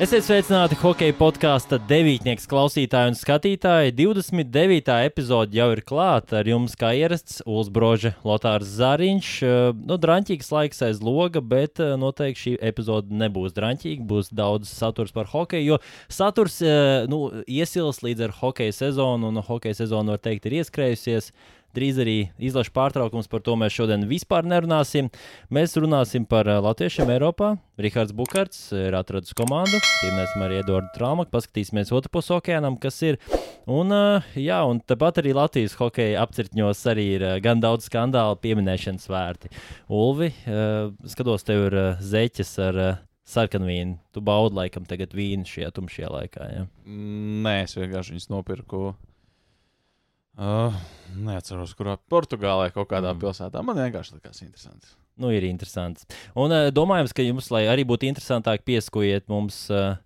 Esiet 0.00 0.24
sveicināti 0.24 0.78
hokeja 0.80 1.12
podkāstu 1.12 1.76
devītnieks 1.84 2.46
klausītāji 2.48 3.10
un 3.10 3.16
skatītāji. 3.18 3.92
29. 3.98 4.94
epizode 5.04 5.58
jau 5.58 5.66
ir 5.74 5.82
klāta. 5.84 6.38
Ar 6.38 6.48
jums, 6.48 6.72
kā 6.80 6.94
ierasts, 6.96 7.42
Ulsbroža 7.44 8.14
Lotārs 8.24 8.70
Zāriņš. 8.78 9.34
Nu, 9.76 9.98
drāmīgs 10.00 10.48
laiks 10.56 10.80
aiz 10.86 11.02
loga, 11.04 11.44
bet 11.44 11.84
eh, 11.84 11.92
noteikti 12.00 12.44
šī 12.46 12.54
epizode 12.70 13.12
nebūs 13.12 13.52
drāmīga. 13.52 14.08
Būs 14.08 14.32
daudz 14.32 14.72
saturs 14.72 15.12
par 15.12 15.28
hokeju, 15.34 15.74
jo 15.74 15.80
saturs 16.08 16.62
eh, 16.64 17.04
nu, 17.12 17.26
iesils 17.44 18.00
līdz 18.00 18.30
ar 18.30 18.36
hokeja 18.40 18.78
sezonu, 18.80 19.28
un 19.28 19.44
hokeja 19.44 19.82
sezona, 19.82 20.16
var 20.16 20.24
teikt, 20.24 20.48
ir 20.48 20.62
ieskrējusies. 20.62 21.28
Drīz 21.76 22.00
arī 22.02 22.16
izlaša 22.42 22.72
pārtraukums, 22.74 23.28
par 23.30 23.42
to 23.46 23.54
mēs 23.58 23.74
šodien 23.76 24.06
vispār 24.10 24.46
nerunāsim. 24.48 25.10
Mēs 25.54 25.76
runāsim 25.78 26.24
par 26.28 26.48
uh, 26.50 26.58
latviešiem 26.64 27.12
Eiropā. 27.14 27.52
Rihards 27.80 28.14
Bukārts 28.16 28.64
ir 28.76 28.96
atradis 28.98 29.36
komandu, 29.38 29.78
pieminēsim 30.02 30.42
arī 30.44 30.58
Eduardu 30.60 30.90
Traumaku, 30.96 31.30
paskatīsimies 31.36 31.92
otru 31.96 32.12
pusi 32.16 32.34
okeānam, 32.36 32.78
kas 32.80 32.98
ir. 33.06 33.20
Un, 33.70 33.94
uh, 33.94 34.32
jā, 34.34 34.58
un 34.66 34.82
tāpat 34.82 35.22
arī 35.22 35.36
Latvijas 35.36 35.76
hokeja 35.78 36.24
apcirkņos 36.24 36.82
arī 36.90 37.06
ir 37.18 37.26
gan 37.44 37.62
daudz 37.62 37.86
skandālu 37.86 38.40
pieminēšanas 38.42 39.06
vērti. 39.10 39.52
Ulvi, 39.94 40.32
skatos, 41.12 41.46
tev 41.46 41.68
ir 41.68 41.78
zeķes 42.02 42.52
ar 42.66 42.82
uh, 42.82 42.98
sarkanu 43.30 43.68
vīnu. 43.70 43.98
Tu 44.14 44.22
baudi 44.24 44.58
laikam 44.58 44.86
tagad 44.88 45.14
vīnu 45.16 45.46
šajā 45.48 45.70
tumšajā 45.76 46.10
laikā. 46.16 46.48
Ja? 46.54 46.66
Nē, 46.86 47.56
es 47.66 47.76
vienkārši 47.78 48.16
viņus 48.16 48.30
nopirku 48.32 48.90
Uh, 50.40 50.72
neatceros, 51.20 51.74
kurā 51.76 51.98
Portugālē 52.08 52.70
kaut 52.72 52.88
kādā 52.88 53.10
mm. 53.12 53.20
pilsētā. 53.20 53.60
Man 53.66 53.76
vienkārši 53.76 54.14
likās 54.16 54.40
interesanti. 54.40 54.88
Nu, 55.20 55.28
ir 55.36 55.44
interesants. 55.44 56.06
Un 56.32 56.54
uh, 56.54 56.68
domājams, 56.72 57.12
ka 57.12 57.26
jums, 57.26 57.50
lai 57.52 57.66
arī 57.68 57.84
būtu 57.84 58.08
interesantāk, 58.08 58.64
pieskojiet 58.64 59.26
mums 59.28 59.66
uh, 59.68 59.98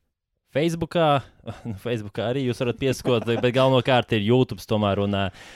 Facebookā. 0.57 1.23
Facebookā 1.85 2.33
arī 2.33 2.49
jūs 2.49 2.65
varat 2.65 2.83
pieskot, 2.83 3.29
bet 3.31 3.55
galvenokārt 3.55 4.17
ir 4.19 4.27
YouTube, 4.27 4.65
tomēr 4.67 5.05
un 5.05 5.15
uh, 5.21 5.47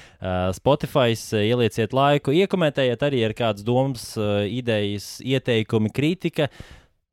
Spotify. 0.55 1.19
Ielieciet 1.43 1.97
laiku, 1.97 2.37
iekomentējiet 2.39 3.03
arī 3.09 3.27
ar 3.27 3.35
kādas 3.35 3.67
domas, 3.67 4.13
uh, 4.15 4.45
idejas, 4.47 5.17
ieteikumi, 5.27 5.91
kritika. 5.91 6.53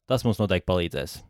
Tas 0.06 0.22
mums 0.28 0.38
noteikti 0.38 0.70
palīdzēs. 0.70 1.22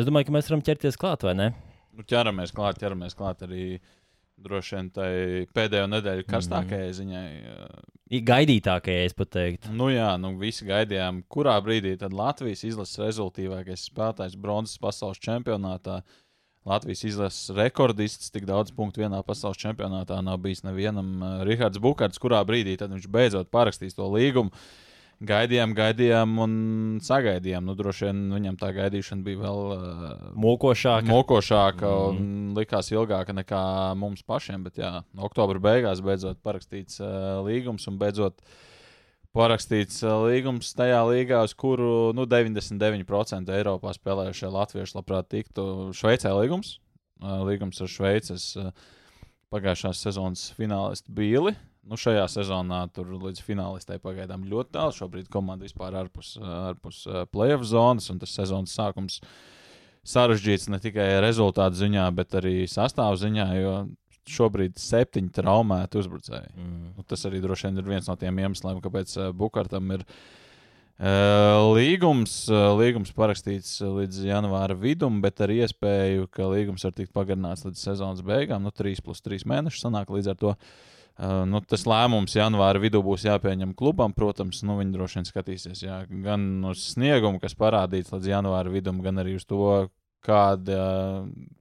Es 0.00 0.08
domāju, 0.08 0.30
ka 0.30 0.40
mēs 0.40 0.48
varam 0.48 0.64
ķerties 0.64 0.96
klāt, 0.96 1.28
vai 1.28 1.36
ne? 1.36 1.52
Nu, 1.92 2.00
ķeramies 2.08 2.56
klāt, 2.56 2.80
ķeramies 2.80 3.18
klāt 3.18 3.44
arī. 3.44 3.74
Uh, 3.76 3.98
droši 4.44 4.76
vien 4.76 4.90
tai 4.94 5.12
pēdējo 5.56 5.88
nedēļu 5.92 6.26
karstākajai 6.28 6.88
mm. 6.88 6.96
ziņai. 6.98 8.22
Gaidītākajai, 8.28 9.06
es 9.08 9.16
teiktu. 9.16 9.72
Nu 9.76 9.88
jā, 9.92 10.10
nu 10.20 10.34
visi 10.40 10.66
gaidījām, 10.68 11.22
kurā 11.32 11.54
brīdī 11.64 11.94
tad 12.00 12.12
Latvijas 12.16 12.64
izlases 12.68 13.00
rezultātīvākais 13.00 13.86
spēlētājs 13.88 14.36
bronzas 14.36 14.82
pasaules 14.82 15.22
čempionātā. 15.22 16.02
Latvijas 16.68 17.02
izlases 17.08 17.56
rekordists 17.56 18.30
tik 18.30 18.44
daudz 18.46 18.70
punktu 18.76 19.02
vienā 19.02 19.22
pasaules 19.26 19.58
čempionātā 19.58 20.20
nav 20.22 20.38
bijis 20.44 20.62
nevienam. 20.66 21.16
Uh, 21.18 21.42
Rihards 21.48 21.80
Bukārts, 21.82 22.20
kurā 22.22 22.44
brīdī 22.46 22.76
tad 22.78 22.92
viņš 22.94 23.08
beidzot 23.10 23.50
parakstīs 23.50 23.98
to 23.98 24.06
līgumu. 24.12 24.52
Uh, 24.52 24.91
gaidījām, 25.26 25.72
gaidījām 25.76 26.34
un 26.42 26.54
sagaidījām. 27.04 27.66
Nu, 27.68 27.76
droši 27.78 28.08
vien 28.08 28.20
viņam 28.34 28.58
tā 28.60 28.72
gaidīšana 28.76 29.24
bija 29.26 29.40
vēl 29.44 29.62
uh, 29.74 30.04
mokošāka. 30.44 31.06
mokošāka 31.10 31.86
mm. 31.86 32.10
un 32.10 32.58
likās 32.58 32.90
ilgāka 32.94 33.34
nekā 33.36 33.62
mums 33.98 34.24
pašiem. 34.26 34.66
Bet, 34.66 34.80
jā, 34.82 34.92
oktobra 35.28 35.62
beigās 35.62 36.02
beidzot 36.04 36.42
parakstīts 36.44 37.00
uh, 37.02 37.40
līgums 37.46 37.88
un 37.90 37.98
beidzot 38.02 38.42
parakstīts 39.36 40.02
uh, 40.04 40.26
līgums 40.26 40.74
tajā 40.76 41.00
līgā, 41.08 41.42
uz 41.46 41.56
kuru 41.58 42.12
nu, 42.16 42.26
99% 42.28 43.52
Eiropā 43.56 43.94
spēlējušie 43.96 44.52
latvieši 44.52 44.98
labprāt 44.98 45.30
tiktu. 45.32 45.66
Šveicē 45.96 46.34
līgums, 46.42 46.76
uh, 47.22 47.40
līgums 47.48 47.80
ar 47.84 47.92
Šveices 47.92 48.52
uh, 48.60 48.72
pagājušās 49.52 50.02
sezonas 50.06 50.50
finālistu 50.58 51.12
Bīli. 51.14 51.56
Nu, 51.82 51.98
šajā 51.98 52.28
sezonā 52.30 52.84
tur 52.94 53.08
līdz 53.18 53.42
finālistē 53.42 53.96
pagaidām 54.02 54.44
ļoti 54.46 54.70
tālu. 54.76 54.94
Šobrīd 54.94 55.30
komanda 55.32 55.66
vispār 55.66 55.96
ārpus, 55.98 56.36
ārpus 56.38 57.00
playoff 57.34 57.66
zonas, 57.66 58.06
un 58.12 58.20
tas 58.22 58.34
sezonas 58.36 58.74
sākums 58.76 59.18
sarežģīts 60.06 60.68
ne 60.70 60.78
tikai 60.82 61.08
rezultātu 61.22 61.80
ziņā, 61.80 62.04
bet 62.14 62.36
arī 62.38 62.68
sastāvu 62.70 63.18
ziņā, 63.18 63.46
jo 63.58 63.72
šobrīd 64.30 64.76
ir 64.76 64.84
septiņi 64.84 65.34
traumēti 65.34 65.98
uzbrucēji. 65.98 66.52
Mm. 66.54 66.92
Nu, 67.00 67.06
tas 67.10 67.26
arī 67.26 67.42
droši 67.42 67.68
vien 67.68 67.82
ir 67.82 67.90
viens 67.90 68.06
no 68.10 68.16
tiem 68.20 68.38
iemesliem, 68.44 68.78
kāpēc 68.84 69.16
Bukārtam 69.34 69.90
ir 69.96 70.06
līgums, 71.02 72.36
līgums 72.78 73.10
parakstīts 73.18 73.80
līdz 73.82 74.22
janvāra 74.28 74.78
vidum, 74.78 75.18
bet 75.24 75.42
ar 75.42 75.50
iespēju, 75.50 76.30
ka 76.30 76.46
līgums 76.54 76.86
var 76.86 76.94
tikt 76.94 77.10
pagarināts 77.16 77.66
līdz 77.66 77.84
sezonas 77.90 78.22
beigām. 78.22 78.62
Nu, 78.62 78.70
3 78.70 79.02
plus 79.02 79.26
3 79.26 79.50
mēneši 79.50 79.82
sanāk 79.82 80.14
līdz 80.14 80.30
ar 80.36 80.42
to. 80.46 80.54
Uh, 80.54 80.88
Uh, 81.12 81.42
nu, 81.44 81.60
tas 81.68 81.84
lēmums 81.84 82.32
janvāra 82.34 82.80
vidū 82.80 83.02
būs 83.04 83.26
jāpieņem 83.26 83.74
klubam. 83.76 84.14
Protams, 84.16 84.62
nu, 84.64 84.78
viņi 84.80 84.94
droši 84.96 85.18
vien 85.18 85.28
skatīsies 85.28 85.82
jā, 85.84 85.98
gan 86.24 86.46
uz 86.70 86.86
sniegumu, 86.94 87.40
kas 87.42 87.56
parādīts 87.58 88.14
līdz 88.14 88.30
janvāra 88.32 88.72
vidum, 88.72 89.02
gan 89.04 89.20
arī 89.20 89.36
uz 89.36 89.44
to, 89.48 89.90
kāda, 90.24 90.82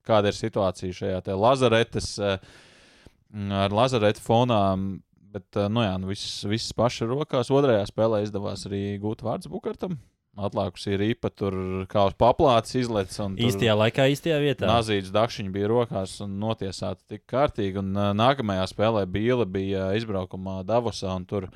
kāda 0.07 0.31
ir 0.31 0.37
situācija 0.37 0.97
šajā 0.97 1.35
lazaretes, 1.35 2.13
ar 2.21 3.75
lazaretu 3.75 4.23
fonām. 4.23 4.93
Bet, 5.31 5.47
nu, 5.71 5.83
jā, 5.85 5.93
nu, 5.99 6.09
viss, 6.11 6.41
viss 6.43 6.73
paša 6.75 7.07
rokās. 7.07 7.51
Otrajā 7.55 7.85
spēlē 7.87 8.25
izdevās 8.25 8.65
arī 8.67 8.97
gūt 8.99 9.23
vārdu 9.23 9.51
Bukartam. 9.53 9.95
Atlākusi 10.39 10.93
ir 10.95 11.01
īpa, 11.09 11.27
tur 11.35 11.55
kā 11.91 12.05
uz 12.07 12.13
paplātes 12.15 12.77
izlaists. 12.79 13.19
Īstajā 13.19 13.73
laikā, 13.75 14.05
īstajā 14.13 14.37
vietā. 14.39 14.69
Nazīts 14.69 15.11
dakšiņš 15.11 15.51
bija 15.51 15.67
rokās 15.67 16.13
un 16.23 16.37
notiesāta 16.39 17.03
tik 17.11 17.25
kārtīgi. 17.27 17.81
Un 17.81 17.91
nākamajā 18.15 18.69
spēlē 18.71 19.03
Bīla 19.11 19.43
bija 19.43 19.89
izbraukumā 19.99 20.61
Davosā 20.67 21.11
un 21.19 21.25
tur 21.27 21.49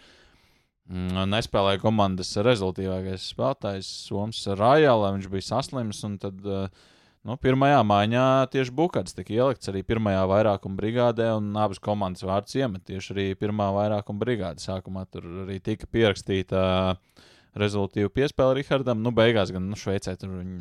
mm, 0.91 1.23
nespēlēja 1.31 1.79
komandas 1.85 2.33
rezultātīvākais 2.35 3.29
spēlētājs 3.31 3.93
Soms 4.09 4.43
Rājālā. 4.59 5.13
Viņš 5.15 5.31
bija 5.31 5.49
saslims 5.53 6.03
un 6.07 6.19
tad. 6.25 6.43
Uh, 6.43 6.91
Nu, 7.25 7.39
pirmajā 7.41 7.79
maiņā 7.81 8.23
tieši 8.53 8.69
Bukārts 8.77 9.15
tika 9.17 9.33
ielikts 9.33 9.71
arī 9.71 9.79
pirmajā 9.81 10.27
vairākuma 10.29 10.77
brigādē, 10.77 11.31
un 11.33 11.47
abas 11.57 11.79
komandas 11.81 12.21
vārds 12.21 12.53
iemet 12.53 12.83
tieši 12.85 13.15
arī 13.15 13.25
pirmā 13.39 13.71
vairākuma 13.73 14.21
brigāde. 14.21 14.61
Sākumā 14.61 15.07
tur 15.09 15.25
arī 15.41 15.55
tika 15.57 15.89
pierakstīta 15.89 16.61
uh, 16.91 17.23
rezultātu 17.59 18.11
piespēli 18.13 18.61
Rihardam. 18.61 19.01
Nu, 19.03 19.13
beigās 19.15 19.53
gan 19.55 19.69
nu, 19.69 19.79
Šveicē 19.79 20.15
tur 20.19 20.37
viņi 20.39 20.59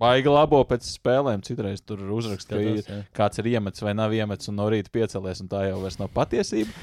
baigi 0.00 0.32
labo 0.32 0.60
pēc 0.68 0.86
spēlēm. 0.88 1.44
Citreiz 1.46 1.82
tur 1.86 2.02
uzrakstīja, 2.16 2.82
ka 2.84 3.00
kāds 3.22 3.40
ir 3.42 3.54
iemetis 3.54 3.84
vai 3.84 3.94
nav 3.96 4.14
iemetis 4.16 4.50
un 4.52 4.58
no 4.60 4.68
rīta 4.72 4.92
piecelies, 4.94 5.42
un 5.44 5.50
tā 5.52 5.66
jau 5.68 5.80
vairs 5.82 6.00
nav 6.00 6.12
patiesība. 6.14 6.74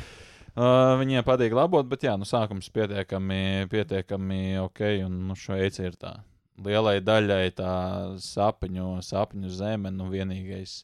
Uh, 0.51 0.97
viņiem 0.99 1.23
patīk 1.23 1.53
labot, 1.55 1.87
bet 1.87 2.03
jā, 2.03 2.17
nu, 2.19 2.27
sākums 2.27 2.67
pietiekami, 2.75 3.69
pietiekami 3.71 4.59
ok, 4.65 4.81
un 5.05 5.21
nu, 5.29 5.37
Šveice 5.39 5.85
ir 5.87 5.95
tā. 5.99 6.17
Lielai 6.61 6.97
daļai 7.01 7.53
tā 7.55 7.75
sapņu, 8.21 8.97
sapņu 9.07 9.51
zeme, 9.55 9.93
nu 9.95 10.09
vienīgais, 10.11 10.81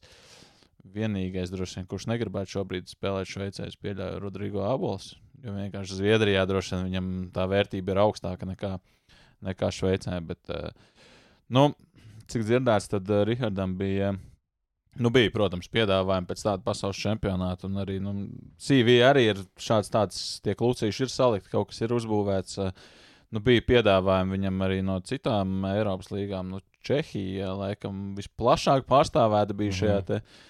vienīgais 0.94 1.52
droši 1.53 1.80
vien, 1.80 1.88
kurš 1.90 2.08
negribētu 2.12 2.58
šobrīd 2.58 2.92
spēlēt 2.92 3.30
Šveicē, 3.30 3.68
es 3.68 3.80
pieļauju 3.81 4.22
Rodrigo 4.24 4.64
Abols. 4.68 5.16
Jo 5.44 5.53
vienkārši 5.53 6.00
Zviedrijā 6.00 6.46
droši 6.50 6.75
vien 6.75 6.88
viņam 6.88 7.09
tā 7.36 7.46
vērtība 7.50 7.94
ir 7.94 8.02
augstāka 8.02 8.48
nekā, 8.50 8.72
nekā 9.46 9.70
Šveicē. 9.74 10.18
Bet, 10.26 10.42
uh, 10.50 10.72
nu, 11.53 11.70
cik 12.31 12.47
dzirdēts, 12.47 12.90
tad 12.94 13.09
uh, 13.12 13.24
Rihardam 13.28 13.78
bija. 13.80 14.16
Nu, 14.97 15.12
bija, 15.14 15.30
protams, 15.30 15.70
piedāvājumi 15.70 16.26
pēc 16.26 16.41
tāda 16.41 16.64
pasaules 16.66 16.97
čempionāta, 16.97 17.70
arī 17.84 18.00
nu, 18.02 18.16
CV 18.58 18.96
arī 19.06 19.28
ir 19.29 19.44
šāds 19.61 19.91
tāds, 19.94 20.22
tie 20.41 20.56
klucīši 20.58 21.03
ir 21.06 21.11
salikti, 21.14 21.52
kaut 21.52 21.70
kas 21.70 21.84
ir 21.85 21.94
uzbūvēts. 21.94 22.58
Uh, 22.64 22.88
nu, 23.35 23.44
bija 23.46 23.61
piedāvājumi 23.67 24.40
viņam 24.40 24.66
arī 24.66 24.82
no 24.85 24.97
citām 25.06 25.59
Eiropas 25.70 26.09
līgām. 26.16 26.50
Nu, 26.56 26.64
Čehija, 26.88 27.52
laikam, 27.59 28.16
visplašāk 28.17 28.88
pārstāvēta 28.90 29.53
bija 29.53 29.70
mm 29.70 29.76
-hmm. 29.76 29.79
šajā 29.84 30.22
uh, 30.22 30.46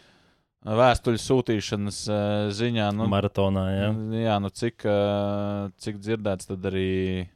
vēstuļu 0.66 1.22
sūtīšanas 1.22 2.04
uh, 2.10 2.20
ziņā. 2.56 2.90
Nu, 2.98 3.08
Maratonā, 3.12 3.66
jā. 3.72 3.90
Jā, 4.24 4.38
nu 4.44 4.52
cik, 4.54 4.86
uh, 4.88 5.68
cik 5.82 6.00
dzirdēts, 6.02 6.50
tad 6.50 6.66
arī 6.72 7.28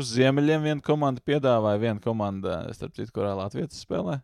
uz 0.00 0.12
ziemeļiem 0.14 0.66
viena 0.68 0.84
komanda 0.84 1.22
piedāvāja, 1.24 1.82
viena 1.82 2.00
komanda, 2.02 2.62
starp 2.76 2.94
citu, 2.96 3.12
kurā 3.16 3.34
Latvijas 3.38 3.80
spēlē. 3.82 4.20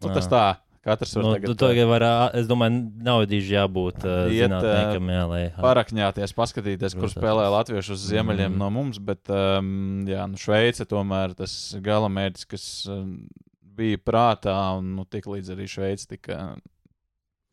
Nu, 0.00 0.12
tas 0.12 0.28
tā. 0.30 0.48
Katrs 0.80 1.10
var 1.12 1.24
nu, 1.26 1.30
tagad, 1.34 1.58
tagad 1.60 1.88
var, 1.90 2.02
es 2.38 2.46
domāju, 2.48 2.78
nav 3.04 3.26
dīži 3.28 3.52
jābūt 3.52 3.98
uh, 4.06 4.30
iet, 4.32 4.46
zinātniekam, 4.46 5.10
jā, 5.12 5.24
lai... 5.28 5.40
Parakņāties, 5.60 6.32
paskatīties, 6.32 6.96
kur 6.96 7.12
spēlē 7.12 7.50
latviešu 7.52 7.98
uz 7.98 8.06
ziemeļiem 8.08 8.54
mm. 8.54 8.62
no 8.62 8.70
mums, 8.72 8.96
bet, 9.04 9.20
um, 9.28 10.06
jā, 10.08 10.24
nu, 10.30 10.40
Šveice 10.40 10.86
tomēr 10.88 11.36
tas 11.36 11.52
galamērķis, 11.84 12.48
kas 12.48 12.64
um, 12.88 13.10
bija 13.76 14.00
prātā, 14.00 14.56
un, 14.78 14.94
nu, 14.96 15.04
tik 15.04 15.28
līdz 15.28 15.52
arī 15.52 15.68
Šveice 15.68 16.08
tika 16.14 16.38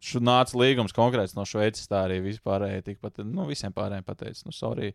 Šur 0.04 0.22
nāca 0.22 0.58
līgums 0.60 0.94
konkrēts 0.94 1.34
no 1.38 1.46
Šveices, 1.48 1.90
tā 1.90 2.04
arī 2.06 2.20
vispārēji 2.22 2.86
tikpat, 2.92 3.24
nu, 3.26 3.48
visiem 3.50 3.74
pārējiem 3.74 4.06
pateica, 4.06 4.44
nu, 4.46 4.54
sorry, 4.54 4.92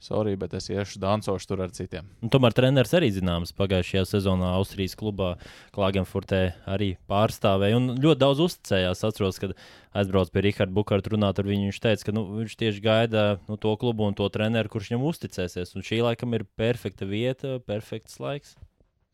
sorry, 0.00 0.32
bet 0.40 0.54
es 0.56 0.70
iešu 0.72 1.00
dancošu 1.02 1.50
tur 1.50 1.60
ar 1.66 1.74
citiem. 1.76 2.08
Un 2.24 2.32
tomēr 2.32 2.56
treneris 2.56 2.94
arī 2.96 3.10
zināms 3.12 3.52
pagājušajā 3.58 4.06
sezonā 4.08 4.54
Austrijas 4.56 4.96
klubā 4.96 5.34
Klagenfurtē 5.76 6.40
arī 6.72 6.94
pārstāvēja 7.10 7.76
un 7.82 7.92
ļoti 8.00 8.22
daudz 8.22 8.40
uzticējās. 8.46 9.04
Atceros, 9.10 9.42
kad 9.42 9.52
aizbraucu 9.92 10.32
pie 10.32 10.46
Riharda 10.48 10.76
Bukārta 10.78 11.12
runāt 11.12 11.42
ar 11.42 11.50
viņu. 11.50 11.68
Viņš 11.68 11.82
teica, 11.84 12.08
ka 12.08 12.16
nu, 12.16 12.24
viņš 12.40 12.56
tieši 12.64 12.84
gaida 12.84 13.26
nu, 13.44 13.60
to 13.60 13.76
klubu 13.80 14.08
un 14.08 14.16
to 14.16 14.28
treneru, 14.32 14.72
kurš 14.72 14.94
viņam 14.94 15.06
uzticēsies. 15.12 15.76
Un 15.76 15.84
šī 15.84 16.00
laikam 16.08 16.32
ir 16.38 16.48
perfekta 16.56 17.08
vieta, 17.08 17.58
perfekts 17.68 18.16
laiks. 18.24 18.56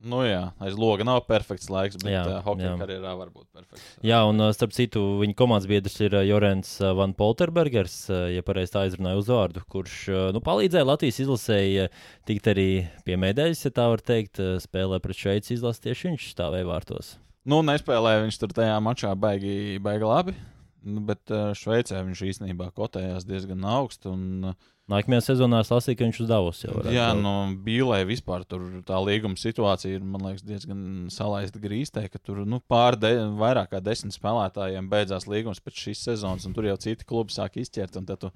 Nu, 0.04 0.19
jā, 0.26 0.50
aiz 0.60 0.75
loga 0.76 1.06
nav 1.08 1.22
perfekts 1.25 1.70
laiks, 1.72 1.96
bet 2.02 2.12
jā, 2.12 2.20
uh, 2.28 2.40
hokeja 2.44 2.69
jā. 2.69 2.75
karjerā 2.82 3.12
var 3.16 3.31
būt 3.32 3.46
perfekts. 3.56 3.84
Jā, 4.04 4.19
un 4.28 4.43
uh, 4.44 4.50
starp 4.52 4.75
citu, 4.76 5.00
viņa 5.22 5.37
komandas 5.38 5.69
biedrs 5.70 5.96
ir 6.04 6.12
uh, 6.19 6.25
Jorens 6.26 6.75
uh, 6.82 6.90
Van 6.98 7.14
Polterbergers, 7.16 7.94
uh, 8.12 8.26
ja 8.28 8.44
pareizi 8.44 8.75
tā 8.75 8.84
izrunāju 8.90 9.22
uzvārdu, 9.22 9.64
kurš 9.72 9.94
uh, 10.12 10.19
nu, 10.37 10.43
palīdzēja 10.44 10.88
Latvijas 10.90 11.22
izlasēji 11.25 11.87
uh, 11.87 12.04
tikt 12.28 12.52
arī 12.52 12.69
pie 13.08 13.16
medaļas, 13.25 13.64
ja 13.64 13.72
tā 13.81 13.88
var 13.94 14.04
teikt, 14.04 14.43
uh, 14.44 14.58
spēlē 14.60 15.00
pret 15.00 15.16
Šveici 15.16 15.56
izlases 15.56 15.87
tieši 15.88 16.12
viņš 16.12 16.28
stāvēja 16.34 16.69
vārtos. 16.69 17.14
Nu, 17.48 17.62
nespēlēja 17.64 18.26
viņš 18.26 18.40
tur 18.43 18.52
tajā 18.52 18.76
mačā 18.84 19.16
baigi, 19.16 19.81
baigi 19.81 20.12
labi, 20.12 20.37
nu, 20.84 21.08
bet 21.08 21.32
uh, 21.32 21.54
Šveicē 21.56 22.04
viņš 22.04 22.26
īstenībā 22.34 22.69
kotējās 22.76 23.25
diezgan 23.25 23.64
augstu. 23.64 24.12
Un, 24.12 24.52
uh, 24.52 24.72
Nākamajā 24.86 25.32
sezonā 25.32 25.64
es 25.64 25.70
lasīju, 25.72 25.98
ka 25.98 26.06
viņš 26.06 26.18
uz 26.22 26.28
Davos 26.30 26.60
jau 26.62 26.76
ir. 26.78 26.92
Jā, 26.94 27.08
no 27.18 27.32
Bīlē 27.66 28.04
vispār 28.06 28.44
tur 28.46 28.62
tā 28.86 29.00
līguma 29.02 29.34
situācija 29.40 29.98
ir, 29.98 30.04
man 30.06 30.22
liekas, 30.28 30.44
diezgan 30.46 30.84
salaista 31.10 31.58
grīstē, 31.62 32.04
ka 32.12 32.20
tur 32.22 32.44
nu, 32.46 32.60
pār 32.70 32.94
de, 33.02 33.10
vairāk 33.40 33.72
kā 33.72 33.80
desmit 33.82 34.14
spēlētājiem 34.14 34.86
beidzās 34.92 35.26
līgums 35.26 35.58
pēc 35.64 35.88
šīs 35.88 36.04
sezonas, 36.06 36.46
un 36.46 36.54
tur 36.54 36.68
jau 36.70 36.78
citi 36.86 37.08
klubi 37.08 37.34
sāk 37.34 37.58
izķert, 37.58 37.98
un 37.98 38.06
tad 38.06 38.22
tu 38.22 38.30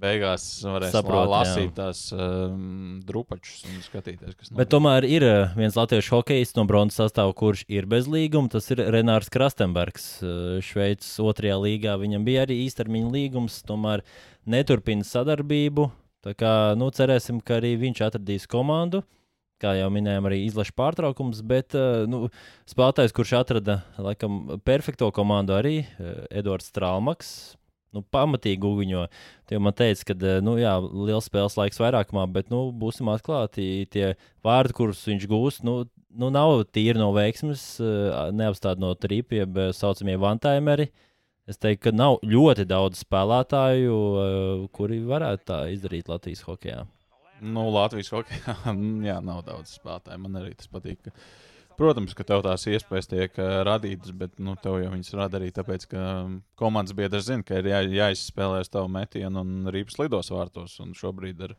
beigās 0.00 0.44
varēs 0.64 0.92
Saprot, 0.94 1.28
lasīt 1.30 1.70
jā. 1.70 1.74
tās 1.78 2.02
um, 2.14 2.98
drupačus 3.06 3.64
un 3.68 3.80
skatīties, 3.84 4.36
kas 4.36 4.52
Bet 4.56 4.70
tomēr 4.72 5.06
ir 5.08 5.24
uh, 5.26 5.56
viens 5.56 5.76
latviešu 5.78 6.18
hokejs 6.18 6.54
no 6.58 6.66
bronzas 6.68 7.00
sastāvā, 7.00 7.32
kurš 7.36 7.64
ir 7.72 7.88
bez 7.90 8.08
līguma. 8.10 8.50
Tas 8.52 8.68
ir 8.74 8.84
Renārs 8.92 9.32
Krastenbergs. 9.32 10.08
Uh, 10.20 10.30
Šveices 10.64 11.16
otrajā 11.22 11.58
līgā 11.62 11.96
viņam 12.00 12.26
bija 12.28 12.46
arī 12.46 12.60
īstermiņa 12.66 13.12
līgums, 13.16 13.60
tomēr 13.66 14.04
neturpina 14.48 15.06
sadarbību. 15.06 15.90
Tā 16.26 16.36
kā, 16.38 16.54
nu, 16.78 16.90
cerēsim, 16.94 17.40
ka 17.44 17.60
arī 17.60 17.76
viņš 17.80 18.06
atradīs 18.08 18.48
komandu. 18.50 19.04
Kā 19.62 19.72
jau 19.78 19.86
minējām, 19.88 20.26
arī 20.28 20.42
izlaša 20.44 20.74
pārtraukums, 20.76 21.40
bet 21.48 21.72
uh, 21.78 22.02
nu, 22.10 22.26
spēlētājs, 22.68 23.14
kurš 23.16 23.38
atrada 23.38 23.80
laikam, 23.96 24.58
perfekto 24.66 25.08
komandu, 25.16 25.56
arī 25.56 25.78
Edvards 26.28 26.68
Strālmaks. 26.68 27.30
Nu, 27.94 28.02
pamatīgi 28.12 28.60
guļņo. 28.60 29.04
Tie 29.48 29.58
man 29.62 29.74
teica, 29.76 30.10
ka 30.10 30.32
nu, 30.44 30.56
jā, 30.60 30.74
liels 30.80 31.28
spēles 31.30 31.56
laiks 31.56 31.80
vairākumā, 31.80 32.26
bet 32.32 32.50
nu, 32.52 32.66
būsim 32.76 33.08
atklāti. 33.12 33.86
Tie 33.92 34.10
vārdi, 34.44 34.76
kurus 34.76 35.04
viņš 35.08 35.26
gūs, 35.30 35.60
nu, 35.66 35.78
nu, 36.16 36.30
nav 36.34 36.58
tīri 36.74 37.00
no 37.00 37.12
veiksmes, 37.16 37.64
neapstāti 38.36 38.82
no 38.82 38.92
trīpiem, 38.98 39.44
jeb 39.44 39.76
saucamie 39.76 40.18
vantaimeri. 40.20 40.90
Es 41.46 41.60
teiktu, 41.62 41.84
ka 41.86 41.94
nav 41.94 42.18
ļoti 42.26 42.66
daudz 42.66 43.04
spēlētāju, 43.04 43.96
kuri 44.74 44.98
varētu 45.06 45.46
tā 45.46 45.58
izdarīt 45.70 46.10
Latvijas 46.10 46.42
hokeja. 46.42 46.82
Nu, 47.40 47.68
Latvijas 47.70 48.10
hokeja, 48.10 48.56
jā, 49.08 49.20
nav 49.22 49.44
daudz 49.46 49.76
spēlētāju. 49.78 50.22
Man 50.24 50.40
arī 50.40 50.56
tas 50.58 50.70
patīk. 50.72 51.06
Ka, 51.06 51.14
protams, 51.78 52.14
ka 52.16 52.24
tev 52.26 52.42
tās 52.46 52.66
iespējas 52.70 53.10
tiek 53.10 53.36
uh, 53.40 53.60
radītas, 53.66 54.12
bet 54.16 54.36
nu, 54.42 54.56
tev 54.62 54.78
jau 54.82 54.92
viņas 54.92 55.12
rada 55.18 55.40
arī 55.40 55.50
tāpēc, 55.54 55.88
ka 55.90 56.04
um, 56.24 56.38
komandas 56.58 56.96
biedrs 56.96 57.28
zina, 57.28 57.44
ka 57.46 57.60
ir 57.60 57.70
jā, 57.72 57.82
jāizspēlē 57.98 58.62
uz 58.64 58.72
tavu 58.72 58.90
metienu 58.92 59.42
un 59.42 59.70
rīpas 59.74 60.00
lidos 60.02 60.32
vārtos. 60.34 60.78
Un 60.84 60.96
šobrīd 60.98 61.44
ar, 61.48 61.56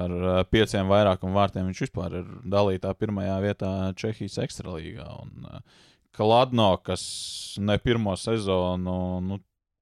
ar 0.00 0.16
uh, 0.16 0.40
pieciem 0.48 0.90
vairākumu 0.90 1.36
vārtiem 1.36 1.68
viņš 1.70 1.84
vispār 1.86 2.20
ir 2.22 2.32
dalītā 2.56 2.94
pirmajā 2.98 3.36
vietā 3.44 3.74
Čehijas 4.00 4.40
ekstralīgā. 4.46 5.06
Un, 5.24 5.46
uh, 5.50 5.86
Kladno, 6.16 6.72
kas 6.82 7.02
ne 7.62 7.78
pirmo 7.78 8.16
sezonu 8.18 8.96
nu, 9.22 9.38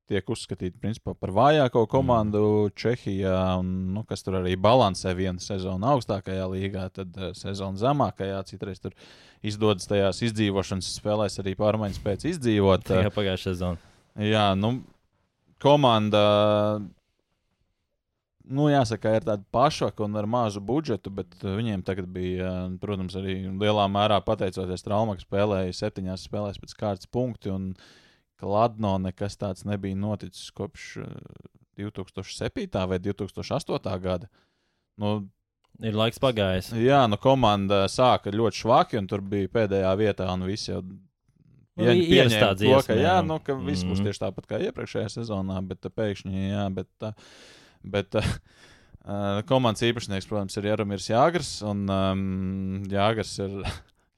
tiek 0.09 0.31
uzskatīta 0.33 0.81
principā, 0.81 1.13
par 1.19 1.33
vājāko 1.37 1.85
komandu 1.91 2.43
mm. 2.43 2.75
Čehijā, 2.79 3.39
un, 3.61 3.73
nu, 3.95 4.05
kas 4.09 4.25
tur 4.25 4.39
arī 4.41 4.55
balansē 4.61 5.13
vienu 5.19 5.43
sezonu 5.43 5.91
augstākajā 5.93 6.47
līgā, 6.53 6.89
tad 6.95 7.17
uh, 7.19 7.33
sezonu 7.37 7.81
zemākajā. 7.81 8.41
Citreiz 8.49 8.81
tur 8.83 8.97
izdodas 9.45 9.89
tajās 9.91 10.23
izdzīvošanas 10.31 10.93
spēlēs 10.99 11.41
arī 11.43 11.55
pārmaiņas 11.59 12.05
pēc 12.05 12.29
izdzīvot. 12.33 12.89
Kā 13.09 13.13
pagājušā 13.15 13.53
sezona. 13.53 13.83
Jā, 14.19 14.47
nu, 14.59 14.79
komanda. 15.63 16.23
Nu, 18.49 18.71
jāsaka, 18.73 19.13
ir 19.13 19.27
tāda 19.29 19.45
pašvaka 19.53 20.07
un 20.07 20.17
ar 20.17 20.25
mazu 20.25 20.63
budžetu, 20.65 21.13
bet 21.13 21.35
uh, 21.43 21.53
viņiem 21.59 21.85
tagad 21.85 22.09
bija, 22.13 22.49
uh, 22.49 22.75
protams, 22.81 23.17
arī 23.21 23.43
lielā 23.45 23.85
mērā 23.93 24.23
pateicoties 24.25 24.87
Traumam, 24.87 25.19
ka 25.19 25.27
spēlēja 25.27 25.77
septiņās 25.83 26.25
spēlēs 26.31 26.61
pēc 26.63 26.77
kārtas 26.81 27.11
punkti. 27.13 27.53
Un, 27.53 27.75
Kladno 28.39 28.97
nekas 29.03 29.37
tāds 29.37 29.65
nebija 29.67 29.97
noticis 29.99 30.51
kopš 30.55 30.97
uh, 31.03 31.09
2007. 31.79 32.87
vai 32.91 32.99
2008. 32.99 34.01
gada. 34.01 34.29
Nu, 34.99 35.29
Ir 35.83 35.95
laiks 35.95 36.19
pagājis. 36.19 36.73
jā, 36.75 37.05
nu 37.11 37.17
komanda 37.23 37.85
sāka 37.87 38.33
ļoti 38.35 38.63
švaki, 38.65 38.99
un 38.99 39.07
tur 39.07 39.21
bija 39.23 39.47
pēdējā 39.49 39.93
vietā, 40.01 40.27
un 40.33 40.43
visi 40.49 40.73
jau 40.73 40.81
pieņ- 41.79 42.01
i- 42.03 42.09
ierastā 42.17 42.49
pieņēma 42.57 42.81
to, 42.81 42.87
ka, 42.89 42.95
jā, 42.99 43.13
nu, 43.27 43.37
ka 43.39 43.55
viss 43.55 43.85
būs 43.87 44.01
Mhm. 44.01 44.07
tieši 44.09 44.23
tāpat 44.25 44.47
kā 44.51 44.59
iepriekšējā 44.67 45.13
sezonā, 45.19 45.61
bet 45.69 45.87
uh, 45.87 45.91
pēkšņi, 45.95 46.49
jā, 46.51 46.65
bet, 46.75 46.89
uh, 47.03 47.13
bet 47.85 48.11
komandas 49.49 49.83
īpašnieks, 49.87 50.27
protams, 50.29 50.57
ir 50.59 50.67
Jaromírs 50.73 51.07
Jāgars, 51.09 51.53
un 51.63 51.87
um, 51.89 52.83
Jāgars 52.91 53.39
ir 53.39 53.63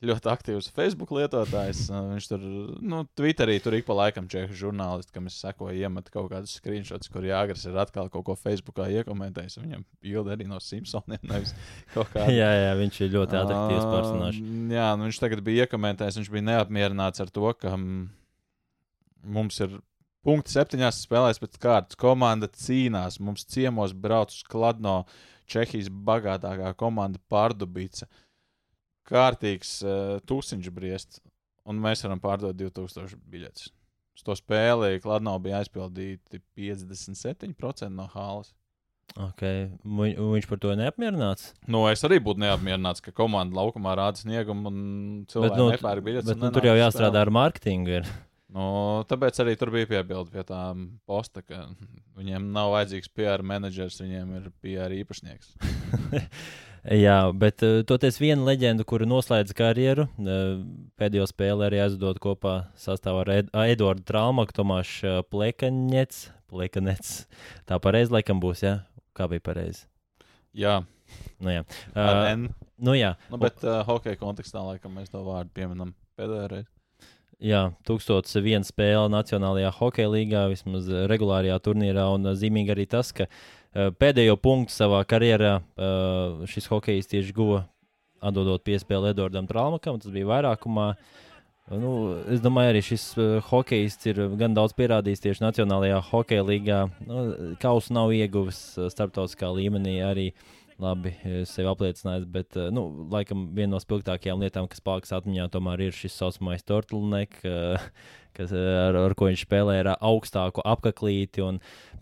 ļoti 0.09 0.31
aktīvs 0.33 0.71
Facebook 0.73 1.11
lietotājs. 1.13 1.83
Uh, 1.93 2.07
viņš 2.15 2.29
tur, 2.31 2.45
nu, 2.81 3.03
Twitterī 3.19 3.59
tur 3.61 3.77
ik 3.77 3.85
pa 3.89 3.97
laikam 3.99 4.29
čehu 4.33 4.57
žurnālisti, 4.57 5.13
kam 5.13 5.29
es 5.29 5.37
sekoju, 5.43 5.77
iemet 5.77 6.09
kaut 6.13 6.31
kādus 6.33 6.55
screenshots, 6.57 7.11
kur 7.13 7.27
Jāgars 7.29 7.67
ir 7.69 7.77
atkal 7.83 8.09
kaut 8.13 8.25
ko 8.31 8.37
Facebookā 8.39 8.89
iekomentējis. 9.01 9.59
Viņam 9.61 9.85
bilde 10.01 10.33
arī 10.37 10.49
no 10.49 10.61
Simpsoniem, 10.65 11.21
kāda. 11.95 12.31
jā, 12.33 12.49
jā, 12.65 12.73
viņš 12.81 13.03
ir 13.05 13.13
ļoti 13.19 13.39
attraktīvs 13.43 13.91
personāžs. 13.93 14.41
Ā, 14.41 14.57
Jā, 14.81 14.89
nu 14.97 15.09
viņš 15.09 15.21
tagad 15.21 15.45
bija 15.45 15.67
iekomentējis, 15.67 16.21
viņš 16.23 16.33
bija 16.33 16.49
neapmierināts 16.49 17.21
ar 17.21 17.33
to, 17.35 17.53
ka 17.61 17.77
mums 17.77 19.61
ir 19.61 19.77
punkti 20.25 20.55
septiņās 20.55 21.03
spēlēs 21.05 21.41
pēc 21.43 21.59
kārtas. 21.61 21.99
Komanda 22.01 22.49
cīnās, 22.49 23.21
mums 23.21 23.45
ciemos 23.49 23.93
brauc 23.97 24.33
uz 24.33 24.43
Kladno, 24.49 25.03
Čehijas 25.51 25.89
bagātākā 25.91 26.73
komanda 26.79 27.19
Pārdubīca. 27.33 28.07
Kārtīgs 29.11 29.81
uh, 29.83 30.17
tusiņš 30.29 30.71
briest, 30.75 31.21
un 31.69 31.83
mēs 31.83 32.05
varam 32.07 32.23
pārdot 32.23 32.57
2000 32.59 33.19
biļetes. 33.31 33.71
Uz 34.19 34.25
to 34.27 34.37
spēli 34.37 35.01
Kladno 35.03 35.37
bija 35.43 35.63
aizpildīti 35.63 36.43
57% 36.59 37.91
no 37.95 38.09
hālas. 38.15 38.53
Okay. 39.19 39.71
Viņ, 39.83 40.19
viņš 40.21 40.47
par 40.47 40.61
to 40.63 40.75
neapmierināts. 40.79 41.51
Nu, 41.71 41.83
es 41.91 42.05
arī 42.07 42.21
būtu 42.23 42.43
neapmierināts, 42.45 43.03
ka 43.03 43.15
komanda 43.17 43.59
laukumā 43.59 43.97
rāda 43.99 44.23
sniegumu 44.23 44.71
un 44.71 44.83
cilvēki 45.31 45.59
nu, 45.59 45.71
nepērk 45.75 46.07
biļetes. 46.07 46.37
Nu, 46.39 46.53
tur 46.55 46.69
jau 46.71 46.77
jāstrādā 46.79 47.17
spēli. 47.17 47.23
ar 47.25 47.33
mārketingu. 47.35 47.97
Ir. 48.01 48.13
Nu, 48.51 48.65
tāpēc 49.07 49.37
arī 49.45 49.55
tur 49.59 49.71
bija 49.75 49.87
piebilde 49.87 50.33
pie 50.33 50.43
tā 50.47 50.61
posta, 51.07 51.43
ka 51.47 51.69
viņiem 52.19 52.49
nav 52.55 52.73
vajadzīgs 52.75 53.13
PR 53.15 53.45
menedžers, 53.47 54.01
viņiem 54.03 54.35
ir 54.41 54.51
PR 54.65 54.95
īpašnieks. 54.97 55.55
Jā, 57.05 57.19
bet 57.37 57.63
uh, 57.67 57.83
toties 57.87 58.17
viena 58.19 58.47
leģenda, 58.49 58.87
kura 58.89 59.07
noslēdz 59.07 59.55
karjeru, 59.55 60.09
uh, 60.19 60.63
pēdējo 60.99 61.29
spēli 61.31 61.67
arī 61.69 61.83
aizdod 61.85 62.19
kopā 62.25 62.55
sastāvā 62.81 63.27
ar 63.27 63.35
Ed 63.37 63.51
Eduardu 63.75 64.07
Traumaku, 64.09 64.57
Tomāšu 64.57 65.11
uh, 65.11 65.21
Plekanets. 65.29 66.31
Plekanets. 66.51 67.21
Tā 67.69 67.79
pareizi 67.79 68.17
laikam 68.17 68.41
būs, 68.43 68.65
jā? 68.65 68.79
Kā 69.15 69.29
bija 69.31 69.45
pareizi? 69.53 69.85
Jā, 70.57 70.81
Nu, 71.41 71.51
jā. 71.53 71.63
Uh, 71.95 72.49
nu, 72.81 72.95
jā. 72.97 73.15
Nu, 73.33 73.39
bet 73.41 73.63
uh, 73.65 73.81
hokeja 73.89 74.19
kontekstā 74.21 74.63
laikam 74.65 74.95
mēs 74.99 75.13
to 75.13 75.23
vārdu 75.27 75.53
pieminam 75.57 75.95
pēdējo 76.19 76.51
reizi. 76.53 76.71
Jā, 77.41 77.71
1001 77.89 78.67
spēle 78.69 79.09
Nacionālajā 79.09 79.71
hokeja 79.79 80.11
līgā, 80.13 80.43
vismaz 80.53 80.91
eh, 80.93 81.07
regulārajā 81.09 81.57
turnīrā. 81.65 82.05
Un 82.13 82.29
eh, 82.29 82.37
zīmīgi 82.37 82.75
arī 82.75 82.85
tas, 82.91 83.15
ka 83.17 83.27
uh, 83.31 83.89
pēdējo 83.97 84.37
punktu 84.37 84.75
savā 84.75 85.01
karjerā 85.09 85.55
uh, 85.61 86.45
šis 86.51 86.69
hokejs 86.69 87.09
tieši 87.09 87.33
guva 87.37 87.63
atdodot 88.21 88.61
piespēli 88.67 89.15
Edvardam 89.15 89.49
Traumakam. 89.49 89.97
Tas 90.03 90.13
bija 90.13 90.29
vairākumā. 90.29 90.93
Nu, 91.71 91.95
es 92.29 92.43
domāju, 92.45 92.75
arī 92.75 92.85
šis 92.85 93.07
uh, 93.17 93.33
hokejs 93.49 93.97
ir 94.13 94.21
gan 94.37 94.53
daudz 94.59 94.77
pierādījis 94.77 95.25
tieši 95.25 95.47
Nacionālajā 95.47 96.03
hokeja 96.11 96.45
līgā. 96.45 96.83
Nu, 97.09 97.25
Kausu 97.63 97.97
nav 97.97 98.13
ieguvis 98.13 98.61
uh, 98.77 98.93
starptautiskā 98.93 99.49
līmenī 99.57 99.97
arī 100.05 100.33
labi 100.83 101.13
sevi 101.49 101.69
apliecinājis. 101.71 102.27
Bet, 102.33 102.57
nu, 102.75 102.87
laikam, 103.13 103.49
viena 103.57 103.75
no 103.77 103.83
spilgtākajām 103.83 104.43
lietām, 104.45 104.69
kas 104.71 104.83
paliks 104.85 105.15
atmiņā, 105.17 105.51
tomēr 105.53 105.87
ir 105.89 105.97
šis 105.97 106.17
saucamais 106.21 106.67
turtleneck, 106.67 107.39
kas, 108.37 108.53
ar, 108.55 108.97
ar 108.97 109.15
ko 109.19 109.29
viņš 109.29 109.45
spēlē 109.47 109.81
ar 109.83 109.93
augstāku 109.97 110.65
apaklīti. 110.67 111.45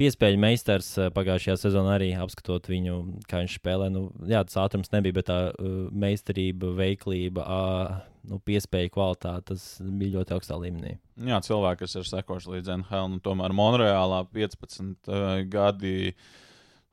Piespēļu 0.00 0.40
meistars 0.42 0.90
pagājušajā 1.16 1.58
sezonā 1.64 1.96
arī 1.96 2.12
apskatot 2.18 2.68
viņu, 2.70 2.98
kā 3.30 3.42
viņš 3.42 3.58
spēlē. 3.60 3.90
Nu, 3.94 4.08
jā, 4.28 4.44
tas 4.46 4.60
ātrums 4.64 4.92
nebija, 4.94 5.18
bet 5.18 5.28
tā 5.30 5.40
uh, 5.50 5.78
meistarība, 5.92 6.72
veiklība, 6.78 7.44
uh, 7.44 8.00
nu, 8.28 8.40
piespēju 8.44 8.92
kvalitāte, 8.94 9.54
tas 9.54 9.68
bija 9.80 10.18
ļoti 10.18 10.36
augstā 10.36 10.58
līmenī. 10.60 10.96
Jā, 11.28 11.40
cilvēki, 11.44 11.84
kas 11.84 11.98
ir 11.98 12.10
sekojuši 12.10 12.54
līdz 12.56 12.74
NHL, 12.80 13.14
nu, 13.14 13.22
tomēr 13.24 13.54
Monreālā 13.56 14.24
15 14.34 15.10
uh, 15.10 15.30
gadi 15.50 16.12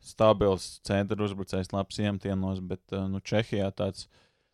stabils 0.08 0.68
centra 0.86 1.18
uzbrucējs, 1.26 1.72
labs 1.74 2.02
iemtienos, 2.02 2.62
bet 2.66 2.82
uh, 2.94 3.06
nu, 3.12 3.22
Čehijā 3.24 3.70
tāds, 3.76 4.10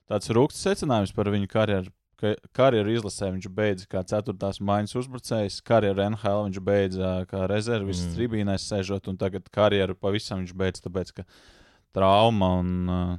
tāds 0.10 0.32
rūkstošs 0.34 0.70
secinājums 0.70 1.16
par 1.18 1.32
viņu 1.34 1.50
karjeru. 1.52 1.94
Ka 2.22 2.36
karjeru 2.54 2.92
izlasē 2.94 3.32
viņš 3.34 3.48
beidza 3.50 3.88
kā 3.90 4.04
4. 4.06 4.36
maiņas 4.62 4.94
uzbrucējs, 5.00 5.58
karjeru 5.66 6.04
NHL 6.06 6.44
viņš 6.46 6.60
beidza 6.62 7.16
kā 7.32 7.48
rezervis 7.50 8.04
mm. 8.04 8.14
tribīnēs 8.18 8.68
sēžot, 8.70 9.10
un 9.10 9.18
tagad 9.18 9.50
karjeru 9.50 9.98
pavisam 9.98 10.44
viņš 10.44 10.54
beidz, 10.54 10.84
tāpēc 10.86 11.16
ka 11.18 11.26
trauma 11.98 12.52
un 12.60 12.72
uh, 12.86 13.16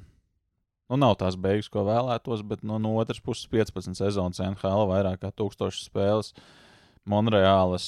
nu, 0.93 0.99
nav 1.01 1.17
tās 1.21 1.39
beigas, 1.41 1.71
ko 1.73 1.87
vēlētos, 1.89 2.45
bet 2.45 2.65
nu, 2.67 2.77
no 2.83 2.97
otras 3.01 3.21
puses 3.25 3.49
15 3.49 3.97
sezonas 3.97 4.43
NHL, 4.45 4.85
vairāk 4.91 5.23
kā 5.25 5.33
1000 5.33 5.87
spēles. 5.87 6.35
Monreālas, 7.09 7.85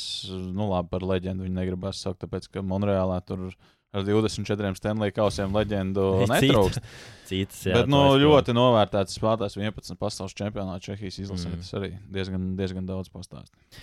nu 0.57 0.67
labi, 0.73 0.91
par 0.91 1.05
leģendu 1.07 1.45
viņi 1.45 1.55
negribas 1.55 2.01
saukt, 2.03 2.25
tāpēc 2.25 2.49
ka 2.51 2.65
Monreālā 2.67 3.21
tur 3.23 3.53
ar 3.95 4.07
24 4.07 4.75
Stanley 4.79 5.15
kausiem 5.15 5.55
leģendu 5.55 6.07
netrūkst. 6.33 6.95
Citas, 7.25 7.61
jā, 7.65 7.79
Bet 7.79 7.89
nu, 7.89 8.03
ļoti 8.21 8.53
novērtēts 8.57 9.17
spēlētājs 9.17 9.57
11 9.57 10.01
pasaules 10.01 10.37
čempionāta 10.37 10.91
Čehijas 10.91 11.23
izlasē. 11.23 11.51
Mm. 11.51 11.61
Tas 11.63 11.77
arī 11.79 11.93
diezgan, 12.13 12.51
diezgan 12.59 12.89
daudz 12.89 13.09
pastāstīt. 13.13 13.79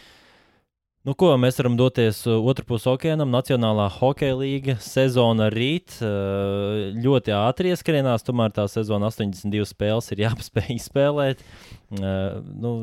Nu, 1.01 1.15
ko 1.17 1.31
mēs 1.41 1.57
varam 1.57 1.73
doties 1.79 2.19
uh, 2.29 2.37
otrā 2.45 2.65
pusē 2.69 2.91
okeānam? 2.91 3.31
Nacionālā 3.33 3.87
hokeja 3.95 4.35
līga 4.37 4.75
sezona 4.85 5.47
rīt 5.49 5.95
uh, 6.05 6.91
ļoti 6.93 7.33
ātri 7.33 7.71
ieskrienās. 7.73 8.21
Tomēr 8.27 8.53
tā 8.53 8.67
sezona 8.69 9.09
82 9.09 9.65
spēles 9.71 10.11
ir 10.13 10.21
jāpaspēj 10.27 10.69
izspēlēt. 10.75 11.41
Uh, 11.97 12.37
nu, 12.53 12.75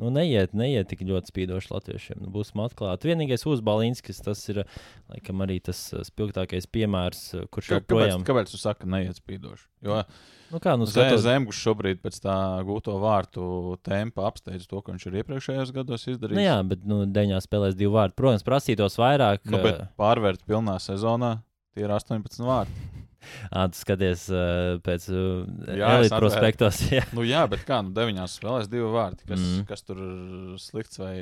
nu, 0.00 0.12
neiet, 0.14 0.54
neiet 0.56 0.90
tik 0.90 1.04
ļoti 1.08 1.32
spīdoši 1.32 1.72
latviešiem. 1.72 2.22
Nu, 2.24 2.30
būsim 2.34 2.62
atklāti. 2.64 3.10
Vienīgais 3.12 3.46
uzbalīnskis, 3.50 4.22
tas 4.26 4.42
ir 4.52 4.64
laikam 5.12 5.44
arī 5.46 5.60
tas 5.64 5.86
spilgtākais 6.10 6.70
piemērs, 6.70 7.26
kurš 7.54 7.76
joprojām. 7.76 8.22
Kāpēc, 8.22 8.30
kāpēc 8.30 8.54
tu 8.54 8.62
saki, 8.62 8.90
neiet 8.90 9.22
spīdoši? 9.22 9.68
Jo 9.84 10.02
Nu 10.54 10.60
kā, 10.62 10.76
nu, 10.78 10.86
skatos... 10.86 11.24
Zemgus 11.24 11.58
šobrīd 11.58 11.98
pēc 12.04 12.20
tā 12.22 12.34
gūto 12.66 12.94
vārtu 13.02 13.74
tempa 13.82 14.28
apsteidz 14.28 14.68
to, 14.70 14.78
ko 14.84 14.94
viņš 14.94 15.08
ir 15.08 15.16
iepriekšējos 15.22 15.72
gados 15.74 16.06
izdarījis. 16.12 16.38
Nu 16.38 16.44
jā, 16.44 16.58
bet 16.70 16.84
nu, 16.86 17.00
deņā 17.10 17.40
spēlēs 17.42 17.74
divi 17.78 17.90
vārdi. 17.96 18.14
Protams, 18.20 18.46
prasītos 18.46 19.00
vairāk. 19.00 19.42
Nu, 19.50 19.58
bet 19.64 19.82
pārvērt 19.98 20.46
pilnā 20.46 20.76
sezonā 20.82 21.38
tie 21.74 21.88
ir 21.88 21.96
18 21.96 22.46
vārdi. 22.46 22.93
Ah, 23.54 23.68
tu 23.70 23.78
skaties 23.78 24.26
uh, 24.32 24.76
pēc 24.84 25.08
uh, 25.12 25.44
elites 25.70 26.14
prospektos. 26.14 26.80
Jā. 26.96 27.04
Nu, 27.14 27.22
jā, 27.26 27.44
bet 27.50 27.62
kā, 27.68 27.80
nu, 27.86 27.92
deviņās 27.94 28.38
spēlēs 28.40 28.70
divi 28.72 28.86
vārdi. 28.90 29.26
Kas, 29.28 29.40
mm. 29.40 29.66
kas 29.68 29.84
tur 29.86 30.00
slikts 30.60 30.98
vai 30.98 31.14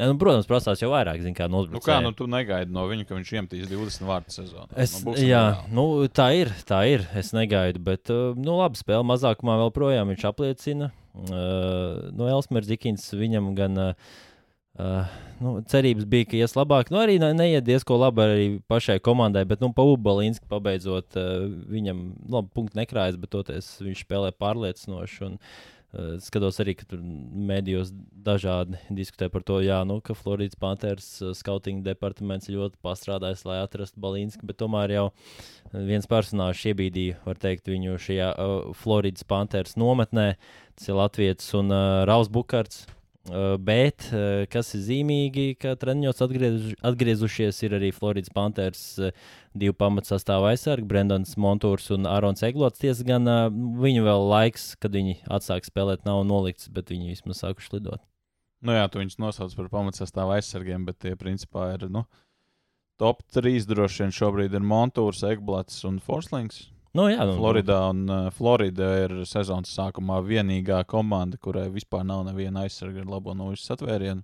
Ne, 0.00 0.06
nu, 0.08 0.16
protams, 0.16 0.46
prasās 0.48 0.80
jau 0.80 0.88
vairāk, 0.88 1.20
zin, 1.20 1.34
kā 1.36 1.50
no 1.52 1.60
uzbrucēja. 1.60 1.82
Nu, 1.84 1.84
kā, 1.84 1.96
nu, 2.00 2.12
tu 2.16 2.24
negaidi 2.30 2.72
no 2.72 2.86
viņa, 2.88 3.04
ka 3.04 3.16
viņš 3.18 3.32
iemetīs 3.34 3.68
20 3.68 4.06
vārdu 4.08 4.32
sezonā. 4.32 4.70
Es, 4.80 4.94
nu, 5.04 5.12
jā, 5.20 5.42
nu, 5.68 5.84
tā 6.08 6.30
ir, 6.38 6.48
tā 6.68 6.80
ir. 6.88 7.04
Es 7.18 7.34
negaidu, 7.36 7.82
bet, 7.90 8.08
nu, 8.08 8.56
labi, 8.56 8.80
spēle 8.80 9.04
mazākumā 9.10 9.58
vēl 9.60 9.74
projām 9.76 10.08
viņš 10.14 10.24
apliecina. 10.30 10.88
Uh, 11.12 12.08
no 12.16 12.30
Elsmers 12.32 12.70
Zikins 12.70 13.10
viņam 13.12 13.52
gan. 13.58 13.80
Uh, 13.90 14.20
Uh, 14.72 15.04
nu, 15.36 15.58
cerības 15.68 16.06
bija, 16.08 16.24
ka 16.30 16.38
ies 16.38 16.54
labāk. 16.56 16.88
Nu, 16.88 16.96
arī 17.02 17.18
neiet 17.20 17.66
diezko 17.66 17.98
labi 18.00 18.22
arī 18.24 18.44
pašai 18.72 19.02
komandai, 19.04 19.42
bet 19.48 19.60
nu, 19.60 19.68
pa 19.76 19.84
Ubalinski 19.84 20.48
pabeidzot, 20.48 21.18
uh, 21.20 21.44
viņam 21.68 22.00
labi 22.32 22.48
punkti 22.56 22.80
nekrājas, 22.80 23.18
bet 23.20 23.34
toties 23.34 23.68
viņš 23.84 24.06
spēlē 24.06 24.30
pārliecinoši. 24.40 25.18
Un, 25.26 25.34
uh, 25.36 26.14
skatos 26.24 26.56
arī, 26.64 26.72
ka 26.78 26.88
tur 26.88 27.02
mēdījos 27.04 27.90
dažādi 28.24 28.80
diskutē 28.96 29.28
par 29.34 29.44
to, 29.44 29.58
jā, 29.60 29.82
nu, 29.84 29.98
ka 30.00 30.16
Floridas 30.16 30.56
Panthers 30.56 31.10
uh, 31.20 31.34
skautinga 31.36 31.84
departaments 31.90 32.48
ļoti 32.48 32.80
pastrādājis, 32.80 33.44
lai 33.50 33.60
atrastu 33.66 34.00
Balīnsku, 34.00 34.48
bet 34.48 34.56
tomēr 34.64 34.96
jau 34.96 35.04
viens 35.76 36.08
personāžs 36.08 36.64
iebīdīja, 36.72 37.20
var 37.28 37.44
teikt, 37.44 37.68
viņu 37.68 38.00
šajā 38.08 38.32
uh, 38.32 38.72
Floridas 38.80 39.28
Panthers 39.28 39.76
nometnē. 39.76 40.30
Tas 40.80 40.88
ir 40.88 40.96
Latvijas 40.96 41.52
un 41.60 41.68
uh, 41.68 42.08
Raus 42.08 42.32
Bukarts. 42.32 42.86
Uh, 42.86 42.98
bet, 43.62 44.08
kas 44.50 44.72
ir 44.74 44.80
zīmīgi, 44.86 45.44
ka 45.62 45.76
treniņos 45.78 46.22
atgriež, 46.24 46.64
atgriezušies 46.82 47.60
ir 47.62 47.76
arī 47.78 47.92
Floridas 47.94 48.32
Panthers 48.34 48.82
divu 49.54 49.76
pamatsastāvu 49.78 50.48
aizsargi, 50.50 50.88
Brendans 50.90 51.36
Montūrs 51.38 51.90
un 51.94 52.08
Arons 52.10 52.42
Eglots. 52.42 52.80
Tiesa 52.82 53.06
gan 53.06 53.28
viņu 53.78 54.02
vēl 54.08 54.26
laiks, 54.32 54.72
kad 54.82 54.96
viņi 54.96 55.20
atsāk 55.30 55.68
spēlēt, 55.68 56.02
nav 56.08 56.24
nolikts, 56.26 56.66
bet 56.72 56.90
viņi 56.90 57.14
vismaz 57.14 57.44
sākuši 57.44 57.76
lidot. 57.76 58.02
Nu 58.62 58.74
jā, 58.74 58.84
tu 58.90 59.00
viņus 59.02 59.18
nosauc 59.22 59.54
par 59.58 59.70
pamatsastāvu 59.70 60.36
aizsargiem, 60.36 60.84
bet 60.86 61.00
tie 61.02 61.16
principā 61.18 61.72
ir 61.76 61.88
nu, 61.90 62.04
top 62.98 63.22
3 63.34 63.66
droši 63.66 64.04
vien 64.04 64.12
šobrīd 64.14 64.54
ir 64.54 64.62
Montūrs, 64.66 65.24
Eglots 65.26 65.82
un 65.88 65.98
Forslings. 66.02 66.68
Nu, 66.92 67.06
jā, 67.08 67.24
nu, 67.24 67.38
Floridā 67.38 67.78
un 67.88 68.02
uh, 68.04 68.26
Florida 68.36 68.90
ir 69.06 69.14
sezonas 69.28 69.72
sākumā 69.72 70.18
vienīgā 70.26 70.82
komanda, 70.88 71.38
kurai 71.40 71.70
vispār 71.72 72.04
nav 72.04 72.26
neviena 72.26 72.66
aizsarga 72.66 73.00
ar 73.00 73.08
labo 73.14 73.32
nūjas 73.36 73.64
satvērienu. 73.70 74.20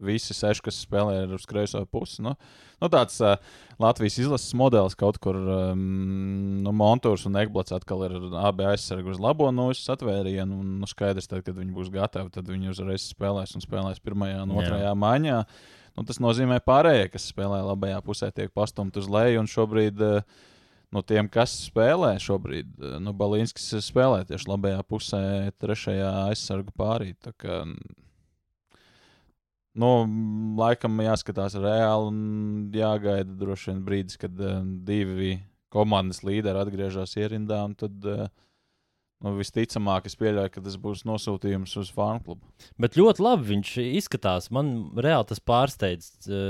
Visi 0.00 0.32
seši, 0.32 0.62
kas 0.64 0.78
spēlē 0.80 1.18
ar 1.26 1.32
uz 1.36 1.42
kreiso 1.48 1.80
pusi. 1.84 2.22
Nu, 2.24 2.32
nu 2.80 2.88
tāds 2.92 3.18
uh, 3.24 3.34
Latvijas 3.80 4.18
izlases 4.20 4.52
modelis 4.56 4.96
kaut 5.00 5.18
kur 5.20 5.36
um, 5.36 5.80
nu, 6.64 6.72
Montūrs 6.76 7.26
un 7.28 7.36
Ekblats 7.40 7.74
atkal 7.76 8.06
ir 8.06 8.14
abi 8.40 8.68
aizsargi 8.68 9.12
uz 9.12 9.20
labo 9.20 9.48
nūjas 9.52 9.82
satvērienu. 9.88 10.60
Un, 10.60 10.78
nu, 10.80 10.88
skaidrs, 10.88 11.28
tad, 11.28 11.44
kad 11.44 11.56
viņi 11.56 11.76
būs 11.76 11.92
gatavi, 11.92 12.32
tad 12.36 12.48
viņi 12.48 12.72
uzreiz 12.72 13.10
spēlēs 13.12 13.56
un 13.56 13.64
spēlēs 13.64 14.00
pirmajā 14.04 14.44
un 14.44 14.56
otrajā 14.60 14.94
maiņā. 15.04 15.42
Nu, 15.96 16.06
tas 16.08 16.20
nozīmē, 16.20 16.60
ka 16.60 16.68
pārējie, 16.70 17.10
kas 17.12 17.28
spēlē 17.32 17.60
labajā 17.66 18.00
pusē, 18.04 18.32
tiek 18.32 18.52
pastumti 18.56 19.00
uz 19.00 19.08
leju. 19.10 19.44
Un 19.44 19.52
šobrīd 19.52 20.00
uh, 20.04 20.40
no 20.94 21.02
tiem, 21.06 21.28
kas 21.30 21.54
spēlē 21.68 22.14
šobrīd, 22.22 22.72
eh, 22.78 22.98
nu, 23.02 23.14
Balīnskis 23.16 23.78
spēlē 23.86 24.24
tieši 24.28 24.50
labajā 24.50 24.82
pusē, 24.88 25.22
trešajā 25.62 26.10
aizsargu 26.30 26.74
pārī. 26.78 27.14
Kā, 27.40 27.62
nu, 29.74 29.92
laikam 30.58 31.00
jāskatās 31.06 31.56
reāli 31.58 32.10
un 32.10 32.20
jāgaida 32.74 33.38
droši 33.42 33.72
vien 33.72 33.82
brīdis, 33.86 34.20
kad 34.20 34.34
uh, 34.42 34.60
divi 34.86 35.38
komandas 35.70 36.24
līderi 36.26 36.64
atgriežas 36.64 37.16
ierindā. 37.18 37.64
Tad, 37.78 38.06
uh, 38.06 38.30
Nu, 39.20 39.34
visticamāk, 39.36 40.06
es 40.08 40.14
pieļauju, 40.16 40.48
ka 40.48 40.62
tas 40.64 40.78
būs 40.80 41.02
nosūtījums 41.04 41.74
uz 41.76 41.90
fanu 41.92 42.22
klubu. 42.24 42.46
Bet 42.80 42.94
ļoti 42.96 43.20
labi 43.20 43.50
viņš 43.50 43.72
izskatās. 43.82 44.46
Man 44.48 44.70
reāli 44.96 45.28
tas 45.28 45.42
pārsteidz, 45.44 46.06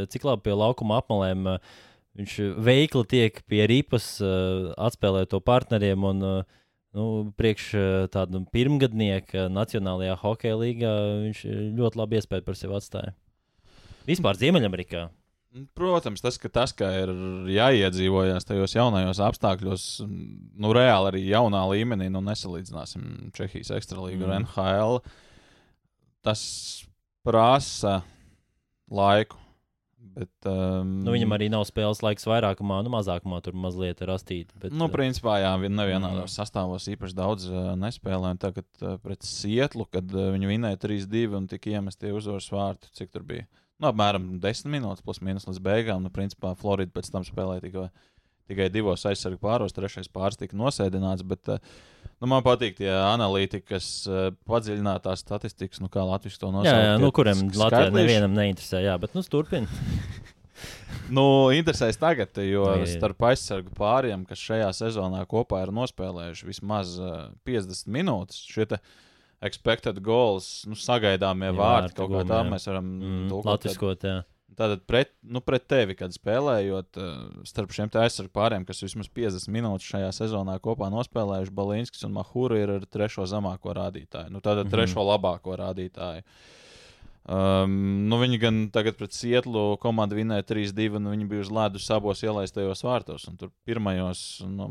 cik 0.07 0.27
labi 0.29 0.45
pie 0.45 0.55
laukuma 0.55 1.01
apmalēm 1.03 1.49
uh, 1.51 1.73
Viņš 2.19 2.39
veikli 2.59 3.05
tiek 3.07 3.39
pie 3.47 3.63
ripas, 3.71 4.17
uh, 4.25 4.73
atspēlē 4.81 5.27
to 5.31 5.39
partneriem. 5.45 6.09
Un, 6.11 6.25
uh, 6.27 6.59
nu, 6.97 7.07
priekš 7.39 7.71
tādu 8.11 8.43
pirmgadnieku 8.51 9.47
Nacionālajā 9.53 10.17
hokeja 10.25 10.59
līgā 10.59 10.93
viņš 11.29 11.45
ļoti 11.79 12.03
labi 12.03 12.19
iespēju 12.19 12.47
par 12.49 12.59
sevi 12.59 12.79
atstāja. 12.81 13.15
Vispār 14.09 14.39
Ziemeļamerikā. 14.41 15.07
Protams, 15.75 16.23
tas, 16.23 16.37
ka 16.39 16.47
tas, 16.47 16.71
ka 16.79 16.87
ir 16.95 17.11
jāiedzīvojas 17.51 18.47
tajos 18.47 18.77
jaunajos 18.77 19.19
apstākļos, 19.27 19.87
nu, 20.07 20.71
reāli 20.77 21.11
arī 21.11 21.23
jaunā 21.27 21.65
līmenī, 21.73 22.07
nu, 22.13 22.23
nesalīdzināsim 22.23 23.33
Čehijas 23.35 23.73
ekstralīgu 23.75 24.23
mm. 24.23 24.29
ar 24.29 24.45
NHL. 24.45 25.01
Tas 26.23 26.45
prasa 27.27 28.01
laiku. 28.87 29.41
Bet, 30.17 30.31
um, 30.51 30.97
nu, 31.05 31.13
viņam 31.15 31.35
arī 31.37 31.47
nav 31.53 31.63
spēles 31.69 32.03
laiks 32.03 32.27
vairākumā, 32.27 32.81
nu, 32.85 32.91
mazākumā 32.93 33.39
tur 33.45 33.55
mazliet 33.59 34.03
rastīt. 34.09 34.51
Bet, 34.59 34.75
nu, 34.75 34.89
principā, 34.93 35.39
jā, 35.43 35.53
nevienādos 35.63 36.27
mm. 36.27 36.35
sastāvos 36.35 36.89
īpaši 36.91 37.17
daudz 37.17 37.47
uh, 37.51 37.73
nespēlēja. 37.79 38.41
Tagad 38.43 38.67
uh, 38.83 38.97
pret 39.03 39.27
Sietlu, 39.27 39.87
kad 39.93 40.11
uh, 40.17 40.33
viņi 40.35 40.51
vinēja 40.51 40.81
3-2 40.83 41.39
un 41.39 41.47
tika 41.51 41.75
iemesti 41.77 42.13
uzvaras 42.17 42.51
vārtu, 42.55 42.91
cik 42.99 43.15
tur 43.15 43.27
bija. 43.29 43.47
Nu, 43.81 43.89
apmēram 43.89 44.35
10 44.43 44.69
minūtes, 44.73 45.05
plus 45.07 45.23
mīnus 45.25 45.47
līdz 45.49 45.63
beigām. 45.65 46.03
Nu, 46.05 46.13
principā, 46.13 46.53
Florida 46.59 46.93
pēc 46.97 47.09
tam 47.15 47.25
spēlēja 47.25 47.65
tikai, 47.65 47.87
tikai 48.51 48.69
divos 48.73 49.07
aizsargu 49.09 49.41
pāros, 49.43 49.75
trešais 49.77 50.11
pāris 50.13 50.39
tika 50.41 50.59
nosēdināts. 50.59 51.27
Bet, 51.27 51.49
uh, 51.55 51.81
Nu, 52.21 52.29
man 52.29 52.43
patīk 52.45 52.75
tie 52.77 52.91
analītiķi, 52.93 53.65
kas 53.65 53.87
uh, 54.09 54.27
padziļinātās 54.49 55.23
statistikas, 55.25 55.81
nu, 55.81 55.89
kā 55.93 56.03
Latvijas 56.05 56.37
to 56.41 56.51
nosauc. 56.53 56.69
Jā, 56.69 56.91
jā 56.91 56.99
nu, 57.01 57.09
kuriem 57.17 57.47
Latvijā 57.57 57.89
nevienam 57.95 58.35
neinteresē, 58.37 58.83
jā, 58.85 58.97
bet 59.01 59.17
nu, 59.17 59.23
turpiniet. 59.25 59.73
nu, 61.17 61.25
interesēs 61.57 61.97
tagad, 62.01 62.37
jo 62.45 62.67
Nu, 62.83 62.89
starp 62.91 63.25
aizsargu 63.31 63.73
pāriem, 63.77 64.27
kas 64.29 64.43
šajā 64.51 64.69
sezonā 64.83 65.23
kopā 65.31 65.63
ir 65.65 65.73
nospēlējuši 65.79 66.51
vismaz 66.51 66.99
uh, 67.01 67.23
50 67.49 67.89
minūtes, 67.97 68.43
šie 68.53 68.69
te 68.75 68.81
expected 69.49 70.03
goals, 70.05 70.51
nu, 70.69 70.77
sagaidāmie 70.77 71.49
Jā, 71.49 71.57
vārdi, 71.57 71.89
vārti 71.89 71.99
kaut 72.03 72.13
kā 72.19 72.27
tā 72.29 72.43
mēs 72.53 72.69
varam 72.69 72.93
Mm, 72.99 73.27
tulkot, 73.33 73.55
Latviskot, 73.55 74.05
jā. 74.05 74.19
Tātad 74.61 74.83
pret, 74.85 75.15
nu, 75.25 75.41
pret 75.41 75.65
tevi, 75.71 75.95
kad 75.97 76.13
spēlējot 76.13 76.99
uh, 77.01 77.11
starp 77.49 77.73
šiem 77.73 77.89
aizsargu 77.97 78.33
pāriem, 78.37 78.67
kas 78.69 78.83
vismaz 78.85 79.09
50 79.17 79.49
minūtes 79.55 79.89
šajā 79.89 80.11
sezonā 80.13 80.59
kopā 80.61 80.91
nospēlējuši, 80.93 81.55
Balīnskis 81.57 82.05
un 82.05 82.13
Mahūra 82.19 82.59
ir 82.61 82.73
ar 82.75 82.85
trešo 82.85 83.25
zemāko 83.31 83.73
rādītāju. 83.79 84.29
Nu, 84.35 84.43
tātad 84.45 84.67
Mhm. 84.67 84.75
trešo 84.75 85.05
labāko 85.07 85.57
rādītāju. 85.57 86.27
Um, 87.31 88.09
nu, 88.11 88.17
viņi 88.21 88.39
gan 88.43 88.59
tagad 88.75 88.97
pret 88.99 89.15
Sietlu 89.15 89.77
komandu 89.81 90.17
vinēja 90.19 90.45
3-2, 90.49 90.97
un 90.99 91.09
viņi 91.13 91.29
bija 91.31 91.45
uz 91.45 91.53
ledus 91.53 91.87
abos 91.95 92.21
ielaistajos 92.25 92.83
vārtos. 92.85 93.29
un 93.29 93.37
Tur 93.41 93.53
pirmajos 93.69 94.43
nu, 94.49 94.67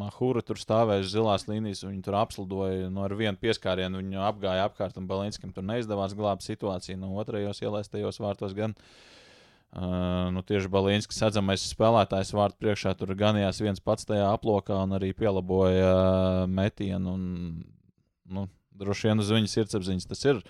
Mahūra 0.00 0.44
tur 0.44 0.56
stāvēja 0.60 1.04
uz 1.04 1.12
zilās 1.12 1.44
līnijas, 1.48 1.82
un 1.84 1.92
viņi 1.92 2.06
tur 2.06 2.16
apslidoja 2.20 2.88
no 2.92 3.04
ar 3.04 3.16
vienu 3.16 3.36
pieskārienu. 3.36 4.00
Viņu 4.00 4.22
apgāja 4.28 4.68
apkārt, 4.68 4.96
un 4.96 5.08
Balinskam 5.08 5.52
tur 5.52 5.64
neizdevās 5.64 6.14
glābt 6.16 6.46
situāciju. 6.46 6.96
No 7.00 7.12
otrajos 7.20 7.60
ielaistajos 7.64 8.22
vārtos 8.22 8.56
gan 8.56 8.76
Uh, 8.76 9.16
nu, 10.32 10.40
tieši 10.46 10.70
Balīnskis 10.72 11.18
redzamais 11.26 11.64
spēlētājs 11.68 12.30
vārtu 12.36 12.62
priekšā 12.64 12.94
tur 12.96 13.12
ganījās 13.18 13.60
viens 13.60 13.82
pats 13.84 14.08
tajā 14.08 14.30
aplokā 14.32 14.78
un 14.86 14.94
arī 14.96 15.10
pielaboja 15.16 15.90
uh, 15.90 16.46
metienu. 16.48 17.12
Un, 17.12 17.26
nu, 18.32 18.46
droši 18.76 19.10
vien 19.10 19.20
uz 19.20 19.32
viņa 19.34 19.52
sirdsapziņas 19.52 20.08
tas 20.08 20.24
ir. 20.30 20.40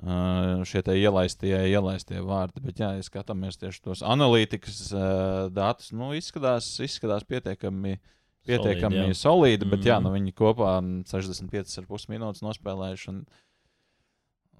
Uh, 0.00 0.62
šie 0.64 0.80
te 0.84 0.94
ielaistie, 0.96 1.52
ielaistie 1.68 2.20
vārdi. 2.24 2.62
Bet, 2.64 2.78
jā, 2.80 2.94
ja 2.96 3.04
skatāmies 3.04 3.58
tieši 3.60 3.82
tos 3.84 4.00
analītikas 4.06 4.86
uh, 4.94 5.50
datus, 5.52 5.90
nu, 5.92 6.12
izskatās, 6.16 6.68
izskatās 6.80 7.26
pietiekami, 7.28 7.98
pietiekami 8.48 8.96
Solidi, 8.96 9.12
jā. 9.12 9.20
solīdi. 9.20 9.68
Bet, 9.68 9.84
jā, 9.84 9.98
Mhm. 10.00 10.08
nu, 10.08 10.14
viņi 10.16 10.36
kopā 10.36 10.78
65,5 11.08 12.08
minūtes 12.12 12.44
nospēlējuši. 12.44 13.08
Un, 13.12 13.24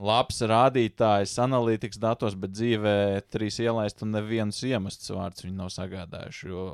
labs 0.00 0.40
rādītājs 0.48 1.36
analītikas 1.44 2.00
datos, 2.00 2.36
bet 2.40 2.54
dzīvē 2.56 2.94
trīs 3.32 3.60
ielaist 3.60 4.02
un 4.04 4.16
neviens 4.16 4.62
iemests 4.64 5.12
vārds 5.12 5.44
viņi 5.44 5.56
nav 5.58 5.72
sagādājuši. 5.74 6.50
Jo 6.50 6.66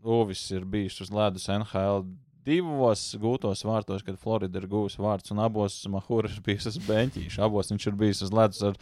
Uvis 0.00 0.46
ir 0.54 0.64
bijis 0.64 0.96
uz 1.04 1.10
ledus 1.12 1.44
NHL 1.52 2.06
divos 2.46 3.02
gūtos 3.20 3.64
vārtos, 3.68 4.04
kad 4.06 4.16
Florida 4.20 4.60
ir 4.60 4.68
guvusi 4.70 5.00
vārds, 5.02 5.28
un 5.34 5.42
abos 5.44 5.76
Mahūra 5.92 6.30
ir 6.30 6.40
bijis 6.44 6.70
uz 6.70 6.78
beņķīša. 6.86 7.42
Abos 7.44 7.68
viņš 7.72 7.88
ir 7.90 7.98
bijis 8.00 8.22
uz 8.24 8.32
ledus 8.32 8.62
ar 8.70 8.78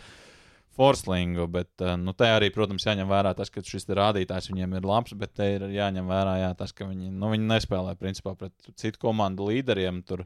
Forslingu, 0.79 1.49
bet 1.51 1.83
eh, 1.83 1.97
nu, 1.99 2.15
te 2.15 2.29
arī, 2.31 2.53
protams, 2.55 2.87
jāņem 2.87 3.09
vērā 3.11 3.33
tas, 3.35 3.51
ka 3.51 3.65
šis 3.67 3.89
rādītājs 3.99 4.47
viņiem 4.53 4.77
ir 4.79 4.87
labs, 4.87 5.17
bet 5.19 5.35
te 5.35 5.49
ir 5.57 5.65
jāņem 5.75 6.07
vērā 6.07 6.37
jā, 6.45 6.53
tas, 6.61 6.71
ka 6.71 6.87
viņi, 6.87 7.11
nu, 7.11 7.33
viņi 7.35 7.51
nespēlē 7.51 7.97
principā 7.99 8.37
pret 8.39 8.71
citu 8.79 9.03
komandu 9.09 9.49
līderiem. 9.51 10.05
Tur 10.07 10.23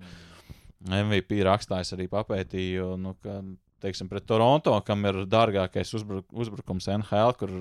MVP 0.89 1.43
rakstājs 1.47 1.95
arī 1.97 2.09
papētīja, 2.11 2.87
nu, 3.01 3.15
ka, 3.23 3.41
teiksim, 3.83 4.09
pret 4.11 4.27
Toronto, 4.29 4.75
kam 4.87 5.03
ir 5.09 5.25
dārgākais 5.31 5.91
uzbruk 5.99 6.29
uzbrukums 6.45 6.89
NHL, 6.93 7.35
kur 7.39 7.53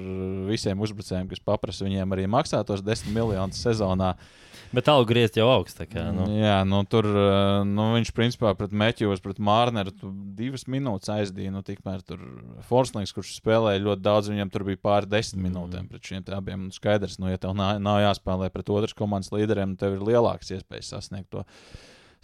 visiem 0.49 0.81
uzbrucējiem, 0.83 1.29
kas 1.31 1.43
paprasa 1.45 1.87
viņiem 1.87 2.15
arī 2.15 2.27
maksātos 2.29 2.83
10 2.85 3.13
miljonus 3.15 3.61
sezonā. 3.63 4.13
Bet 4.71 4.87
algu 4.87 5.09
griezt 5.09 5.35
jau 5.35 5.49
augsts. 5.51 5.75
tā 5.75 5.87
Kā, 5.89 6.05
nu. 6.15 6.29
Jā, 6.31 6.61
nu, 6.67 6.79
tur 6.87 7.03
uh, 7.09 7.65
nu, 7.67 7.89
viņš 7.97 8.13
principā 8.15 8.53
pret 8.55 8.71
Meķos, 8.71 9.19
pret 9.23 9.41
Mārneru 9.43 9.91
divas 10.37 10.63
minūtes 10.71 11.11
aizdīja. 11.11 11.51
Nu, 11.51 11.59
tikmēr 11.67 12.05
tur 12.07 12.21
Forslings, 12.69 13.11
kurš 13.15 13.33
spēlēja 13.41 13.83
ļoti 13.83 14.05
daudz, 14.05 14.31
viņam 14.31 14.53
tur 14.53 14.63
bija 14.69 14.79
pāri 14.79 15.11
desmit 15.11 15.49
minūtēm 15.49 15.91
pret 15.91 16.07
šiem 16.07 16.23
abiem. 16.37 16.69
Nu, 16.69 16.75
skaidrs, 16.75 17.19
nu, 17.19 17.27
ja 17.33 17.41
tev 17.41 17.57
nav, 17.57 17.81
nav 17.83 17.99
jāspēlē 18.05 18.47
pret 18.53 18.71
otras 18.71 18.95
komandas 18.95 19.33
līderiem, 19.35 19.75
tev 19.81 19.97
ir 19.97 20.07
lielākas 20.13 20.53
iespējas 20.55 20.93
sasniegt 20.95 21.27
to, 21.35 21.43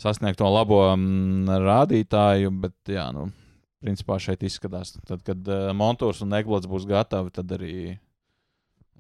sasniegt 0.02 0.40
to 0.42 0.50
labo 0.52 0.82
mm, 0.94 1.52
rādītāju. 1.66 2.54
Bet, 2.64 2.76
jā, 2.94 3.08
nu, 3.16 3.30
principā 3.84 4.20
šeit 4.22 4.44
izskatās, 4.48 4.96
tad, 5.08 5.24
kad 5.28 5.48
uh, 5.52 5.70
Montūrs 5.78 6.24
un 6.26 6.36
Eglots 6.38 6.70
būs 6.70 6.88
gatavi, 6.90 7.34
tad 7.36 7.54
arī 7.58 7.78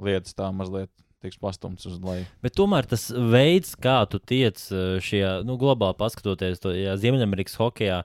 lietas 0.01 0.37
tā 0.37 0.49
mazliet 0.53 0.91
tiks 1.23 1.39
pastumts 1.41 1.87
uz 1.89 1.97
leju. 2.03 2.25
Bet 2.45 2.55
tomēr 2.57 2.87
tas 2.89 3.07
veids, 3.11 3.73
kā 3.81 3.99
tu 4.09 4.19
tiec 4.21 4.59
eh, 4.69 4.97
šajā, 5.03 5.31
nu, 5.47 5.57
globāli 5.57 5.97
paskatoties 5.97 6.61
to 6.61 6.73
ja 6.75 6.93
Ziemeļamerikas 6.99 7.57
hokeja, 7.57 8.03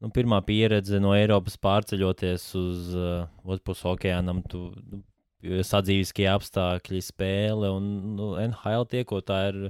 nu, 0.00 0.10
pirmā 0.14 0.40
pieredze 0.46 1.00
no 1.02 1.14
Eiropas 1.16 1.58
pārceļoties 1.60 2.46
uz 2.60 2.94
uh, 2.96 3.26
otru 3.44 3.70
pusi 3.70 3.84
okeānam, 3.92 4.40
tu 4.48 4.70
nu, 4.72 5.02
sadzīviskie 5.44 6.24
apstākļi, 6.32 7.02
spēle 7.04 7.68
un 7.76 7.90
nu, 8.16 8.30
NHL 8.46 8.88
tiekot, 8.88 9.26
tā 9.28 9.40
ir 9.50 9.60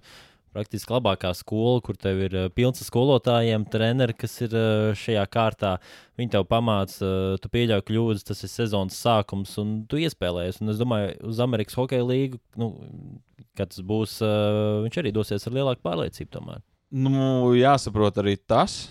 praktiski 0.54 0.94
labākā 0.94 1.32
skola, 1.36 1.82
kur 1.84 1.98
tev 2.00 2.22
ir 2.24 2.36
uh, 2.38 2.48
pilns 2.54 2.80
ar 2.82 2.88
skolotājiem, 2.88 3.66
treneri, 3.70 4.16
kas 4.16 4.36
ir 4.46 4.56
uh, 4.56 4.92
šajā 4.98 5.24
kārtā. 5.34 5.74
Viņi 6.20 6.32
tev 6.36 6.46
pamāca, 6.50 6.98
uh, 7.04 7.36
tu 7.42 7.50
pieļauj 7.52 7.84
kļūdas, 7.90 8.26
tas 8.30 8.40
ir 8.46 8.52
sezonas 8.52 8.98
sākums, 9.02 9.54
un 9.62 9.76
tu 9.90 10.00
iespēlējies. 10.02 10.62
Un 10.62 10.74
es 10.74 10.80
domāju, 10.80 11.14
uz 11.28 11.42
Amerikas 11.44 11.78
Hokeja 11.78 12.06
līgu, 12.06 12.40
nu, 12.60 12.72
kad 13.58 13.74
tas 13.74 13.84
būs, 13.86 14.18
viņš 14.86 15.00
arī 15.02 15.14
dosies 15.14 15.46
ar 15.46 15.54
lielāku 15.58 15.84
pārliecību. 15.86 16.32
Tomēr. 16.34 16.64
Nu, 16.94 17.14
jāsaprot 17.58 18.18
arī 18.22 18.36
tas, 18.38 18.84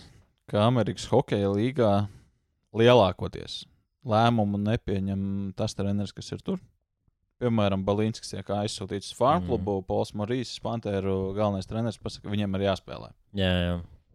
ka 0.51 0.67
Amerikas 0.67 1.09
Hokeja 1.11 1.51
līgā 1.51 1.93
lielākoties 2.75 3.63
lēmumu 4.07 4.59
nepieņem 4.61 5.53
tas 5.57 5.75
treneris, 5.77 6.13
kas 6.15 6.31
ir 6.35 6.43
tur. 6.43 6.61
Piemēram, 7.43 7.83
Balīnskis 7.87 8.31
tiek 8.31 8.47
aizsūtīts 8.55 9.11
uz 9.11 9.17
farmu 9.19 9.43
Mm. 9.43 9.49
klubu, 9.51 9.75
Pols 9.85 10.13
Morīs, 10.15 10.53
Pantēru 10.63 11.33
galvenais 11.35 11.67
treneris, 11.67 11.99
pasaka, 11.99 12.23
ka 12.23 12.31
viņam 12.33 12.55
ir 12.55 12.65
jāspēlē. 12.69 13.09
Jā, 13.35 13.51
jā. 13.67 13.73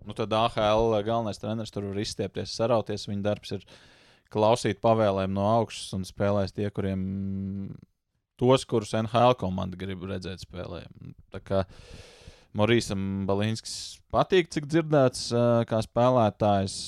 Nu, 0.08 0.14
tad 0.16 0.32
AHL 0.32 0.96
galvenais 1.04 1.38
treneris 1.42 1.70
tur 1.74 1.84
var 1.90 2.00
izstiepties, 2.00 2.54
sarauties. 2.56 3.04
Viņa 3.10 3.22
darbs 3.26 3.52
ir 3.52 3.64
klausīt 4.32 4.80
pavēlēm 4.80 5.34
no 5.36 5.44
augšas 5.58 5.92
un 5.98 6.04
spēlēs 6.08 6.54
tie, 6.56 6.70
kuriem 6.72 7.76
tos, 8.40 8.64
kurus 8.64 8.94
NHL 8.96 9.34
komanda 9.36 9.76
grib 9.76 10.00
redzēt 10.08 10.40
spēlē. 10.46 10.86
Tā 11.34 11.40
kā 11.44 11.64
Morīsam 12.56 13.26
Balīnskis 13.28 13.98
patīk, 14.14 14.48
cik 14.54 14.66
dzirdēts, 14.70 15.26
ā, 15.36 15.44
kā 15.68 15.82
spēlētājs. 15.84 16.78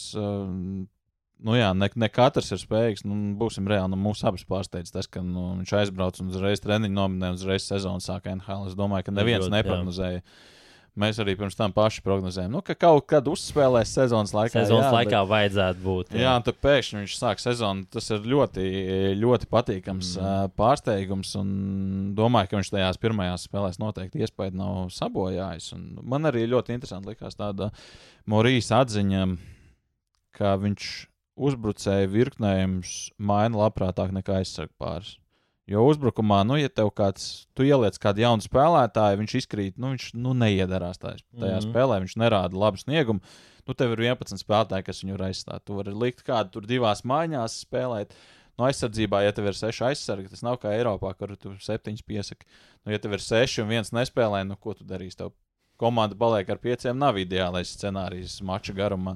Nu 1.40 1.56
jā, 1.56 1.70
ne, 1.76 1.88
ne 1.96 2.08
katrs 2.12 2.52
ir 2.52 2.60
spējīgs. 2.60 3.06
Nu, 3.08 3.16
būsim 3.40 3.68
reāli. 3.70 3.94
Nu, 3.94 3.98
mūsu 4.00 4.26
abus 4.28 4.44
pārsteidz 4.48 4.92
tas, 4.92 5.08
ka 5.08 5.22
nu, 5.24 5.54
viņš 5.62 5.74
aizbrauc 5.82 6.20
un 6.20 6.32
uzreiz 6.32 6.60
treniņu 6.60 6.96
nominē, 6.96 7.32
un 7.32 7.40
uzreiz 7.40 7.64
sezonu 7.64 8.04
sāka 8.04 8.34
NHL. 8.34 8.68
Es 8.68 8.78
domāju, 8.78 9.08
ka 9.08 9.14
neviens 9.16 9.46
jā. 9.48 9.52
neprognozēja. 9.56 10.24
Mēs 11.00 11.20
arī 11.22 11.36
pirms 11.38 11.54
tam 11.54 11.70
paši 11.72 12.02
prognozējām, 12.02 12.50
nu, 12.50 12.60
ka 12.66 12.74
kaut 12.74 13.04
kad 13.08 13.28
uzspēlēs 13.30 13.92
sezonas 13.94 14.32
laikā. 14.34 14.56
Sezonas 14.58 14.88
jā, 14.88 14.94
laikā 14.96 15.20
vajadzētu 15.30 15.84
būt. 15.84 16.08
Bet, 16.10 16.18
jā, 16.24 16.32
un 16.34 16.44
tad 16.44 16.58
pēkšņi 16.66 16.98
viņš 16.98 17.14
sāk 17.14 17.40
sezonu. 17.40 17.86
Tas 17.94 18.10
ir 18.10 18.26
ļoti, 18.32 18.64
ļoti 19.20 19.48
patīkams 19.54 20.10
Mm. 20.18 20.24
mm. 20.26 20.54
pārsteigums. 20.58 21.30
Un 21.40 21.52
domāju, 22.18 22.50
ka 22.50 22.58
viņš 22.58 22.72
tajās 22.74 23.00
pirmajās 23.00 23.46
spēlēs 23.46 23.78
noteikti 23.80 24.26
iespēju 24.26 24.58
nav 24.58 24.90
sabojājis. 24.98 25.70
Un 25.78 25.86
man 26.10 26.28
arī 26.28 26.42
ļoti 26.50 26.74
interesanti 26.74 27.14
likās 27.14 27.38
tāda 27.38 27.70
Morijas 28.28 28.72
atziņa, 28.82 29.24
ka 30.36 30.56
viņš 30.58 30.90
uzbrucēju 31.38 32.10
virknējums 32.12 32.94
maina 33.18 33.64
labprātāk 33.64 34.14
nekā 34.16 34.40
aizsargu 34.40 34.72
pāris. 34.80 35.16
Jo 35.70 35.84
uzbrukumā, 35.86 36.40
nu, 36.48 36.56
ja 36.58 36.70
tev 36.72 36.88
kāds, 36.98 37.44
tu 37.54 37.62
ieliec 37.62 37.94
kādu 38.02 38.24
jaunu 38.24 38.42
spēlētāju, 38.42 39.20
viņš 39.20 39.34
izkrīt, 39.38 39.76
nu, 39.78 39.92
viņš 39.92 40.08
nu, 40.18 40.32
neiedarās 40.34 40.98
tajā, 40.98 41.20
tajā 41.30 41.60
mm. 41.60 41.66
spēlē, 41.68 42.00
viņš 42.02 42.16
nerāda 42.18 42.58
labu 42.58 42.80
sniegumu. 42.80 43.22
Nu, 43.68 43.76
tev 43.78 43.94
ir 43.94 44.02
11 44.08 44.42
spēlētāji, 44.42 44.86
kas 44.88 45.02
viņu 45.04 45.14
var 45.14 45.28
aizstāt. 45.28 45.62
Tu 45.68 45.76
vari 45.76 45.94
likt 45.94 46.24
kādu 46.26 46.56
tur 46.56 46.66
divās 46.66 47.04
maiņās 47.06 47.60
spēlēt. 47.68 48.16
No 48.58 48.66
aizsardzībā, 48.66 49.22
ja 49.22 49.36
tev 49.36 49.46
ir 49.46 49.56
seši 49.56 49.84
aizsargi, 49.92 50.32
tas 50.32 50.42
nav 50.42 50.58
kā 50.60 50.72
Eiropā, 50.74 51.12
kur 51.16 51.36
tu 51.38 51.54
septiņus 51.62 52.02
piesaki. 52.08 52.50
Nu, 52.82 52.90
ja 52.90 52.98
tev 53.00 53.14
ir 53.14 53.22
seši 53.22 53.62
un 53.62 53.70
viens 53.70 53.94
nespēlē, 53.94 54.42
nu, 54.48 54.58
ko 54.58 54.74
tu 54.74 54.88
darīsi? 54.88 55.20
Tev 55.22 55.30
komanda 55.80 56.18
paliek 56.18 56.50
ar 56.50 56.58
pieciem, 56.60 56.98
nav 56.98 57.20
ideālais 57.22 57.70
scenārijs 57.76 58.40
mača 58.44 58.74
garumā. 58.76 59.14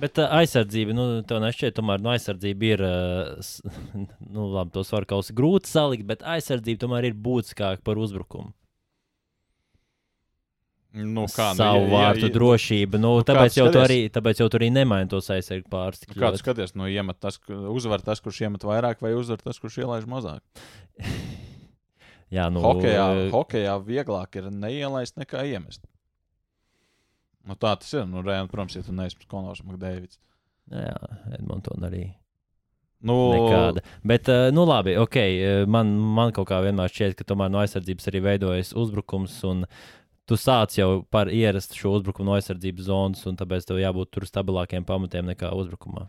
Bet 0.00 0.16
uh, 0.18 0.30
aizsardzība, 0.40 0.94
nu, 0.96 1.04
tev 1.28 1.42
nešķiet, 1.44 1.74
tomēr 1.76 2.00
no 2.00 2.14
aizsardzība 2.14 2.68
ir, 2.70 2.82
uh, 2.86 3.52
nu, 4.34 4.46
labi, 4.54 4.72
tos 4.72 4.92
var 4.94 5.04
kaut 5.10 5.28
kā 5.28 5.36
grūti 5.36 5.68
salikt, 5.68 6.06
bet 6.08 6.24
aizsardzība 6.24 6.86
tomēr 6.86 7.10
ir 7.10 7.18
būtiskāka 7.18 7.84
par 7.84 8.00
uzbrukumu. 8.00 8.54
Nu, 10.92 11.24
kā, 11.32 11.54
Savu 11.56 11.86
ja- 11.86 11.92
vārtu 11.92 12.28
ja- 12.28 12.32
drošība. 12.34 12.98
Nu, 13.00 13.14
nu, 13.16 13.24
tāpēc, 13.24 13.54
jau 13.56 13.68
skaties? 13.70 13.84
arī, 13.88 14.00
tāpēc 14.12 14.42
jau 14.42 14.48
tu 14.52 14.58
arī 14.58 14.68
nemaini 14.72 15.08
tos 15.08 15.28
pāris. 15.28 16.00
tik 16.02 16.12
Nu, 16.12 16.20
Kā 16.20 16.28
tu 16.28 16.36
ļoti. 16.36 16.42
skaties, 16.42 16.74
nu, 16.76 16.84
iemet 16.84 17.16
tas, 17.20 17.38
uzvar 17.48 18.02
tas, 18.04 18.20
kurš 18.20 18.42
iemet 18.44 18.60
vairāk, 18.60 19.00
vai 19.00 19.14
uzvar 19.16 19.40
tas, 19.40 19.58
kurš 19.58 19.78
ielaiž 19.84 20.04
mazāk? 20.04 20.40
Jā, 22.32 22.48
nu, 22.52 22.60
Nu, 22.60 22.64
hokejā, 22.64 23.06
eh, 23.26 23.30
hokejā 23.32 23.74
vieglāk 23.84 24.36
ir 24.40 24.50
neielaist 24.50 25.16
nekā 25.20 25.44
iemest. 25.48 25.84
Nu, 27.48 27.56
tā 27.58 27.74
tas 27.80 27.92
ir. 27.94 28.04
Nu, 28.08 28.22
reāli, 28.24 28.50
protams, 28.50 28.76
ja 28.78 28.84
tu 28.86 28.94
neesi 28.94 29.18
Konors 29.30 29.64
Makdēvids. 29.66 30.20
Jā, 30.72 30.94
Edmonton 31.34 31.88
arī. 31.88 32.04
Nu, 33.02 33.16
Nekāda. 33.34 33.82
Bet, 34.06 34.30
uh, 34.30 34.52
nu, 34.54 34.62
labi, 34.68 34.94
ok. 35.00 35.18
uh, 35.18 35.64
Man, 35.66 35.90
man 36.14 36.30
kaut 36.34 36.46
kā 36.52 36.60
vienmēr 36.62 36.92
šķiet, 36.92 37.16
ka 37.18 37.26
tomēr 37.26 37.50
no 37.50 37.58
aizsardzības 37.64 38.08
arī 38.12 38.22
veidojas 38.28 38.70
uzbrukums. 38.78 39.40
Un 39.48 39.64
tu 40.30 40.38
sāc 40.38 40.76
jau 40.78 41.02
par 41.10 41.32
ierastu 41.34 41.80
šo 41.80 41.96
uzbrukumu 41.98 42.30
no 42.30 42.38
aizsardzības 42.38 42.86
zonas, 42.86 43.24
un 43.26 43.38
tāpēc 43.40 43.66
tev 43.66 43.82
jābūt 43.82 44.12
tur 44.14 44.28
stabilākiem 44.28 44.86
pamatiem 44.86 45.32
nekā 45.32 45.50
uzbrukumā. 45.58 46.06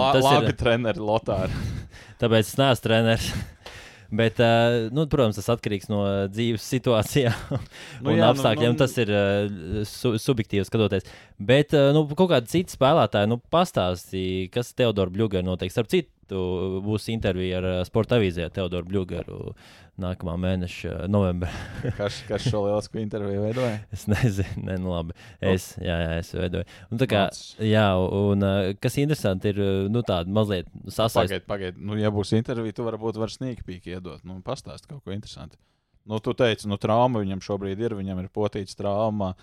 la, 0.00 0.12
tas 0.14 0.24
labi, 0.24 0.54
ir. 0.54 0.56
treneri 0.56 1.02
Lotāri. 1.02 1.64
Tāpēc 2.22 2.46
es 2.46 2.56
neesmu 2.60 2.86
treneris. 2.86 3.32
Bet, 4.10 4.40
uh, 4.42 4.88
nu, 4.90 5.04
protams, 5.06 5.36
tas 5.38 5.48
atkarīgs 5.54 5.86
no 5.90 6.00
uh, 6.02 6.24
dzīves 6.32 6.64
situācijām 6.66 7.36
Nu 8.02 8.10
un 8.10 8.16
jā, 8.16 8.24
nu, 8.24 8.28
apstākļiem. 8.32 8.72
nu- 8.74 8.80
Tas 8.80 8.96
ir 8.98 9.12
uh, 9.14 9.84
su, 9.86 10.16
subjektīvi 10.18 10.66
skatoties. 10.66 11.06
Bet, 11.38 11.76
nu, 11.94 12.02
kaut 12.18 12.32
kāda 12.32 12.50
cita 12.50 12.74
spēlētāja, 12.74 13.30
nu, 13.30 13.38
pastāstīja, 13.54 14.48
kas 14.56 14.74
Teodoru 14.74 15.14
Blugaru 15.14 15.46
notiek. 15.46 15.70
Starp 15.70 15.88
citu, 15.92 16.10
būs 16.84 17.08
intervija 17.12 17.60
ar 17.60 17.68
uh, 17.68 17.78
Sporta 17.88 18.18
avīzē 18.18 18.48
Teodoru 18.54 18.88
Blugaru 18.88 19.38
nākamā 20.00 20.36
mēneša 20.40 20.92
uh, 20.92 21.06
novembrī. 21.10 21.50
Kas, 21.98 22.20
kas 22.28 22.46
šo 22.46 22.62
lielisku 22.66 23.00
interviju 23.02 23.42
veidoja? 23.44 23.80
Es 23.94 24.06
nezinu, 24.10 24.66
ne, 24.68 24.76
nu, 24.80 24.92
labi. 24.94 25.16
Es, 25.40 25.72
jā, 25.82 25.96
jā, 26.04 26.12
es 26.20 26.32
veidoju. 26.36 26.68
Un, 26.90 27.00
tā 27.02 27.08
kā, 27.10 27.24
jā, 27.64 27.86
un 27.98 28.46
uh, 28.46 28.70
kas 28.80 29.00
interesanti, 29.02 29.54
ir 29.54 29.90
nu, 29.92 30.04
tāda 30.06 30.32
mazliet 30.32 30.70
sasaistīta. 30.86 31.20
Pagaidiet, 31.20 31.48
pagaidiet. 31.50 31.82
Nu, 31.90 31.98
ja 32.00 32.12
būs 32.14 32.32
intervija, 32.38 32.76
tu 32.76 32.86
varbūt 32.86 33.20
vari 33.20 33.36
sniegt 33.36 33.66
pīki 33.68 33.96
iedot. 33.96 34.24
Nu, 34.28 34.38
pastāst 34.46 34.88
kaut 34.88 35.04
ko 35.04 35.16
interesantu. 35.16 35.60
Nu, 36.08 36.18
tu 36.24 36.32
teici, 36.34 36.68
nu, 36.70 36.78
trauma 36.80 37.20
viņam 37.22 37.42
šobrīd 37.44 37.80
ir, 37.84 37.94
viņam 37.98 38.22
ir 38.22 38.30
potīts 38.32 38.78
traumā. 38.78 39.34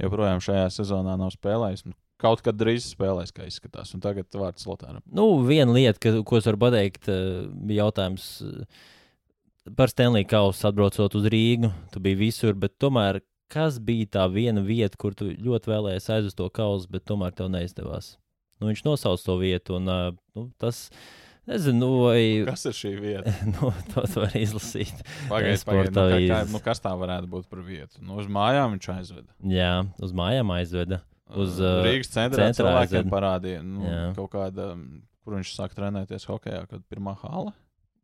Joprojām 0.00 0.40
šajā 0.42 0.66
sezonā 0.74 1.14
nav 1.20 1.32
spēlējis. 1.34 1.86
Nu, 1.86 1.94
kaut 2.20 2.44
kad 2.44 2.58
drīz 2.60 2.90
spēlēs, 2.92 3.32
kā 3.34 3.48
izskatās. 3.48 3.94
Un 3.96 4.04
tagad 4.04 4.28
vārds 4.36 4.66
Lotāram. 4.68 5.02
Nu, 5.08 5.32
viena 5.46 5.74
lieta, 5.74 5.98
ka, 6.02 6.14
ko 6.26 6.40
es 6.40 6.48
varu 6.48 6.60
pateikt, 6.66 7.08
eh, 7.10 7.46
bija 7.50 7.86
jautājums 7.86 8.28
eh, 8.46 9.72
par 9.76 9.92
Stanley 9.92 10.28
Kausu 10.28 10.68
atbraucot 10.70 11.16
uz 11.18 11.28
Rīgu. 11.32 11.72
Tu 11.94 12.02
biji 12.04 12.20
visur, 12.20 12.56
bet 12.58 12.78
tomēr 12.82 13.22
kas 13.50 13.80
bija 13.82 14.08
tā 14.18 14.26
viena 14.30 14.62
vieta, 14.64 14.98
kur 15.00 15.16
tu 15.16 15.32
ļoti 15.34 15.72
vēlējies 15.72 16.10
aizvest 16.14 16.38
to 16.38 16.46
kausu, 16.54 16.90
bet 16.92 17.08
tomēr 17.08 17.34
tev 17.36 17.50
neizdevās? 17.52 18.14
Nu, 18.60 18.68
viņš 18.68 18.84
nosauca 18.86 19.26
to 19.26 19.36
vietu, 19.40 19.80
un 19.80 19.90
eh, 19.90 20.06
nu, 20.36 20.46
tas, 20.60 20.86
nezinu, 21.50 21.80
nu, 21.80 21.90
vai 22.04 22.22
Kas 22.46 22.66
ir 22.70 22.76
šī 22.76 22.94
vieta? 23.00 23.34
nu, 23.54 23.72
to 23.94 24.04
tu 24.06 24.22
vari 24.22 24.44
izlasīt. 24.44 25.04
Pagaidiet, 25.30 25.64
pagaidiet. 25.66 25.96
Nu, 25.96 26.08
kā, 26.12 26.24
kā, 26.28 26.40
nu, 26.52 26.62
kas 26.64 26.84
tā 26.84 26.92
varētu 27.00 27.30
būt 27.32 27.48
par 27.50 27.64
vietu? 27.66 28.02
Nu, 28.04 28.20
uz 28.22 28.28
mājām 28.30 28.76
viņš 28.76 28.90
aizveda. 28.98 29.32
Jā, 29.56 29.72
uz 30.04 30.14
mājām 30.16 30.52
aizveda. 30.58 31.02
Uz, 31.36 31.60
Uh, 31.60 31.80
Rīgas 31.86 32.10
centrā 32.10 32.46
centrā 32.48 32.54
cilvēkiem 32.58 33.00
aizveda. 33.00 33.10
parādīja 33.12 33.62
nu, 33.62 33.84
Jā. 33.86 34.14
kaut 34.16 34.30
kāda, 34.32 34.70
kur 35.24 35.36
viņš 35.36 35.52
sāk 35.54 35.74
trenēties 35.76 36.24
hokeja, 36.26 36.64
kad 36.70 36.82
pirmā 36.90 37.14
hala. 37.22 37.52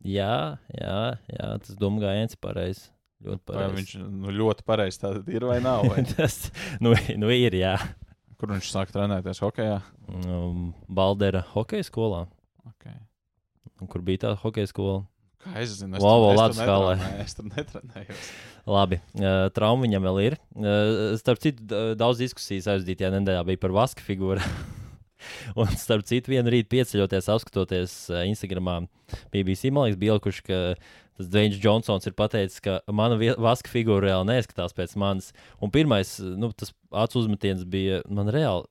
Jā, 0.05 0.59
jā, 0.71 0.99
jā, 1.33 1.49
tas 1.65 1.75
domā 1.81 2.05
gājiens 2.05 2.37
pareizi. 2.39 2.91
Ļoti 3.25 3.41
Vai 3.49 3.55
pareizi. 3.57 3.77
viņš 3.81 3.93
nu, 4.13 4.31
ļoti 4.37 4.63
pareizi 4.69 5.01
tā 5.01 5.11
ir 5.33 5.47
vai 5.49 5.57
nav? 5.65 5.87
Vai? 5.89 6.05
tas, 6.15 6.51
nu, 6.85 6.93
nu, 7.17 7.31
ir, 7.33 7.57
jā. 7.57 7.75
kur 8.39 8.53
viņš 8.53 8.69
sāk 8.71 8.93
trenēties 8.93 9.41
hokeja? 9.41 9.81
um, 10.13 10.75
Baldera 10.87 11.41
hokeja 11.55 11.87
skolā. 11.89 12.27
Okay. 12.77 12.95
Kur 13.89 14.05
bija 14.05 14.19
tā 14.27 14.35
hokeja 14.39 14.69
skola? 14.71 15.07
Kā 15.47 15.63
es 15.63 15.77
zinu, 15.79 15.97
es 15.97 16.03
Lavo 16.05 16.33
tur- 16.35 16.43
es 16.51 16.57
tur 16.59 16.67
netrenēju, 16.67 17.25
Es 17.25 17.37
tur 17.39 17.49
netrenējos. 17.51 18.27
Labi, 18.67 18.99
uh, 19.21 19.47
trauma 19.55 19.87
viņam 19.87 20.07
vēl 20.09 20.19
ir. 20.27 20.37
Uh, 20.57 21.15
starp 21.21 21.39
citu, 21.43 21.63
daudz 21.99 22.19
diskusijas 22.25 22.67
aizdītajā 22.75 23.13
nedēļā 23.21 23.45
bija 23.53 23.63
par 23.63 23.75
vaska 23.77 24.03
figūru. 24.07 24.43
Un 25.59 25.71
starp 25.79 26.05
citu, 26.07 26.31
vienu 26.35 26.51
rītu 26.53 26.71
pieceļoties, 26.75 27.31
apskatoties 27.33 27.95
Instagramā, 28.29 28.81
BBC 29.35 29.73
Malīks 29.75 29.99
bija 29.99 30.15
ielikuši, 30.17 30.43
ka 30.47 30.59
tas 31.17 31.31
Džons 31.33 31.57
Džonsons 31.63 32.07
ir 32.11 32.15
pateicis, 32.19 32.61
ka 32.61 32.81
mana 32.93 33.17
vaska 33.41 33.71
figūra 33.73 34.05
reāli 34.05 34.29
neizskatās 34.35 34.75
pēc 34.77 34.93
manis. 35.01 35.31
Un 35.65 35.73
pirmais, 35.73 36.19
nu, 36.21 36.51
tas 36.53 36.75
acu 36.97 37.21
uzmetiens 37.21 37.65
bija, 37.69 38.01
man 38.13 38.31
reāli 38.33 38.67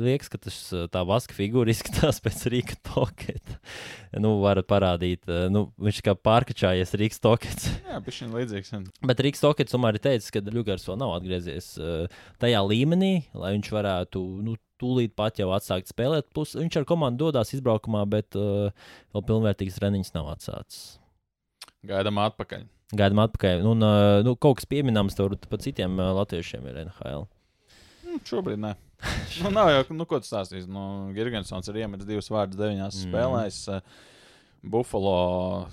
liekas, 0.00 0.30
ka 0.32 0.40
tas, 0.40 0.56
uh, 0.74 0.86
tā 0.92 1.02
vaska 1.06 1.34
figūra 1.36 1.72
izskatās 1.72 2.20
pēc 2.24 2.42
Rīga 2.52 2.76
Toketa. 2.86 3.58
nu, 4.22 4.36
varat 4.42 4.68
parādīt, 4.70 5.26
uh, 5.28 5.48
nu, 5.52 5.66
viņš 5.80 6.00
kā 6.06 6.14
pārkačājies 6.16 6.96
Rīgas 7.00 7.22
Tokets. 7.22 7.68
Jā, 7.90 8.00
bija 8.04 8.16
šī 8.16 8.30
līdzīgs. 8.32 8.72
Bet 9.06 9.22
Rīgas 9.24 9.44
Tokets 9.44 9.74
tomēr 9.74 9.98
ir 9.98 10.04
teicis, 10.06 10.32
ka 10.34 10.42
Ļugars 10.50 10.86
vēl 10.88 11.00
nav 11.00 11.14
atgriezies 11.18 11.72
uh, 11.80 12.22
tajā 12.42 12.62
līmenī, 12.66 13.14
lai 13.36 13.54
viņš 13.56 13.72
varētu 13.76 14.24
nu, 14.46 14.56
tūlīt 14.80 15.12
pat 15.18 15.40
jau 15.40 15.50
atsākt 15.52 15.90
spēlēt. 15.92 16.30
Plus, 16.34 16.56
viņš 16.56 16.80
ar 16.80 16.88
komandu 16.88 17.28
dodas 17.28 17.52
izbraukumā, 17.56 18.06
bet 18.10 18.38
uh, 18.38 18.70
vēl 19.14 19.26
pilnvērtīgas 19.28 19.80
treniņas 19.80 20.14
nav 20.16 20.32
atsācis. 20.34 20.94
Gaidām 21.86 22.20
atpakaļ. 22.20 22.64
Gaidām 22.96 23.20
atpakaļ. 23.22 23.66
Un, 23.68 23.84
uh, 23.84 24.22
nu, 24.26 24.34
kaut 24.40 24.60
kas 24.60 24.68
pieminams 24.70 25.16
tur 25.18 25.36
pa 25.48 25.60
citiem 25.60 26.00
latviešiem 26.00 26.66
ir 26.70 26.80
NHL. 26.88 27.28
Nu, 28.10 28.18
šobrīd 28.26 28.58
nē. 28.58 28.74
nu, 29.44 29.50
nav 29.54 29.70
jau, 29.72 29.82
nu, 29.96 30.04
ko 30.08 30.18
tas 30.20 30.28
stāstīs. 30.32 30.66
Nu, 30.68 31.12
Girgensons 31.16 31.68
ir 31.70 31.78
iemetis 31.84 32.06
divus 32.08 32.28
vārdus 32.32 32.58
deviņās 32.60 32.98
Mm. 32.98 33.10
spēlēs. 33.10 33.60
Uh, 33.68 33.80
Buffalo. 34.62 35.68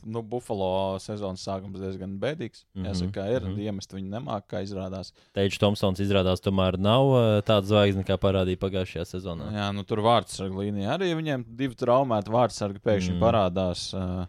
Nu, 0.00 0.22
Buffalo 0.24 0.96
sezonas 1.04 1.42
sākums 1.44 1.76
diezgan 1.80 2.14
bēdīgs. 2.22 2.62
Mm 2.72 2.80
-hmm. 2.82 2.86
Jāsaka, 2.88 3.24
ir. 3.34 3.42
Mm. 3.44 3.50
-hmm. 3.54 3.64
Iemest 3.66 3.92
viņi 3.92 4.08
nemāk, 4.14 4.42
kā 4.48 4.62
izrādās. 4.64 5.12
Teičs 5.36 5.58
Tomsons 5.60 6.00
izrādās 6.00 6.40
tomēr 6.40 6.78
nav 6.78 7.04
uh, 7.12 7.42
tāds 7.44 7.68
zvaigznes, 7.68 8.06
kā 8.08 8.16
parādīja 8.16 8.56
pagājušajā 8.56 9.04
sezonā. 9.04 9.50
Jā, 9.52 9.72
nu, 9.76 9.84
tur 9.84 9.98
vārdsarga 10.00 10.56
līnija 10.56 10.96
arī 10.96 11.12
viņiem 11.14 11.44
divi 11.56 11.74
traumēti 11.74 12.32
vārdsargi 12.32 12.80
pēkšņi 12.80 13.12
Mm. 13.14 13.20
parādās. 13.20 13.92
Uh, 13.94 14.26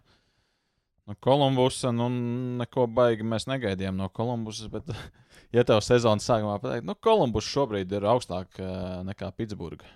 Kolumbusa, 1.20 1.92
nu, 1.96 2.08
neko 2.62 2.88
baigi 2.92 3.26
mēs 3.28 3.48
negaidījām 3.50 3.98
no 4.00 4.08
Kolumbusas, 4.14 4.70
bet, 4.72 4.92
ja 5.56 5.66
tev 5.68 5.82
sezonas 5.86 6.28
sākumā 6.28 6.58
pateikt, 6.64 6.88
nu, 6.88 6.96
Kolumbus 6.96 7.50
šobrīd 7.52 7.92
ir 7.98 8.08
augstāk 8.12 8.62
uh, 8.62 9.02
nekā 9.08 9.32
Pitsburga, 9.38 9.90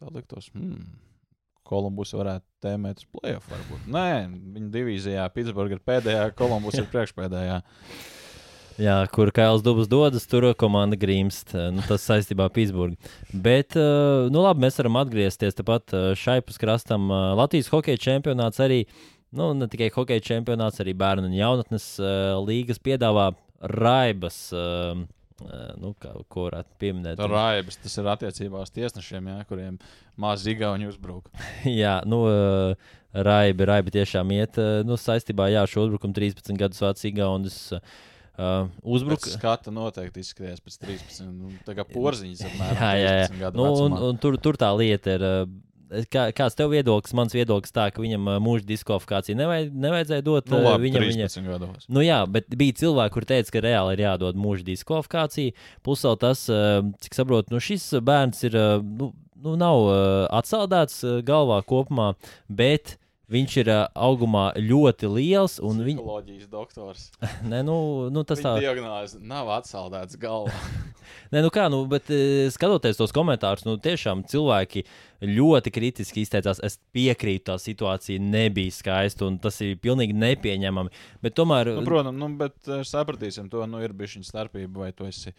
tā 0.00 0.12
liktos, 0.14 0.50
hmm, 0.54 0.84
Kolumbus 1.68 2.14
varētu 2.16 2.46
tēmēt 2.64 3.02
uz 3.02 3.08
playoff 3.12 3.50
varbūt. 3.52 3.88
Nē, 3.92 4.06
viņa 4.54 4.70
divīzijā 4.76 5.26
Pitsburga 5.34 5.76
ir 5.78 5.82
pēdējā, 5.84 6.30
Kolumbus 6.38 6.78
ir 6.80 6.88
priekšpēdējā. 6.92 7.58
Jā, 8.78 8.94
kur 9.10 9.32
Kails 9.34 9.64
Dubas 9.66 9.88
dodas, 9.90 10.22
tur 10.30 10.44
komanda 10.54 10.94
grimst. 10.94 11.50
Nu, 11.50 11.82
tas 11.88 12.04
saistībā 12.06 12.46
ar 12.46 12.52
Pitsburgu. 12.54 12.94
Bet, 13.34 13.74
uh, 13.74 14.28
nu 14.30 14.44
labi, 14.44 14.62
mēs 14.62 14.78
varam 14.78 15.00
atgriezties 15.00 15.58
tepat 15.58 15.94
uh, 15.98 16.12
šai 16.14 16.38
puskrastam. 16.46 17.08
Uh, 17.10 17.32
Latvijas 17.40 17.72
hokeja 17.72 17.98
čempionāts 17.98 18.62
arī, 18.62 18.84
nu, 19.36 19.52
ne 19.58 19.68
tikai 19.70 19.90
hokeja 19.94 20.24
čempionāts, 20.32 20.80
arī 20.82 20.94
bērnu 20.98 21.28
un 21.28 21.36
jaunatnes 21.36 21.86
uh, 22.00 22.38
līgas 22.46 22.80
piedāvā 22.82 23.30
raibas. 23.60 24.48
Uh, 24.54 25.04
nu, 25.78 25.92
kā, 26.02 26.10
ko 26.32 26.48
varētu 26.48 26.78
pieminēt? 26.82 27.18
Tā 27.20 27.28
raibas, 27.30 27.76
tas 27.78 27.94
ir 28.00 28.08
attiecībā 28.10 28.62
uz 28.64 28.72
tiesnešiem, 28.74 29.28
jā, 29.30 29.36
kuriem 29.46 29.76
maz 30.18 30.42
zigauni 30.42 30.88
uzbruk. 30.90 31.28
Jā, 31.82 32.00
nu, 32.10 32.24
Raiba, 33.14 33.68
Raiba 33.70 33.92
tiešām 33.94 34.32
iet 34.34 34.58
nu, 34.86 34.98
saistībā 34.98 35.46
ar 35.60 35.70
šo 35.70 35.86
uzbrukumu 35.86 36.16
13 36.16 36.58
gadus 36.58 36.82
vecu 36.82 37.06
Igaunis. 37.12 37.60
Uh, 38.38 38.66
uzbruk... 38.86 39.18
Pēc 39.22 39.34
skata 39.38 39.72
noteikti 39.74 40.22
izskatījās 40.22 40.60
pēc 40.62 40.76
13. 40.84 41.24
Nu, 41.30 41.54
tā 41.66 41.74
kā 41.78 41.86
porziņš 41.94 42.42
Jā, 42.44 42.50
jā, 42.78 42.92
jā. 42.98 43.24
13 43.30 43.40
gadu 43.40 43.58
Nu, 43.58 43.70
un, 43.70 43.94
vecumā. 43.94 44.02
un 44.10 44.20
tur, 44.22 44.36
tur 44.42 44.58
tā 44.60 44.68
lieta 44.78 45.16
ir. 45.18 45.24
uh, 45.26 45.56
Kā, 46.12 46.28
kāds 46.36 46.56
tev 46.58 46.72
viedoklis? 46.74 47.14
Mans 47.16 47.32
viedoklis 47.32 47.72
tā, 47.72 47.86
ka 47.94 48.02
viņam 48.02 48.26
uh, 48.28 48.36
mūža 48.44 48.66
diskvalifikācija 48.68 49.38
nevaj, 49.38 49.68
nevajadzēja 49.72 50.24
dot. 50.26 50.50
Nu, 50.52 50.60
uh, 50.60 50.66
labi, 50.72 50.88
viņam, 50.88 51.06
13 51.06 51.40
viņa... 51.40 51.54
gados. 51.54 51.88
Nu, 51.88 52.02
jā, 52.04 52.20
bet 52.28 52.50
bija 52.60 52.76
cilvēki, 52.82 53.14
kur 53.14 53.26
teica, 53.28 53.54
ka 53.54 53.64
reāli 53.64 53.96
ir 53.96 54.04
jādod 54.04 54.38
mūža 54.40 54.66
diskvalifikācija. 54.68 55.56
Plus 55.86 56.04
vēl 56.04 56.20
tas, 56.20 56.44
uh, 56.52 56.82
cik 57.04 57.16
saprotu, 57.16 57.54
nu, 57.54 57.62
šis 57.64 57.88
bērns 58.04 58.44
ir, 58.50 58.58
nu, 59.00 59.10
nu 59.44 59.56
nav 59.58 59.88
atsaldēts 60.40 61.00
galvā 61.26 61.62
kopumā, 61.68 62.12
bet 62.52 62.98
viņš 63.32 63.56
ir 63.62 63.70
uh, 63.72 63.80
augumā 63.92 64.50
ļoti 64.56 65.10
liels. 65.12 65.58
un 65.64 65.82
Viņ... 65.84 66.00
Psiholoģijas 66.00 66.52
doktors. 66.52 67.08
Ne, 67.48 67.62
nu, 67.64 68.08
nu, 68.12 68.24
tas 68.28 68.40
tā 68.42 68.56
diagnoze 68.60 69.20
nav 69.24 69.48
atsaldēts 69.58 70.18
galvā. 70.20 70.54
Nē, 71.32 71.40
nu 71.44 71.50
kā, 71.52 71.68
nu, 71.72 71.82
bet 71.88 72.10
skatoties 72.52 72.98
tos 72.98 73.12
komentārus, 73.16 73.64
nu, 73.64 73.76
tiešām 73.80 74.24
cilvēki 74.28 74.82
ļoti 75.24 75.72
kritiski 75.72 76.24
izteicās. 76.24 76.60
Es 76.64 76.78
piekrītu, 76.94 77.46
tā 77.50 77.56
situācija 77.62 78.20
nebija 78.22 78.74
skaista, 78.74 79.28
un 79.28 79.38
tas 79.42 79.60
ir 79.64 79.78
pilnīgi 79.80 80.16
nepieņemami. 80.18 80.92
Bet 81.24 81.36
tomēr, 81.38 81.72
nu, 81.78 81.86
protams, 81.88 82.18
nu, 82.20 82.32
bet 82.40 82.72
sapratīsim 82.88 83.48
to, 83.52 83.64
nu, 83.70 83.80
ir 83.84 83.96
bijusi 83.96 84.26
starpība, 84.28 84.86
vai 84.86 84.92
tu 84.96 85.08
esi 85.08 85.32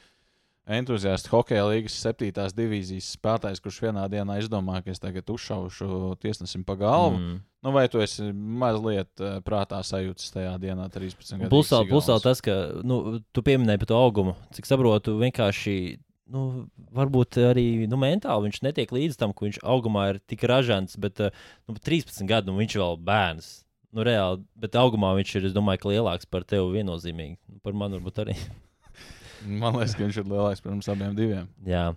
entuziasts 0.69 1.29
hokeja 1.31 1.65
līnijas 1.67 1.97
septītās 2.03 2.53
divīzijas 2.57 3.13
spēlētājs, 3.17 3.61
kurš 3.63 3.79
vienā 3.87 4.05
dienā 4.11 4.39
izdomā, 4.41 4.79
ka 4.85 4.93
es 4.93 5.01
tagad 5.01 5.29
uzšaušu 5.33 6.15
tiesnesim 6.21 6.65
pa 6.67 6.77
galvu. 6.79 7.17
Mm. 7.17 7.39
Nu, 7.65 7.73
vai 7.75 7.87
tu 7.91 7.99
esi 7.99 8.29
mazliet 8.33 9.09
uh, 9.19 9.39
prātā 9.43 9.81
sajūtis 9.83 10.31
tajā 10.35 10.53
dienā, 10.61 10.85
13 10.93 11.41
gadu 11.41 11.51
plus 11.51 11.73
plus 11.89 12.07
vēl 12.07 12.21
tas, 12.23 12.43
ka 12.45 12.55
nu, 12.87 13.19
tu 13.35 13.43
pieminēji 13.43 13.81
par 13.81 13.89
to 13.91 13.97
augumu. 13.99 14.35
Cik 14.55 14.69
saprotu, 14.69 15.17
vienkārši 15.19 15.75
nu, 16.31 16.45
varbūt 16.95 17.41
arī 17.49 17.65
nu, 17.89 17.99
mentāli 17.99 18.47
viņš 18.47 18.61
netiek 18.63 18.93
līdz 18.95 19.17
tam, 19.19 19.33
ka 19.33 19.47
viņš 19.47 19.59
augumā 19.65 20.05
ir 20.13 20.21
tik 20.29 20.45
ražants, 20.47 20.95
bet 21.01 21.19
uh, 21.25 21.35
nu, 21.67 21.75
13 21.75 22.23
gadu 22.29 22.53
nu, 22.53 22.61
viņš 22.61 22.77
vēl 22.79 23.03
bērns. 23.09 23.51
Nu, 23.89 24.05
reāli, 24.05 24.43
bet 24.53 24.77
augumā 24.77 25.15
viņš 25.17 25.35
ir, 25.39 25.49
es 25.49 25.55
domāju, 25.55 25.89
lielāks 25.95 26.29
par 26.29 26.45
tevi 26.47 26.77
viennozīmīgi. 26.77 27.39
Nu, 27.49 27.59
par 27.65 27.75
mani 27.75 27.97
varbūt 27.97 28.23
arī. 28.23 28.37
Man 29.45 29.77
liekas, 29.77 29.95
ka 29.95 30.05
viņš 30.05 30.21
ir 30.21 30.29
lielāks 30.29 30.63
mums 30.65 30.89
abiem 30.91 31.17
diviem. 31.17 31.49
Jā. 31.67 31.89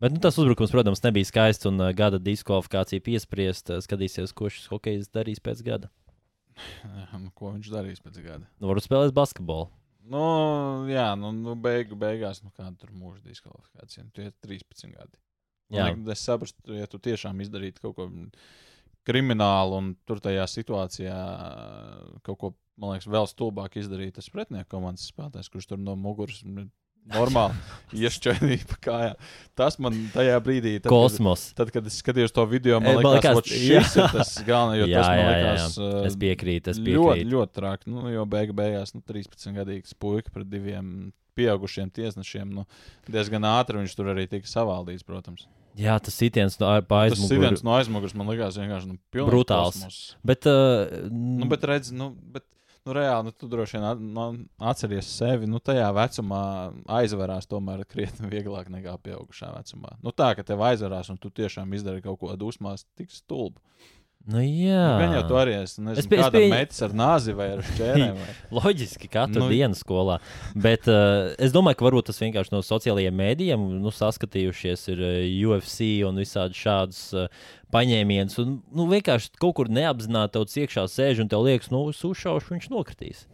Bet 0.00 0.14
nu, 0.14 0.20
tas 0.24 0.38
uzbrukums, 0.40 0.72
protams, 0.72 1.02
nebija 1.04 1.28
skaists 1.28 1.68
un 1.68 1.80
uh, 1.82 1.90
gada 1.96 2.20
diskvalifikācija 2.22 3.04
piespriest. 3.04 3.68
Uh, 3.68 3.82
skatīsies, 3.84 4.32
ko 4.36 4.48
šis 4.48 4.70
hokejs 4.72 5.10
darīs 5.12 5.42
pēc 5.44 5.64
gada. 5.66 5.92
Nu, 7.20 7.28
ko 7.36 7.52
viņš 7.54 7.68
darīs 7.72 8.00
pēc 8.04 8.18
gada? 8.24 8.46
Nu, 8.60 8.70
varbūt 8.70 8.86
spēlēs 8.86 9.12
basketbolu. 9.16 9.68
Nu, 10.10 10.22
jā, 10.90 11.10
nu, 11.20 11.30
nu 11.36 11.54
beigu, 11.60 11.96
beigās, 12.00 12.40
nu, 12.44 12.50
kāda 12.56 12.72
tur 12.80 12.94
mūža 12.96 13.20
diskvalifikācija. 13.28 14.06
Nu, 14.06 14.12
tie 14.16 14.30
ir 14.30 14.34
13 14.46 14.94
gadi. 14.96 15.20
Jā. 15.70 15.90
Liekas, 15.90 16.16
es 16.16 16.24
saprotu, 16.26 16.74
ja 16.74 16.88
tu 16.90 16.98
tiešām 17.02 17.40
izdarītu 17.44 17.84
kaut 17.84 17.96
ko 17.98 18.08
kriminālu 19.06 19.78
un 19.78 19.92
tur 20.08 20.20
tajā 20.22 20.44
situācijā 20.50 21.18
kaut 22.26 22.40
ko, 22.40 22.50
man 22.80 22.94
liekas, 22.96 23.08
vēl 23.12 23.28
stulbāk 23.30 23.76
izdarīt 23.80 24.16
tas 24.18 24.30
pretinieku 24.32 24.70
komandas 24.72 25.06
spēlētājs, 25.12 25.50
kurš 25.52 25.70
tur 25.74 25.80
no 25.82 25.94
muguras 26.00 26.40
normāli 27.10 27.56
iešķaidīja 28.04 28.66
pa 28.70 28.76
kājām. 28.86 29.20
Tas 29.58 29.78
man 29.82 29.96
tajā 30.14 30.34
brīdī, 30.44 30.74
tad, 30.82 30.90
Kosmos. 30.92 31.46
Kad, 31.52 31.62
tad, 31.62 31.70
kad 31.78 31.88
es 31.90 31.96
skatījos 32.02 32.34
to 32.36 32.44
video, 32.50 32.80
man 32.82 32.98
man 33.00 33.16
liekas, 33.16 33.40
jā. 33.54 33.80
ir 33.80 34.10
tas 34.16 34.34
galvenais, 34.46 34.84
Jā, 34.84 34.98
tas 35.00 35.08
jā, 35.08 35.30
liekas. 35.30 35.78
jā. 35.78 35.86
uh, 35.86 36.08
Es 36.10 36.18
piekrītu, 36.20 36.74
es 36.74 36.80
Ļoti, 36.82 36.90
piekrītu. 36.90 37.30
ļoti 37.36 37.56
traki. 37.60 37.90
Nu, 37.94 38.04
jo 38.12 38.26
beigu, 38.30 38.56
beigās 38.58 38.92
nu, 38.96 39.00
13 39.08 39.56
gadīgs 39.56 39.96
puika 40.00 40.32
pret 40.34 40.50
diviem 40.52 40.92
pieaugušiem 41.40 41.88
tiesnešiem. 41.96 42.52
Nu, 42.52 42.66
diezgan 43.08 43.46
ātri 43.48 43.80
viņš 43.80 43.96
tur 43.96 44.12
arī 44.12 44.26
tika 44.28 44.50
savaldīts, 44.50 45.06
protams. 45.08 45.46
Jā, 45.78 45.94
tas 46.02 46.16
sitiens 46.18 46.56
no 46.60 46.66
Tas 46.82 47.14
aizmugures. 47.14 47.30
sitiens 47.30 47.60
no 47.64 47.76
aizmugures 47.78 48.12
man 48.18 48.28
likās 48.28 48.56
vienkārši 48.58 48.88
nu, 48.90 48.96
Brutāls. 49.14 49.78
kosmos. 49.78 49.98
Bet, 50.26 50.44
uh, 50.50 51.06
Nu, 51.08 51.46
bet 51.48 51.64
redz, 51.70 51.92
nu, 51.94 52.10
bet, 52.34 52.44
nu, 52.90 52.96
reāli, 52.96 53.28
nu, 53.28 53.32
tu 53.36 53.48
droši 53.50 53.78
vien 53.78 54.02
nu, 54.14 54.26
atceries 54.70 55.08
sevi. 55.14 55.48
Nu, 55.50 55.60
tajā 55.62 55.88
vecumā 55.94 56.42
aizvarās 56.98 57.48
tomēr 57.50 57.84
krietni 57.88 58.30
vieglāk 58.32 58.70
nekā 58.72 58.96
pieaugušā 59.04 59.52
vecumā. 59.54 59.94
Nu, 60.02 60.12
tā, 60.16 60.32
ka 60.36 60.44
tev 60.46 60.62
aizvarās 60.66 61.10
un 61.12 61.18
tu 61.20 61.30
tiešām 61.30 61.70
izdari 61.76 62.02
kaut 62.04 62.20
ko 62.22 62.34
dusmās, 62.40 62.86
tik 62.98 63.12
stulbi. 63.14 63.60
Nu, 64.28 64.42
jā. 64.44 64.82
Gan 65.00 65.14
jau 65.16 65.22
tu 65.30 65.38
arī 65.40 65.54
esi, 65.62 65.80
nezinu, 65.80 65.96
Es 65.96 66.04
es 66.04 66.08
pie- 66.10 66.18
es 66.20 66.24
kādam 66.26 66.42
pie- 66.44 66.50
metis 66.52 66.82
ar 66.84 66.92
nāzi 66.92 67.32
vai 67.34 67.46
ar 67.56 67.62
šķērēm. 67.64 68.18
Vai... 68.20 68.34
Loģiski, 68.58 69.08
katru 69.08 69.40
Nu, 69.40 69.46
nu, 69.46 69.54
dienu 69.54 69.78
skolā. 69.78 70.18
Bet 70.54 70.86
uh, 70.92 71.32
es 71.40 71.54
domāju, 71.56 71.80
ka 71.80 71.88
varbūt 71.88 72.10
tas 72.10 72.20
vienkārši 72.20 72.52
no 72.52 72.60
sociālajiem 72.66 73.16
mēdījiem 73.22 73.64
nu, 73.80 73.90
saskatījušies 73.96 74.86
ir 74.92 75.00
uh, 75.00 75.16
UFC 75.54 75.88
un 76.06 76.20
visādi 76.20 76.58
šādus 76.60 77.00
uh, 77.16 77.30
paņēmienus. 77.72 78.38
Un 78.44 78.58
nu, 78.74 78.86
vienkārši 78.92 79.32
kaut 79.40 79.56
kur 79.62 79.72
neapzināti 79.72 80.36
tev 80.36 80.46
iekšā 80.66 80.84
sēž 80.90 81.24
un 81.24 81.32
tev 81.32 81.46
liekas, 81.48 81.72
nu, 81.72 81.86
es 81.94 82.04
uzšaušu, 82.04 82.54
viņš 82.58 82.70
nokritīs. 82.74 83.26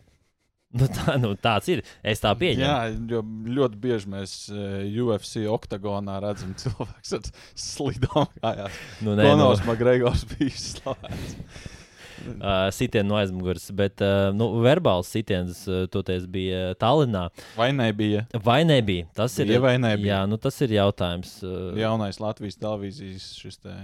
Nu, 0.80 0.88
tā, 0.92 1.14
nu, 1.22 1.30
tāds 1.40 1.68
ir. 1.72 1.80
Es 2.04 2.20
tā 2.20 2.32
pieņemu. 2.36 2.64
Jā, 2.66 2.90
jo 3.14 3.22
ļoti 3.56 3.78
bieži 3.80 4.10
mēs 4.12 4.34
uh, 4.52 4.82
UFC 5.06 5.46
oktagonā 5.48 6.18
redzam 6.24 6.52
cilvēku 6.60 7.16
ar 7.20 7.30
slidām 7.56 8.28
kājām. 8.42 8.76
nu, 9.06 9.14
nē, 9.16 9.22
nu, 9.24 9.30
Konors 9.30 9.64
Makgregors 9.68 10.26
bija 10.34 10.52
slavēts. 10.60 11.38
uh, 12.26 12.66
sitienu 12.74 13.08
no 13.14 13.18
aizmugures. 13.20 13.70
Bet 13.76 14.02
uh, 14.04 14.28
nu, 14.36 14.50
verbāls 14.64 15.08
sitiens 15.12 15.62
uh, 15.70 15.84
toties 15.92 16.26
bija 16.30 16.74
Tallinā. 16.80 17.28
Vai 17.56 17.70
nebija 17.76 18.26
Vai 18.44 18.60
nebija? 18.68 19.06
Tas 19.16 19.36
ir, 19.40 19.48
Bija 19.54 19.62
vai 19.64 19.76
nebija? 19.80 20.18
Jā, 20.18 20.20
nu, 20.30 20.38
tas 20.40 20.60
ir 20.66 20.76
jautājums. 20.76 21.38
Uh, 21.46 21.72
jaunais 21.80 22.20
Latvijas 22.22 22.58
televīzijas 22.60 23.30
šis 23.40 23.60
te 23.64 23.74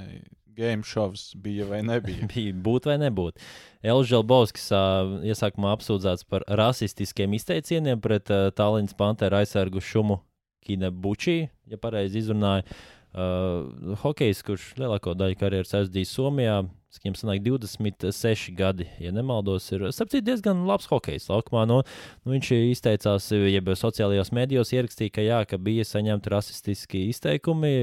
game 0.57 0.83
šovs, 0.87 1.33
bija 1.35 1.67
vai 1.67 1.83
nebija? 1.87 2.27
bija 2.35 2.55
būt 2.55 2.89
vai 2.91 2.99
nebūt. 3.03 3.41
Elžēl 3.83 4.25
Bauskis 4.27 4.69
uh, 4.75 5.19
iesākumā 5.27 5.73
apsūdzēts 5.77 6.29
par 6.29 6.45
rasistiskiem 6.49 7.35
izteicieniem 7.39 8.03
pret 8.03 8.31
uh, 8.31 8.51
Tallinas 8.55 8.97
Panteru 8.99 9.41
aizsargu 9.41 9.83
Šumu 9.83 10.21
Kinebučī, 10.63 11.49
ja 11.71 11.81
pareizi 11.81 12.23
izrunāju. 12.23 12.67
Uh, 13.13 13.97
hokejs, 14.01 14.39
kurš 14.47 14.71
lielāko 14.81 15.13
daļu 15.19 15.37
karjeras 15.37 15.75
aizdījis 15.83 16.15
Somijā, 16.17 16.63
viņam 17.03 17.17
sanāk 17.19 17.43
26 17.45 18.55
gadi, 18.57 18.87
ja 19.01 19.13
nemaldos, 19.13 19.67
ir 19.73 19.85
sapcīt 19.93 20.25
diezgan 20.25 20.65
labs 20.69 20.89
hokejs 20.89 21.29
laukumā. 21.29 21.67
No, 21.69 21.83
nu, 22.25 22.33
viņš 22.33 22.53
izteicās, 22.71 23.29
jeb 23.33 23.69
sociālajos 23.77 24.33
mēdījos 24.33 24.73
ierakstīja, 24.77 25.13
ka, 25.13 25.25
jā, 25.27 25.43
ka 25.49 25.61
bija 25.61 25.85
saņemti 25.89 26.33
rasistiski 26.33 27.07
izteikumi 27.13 27.75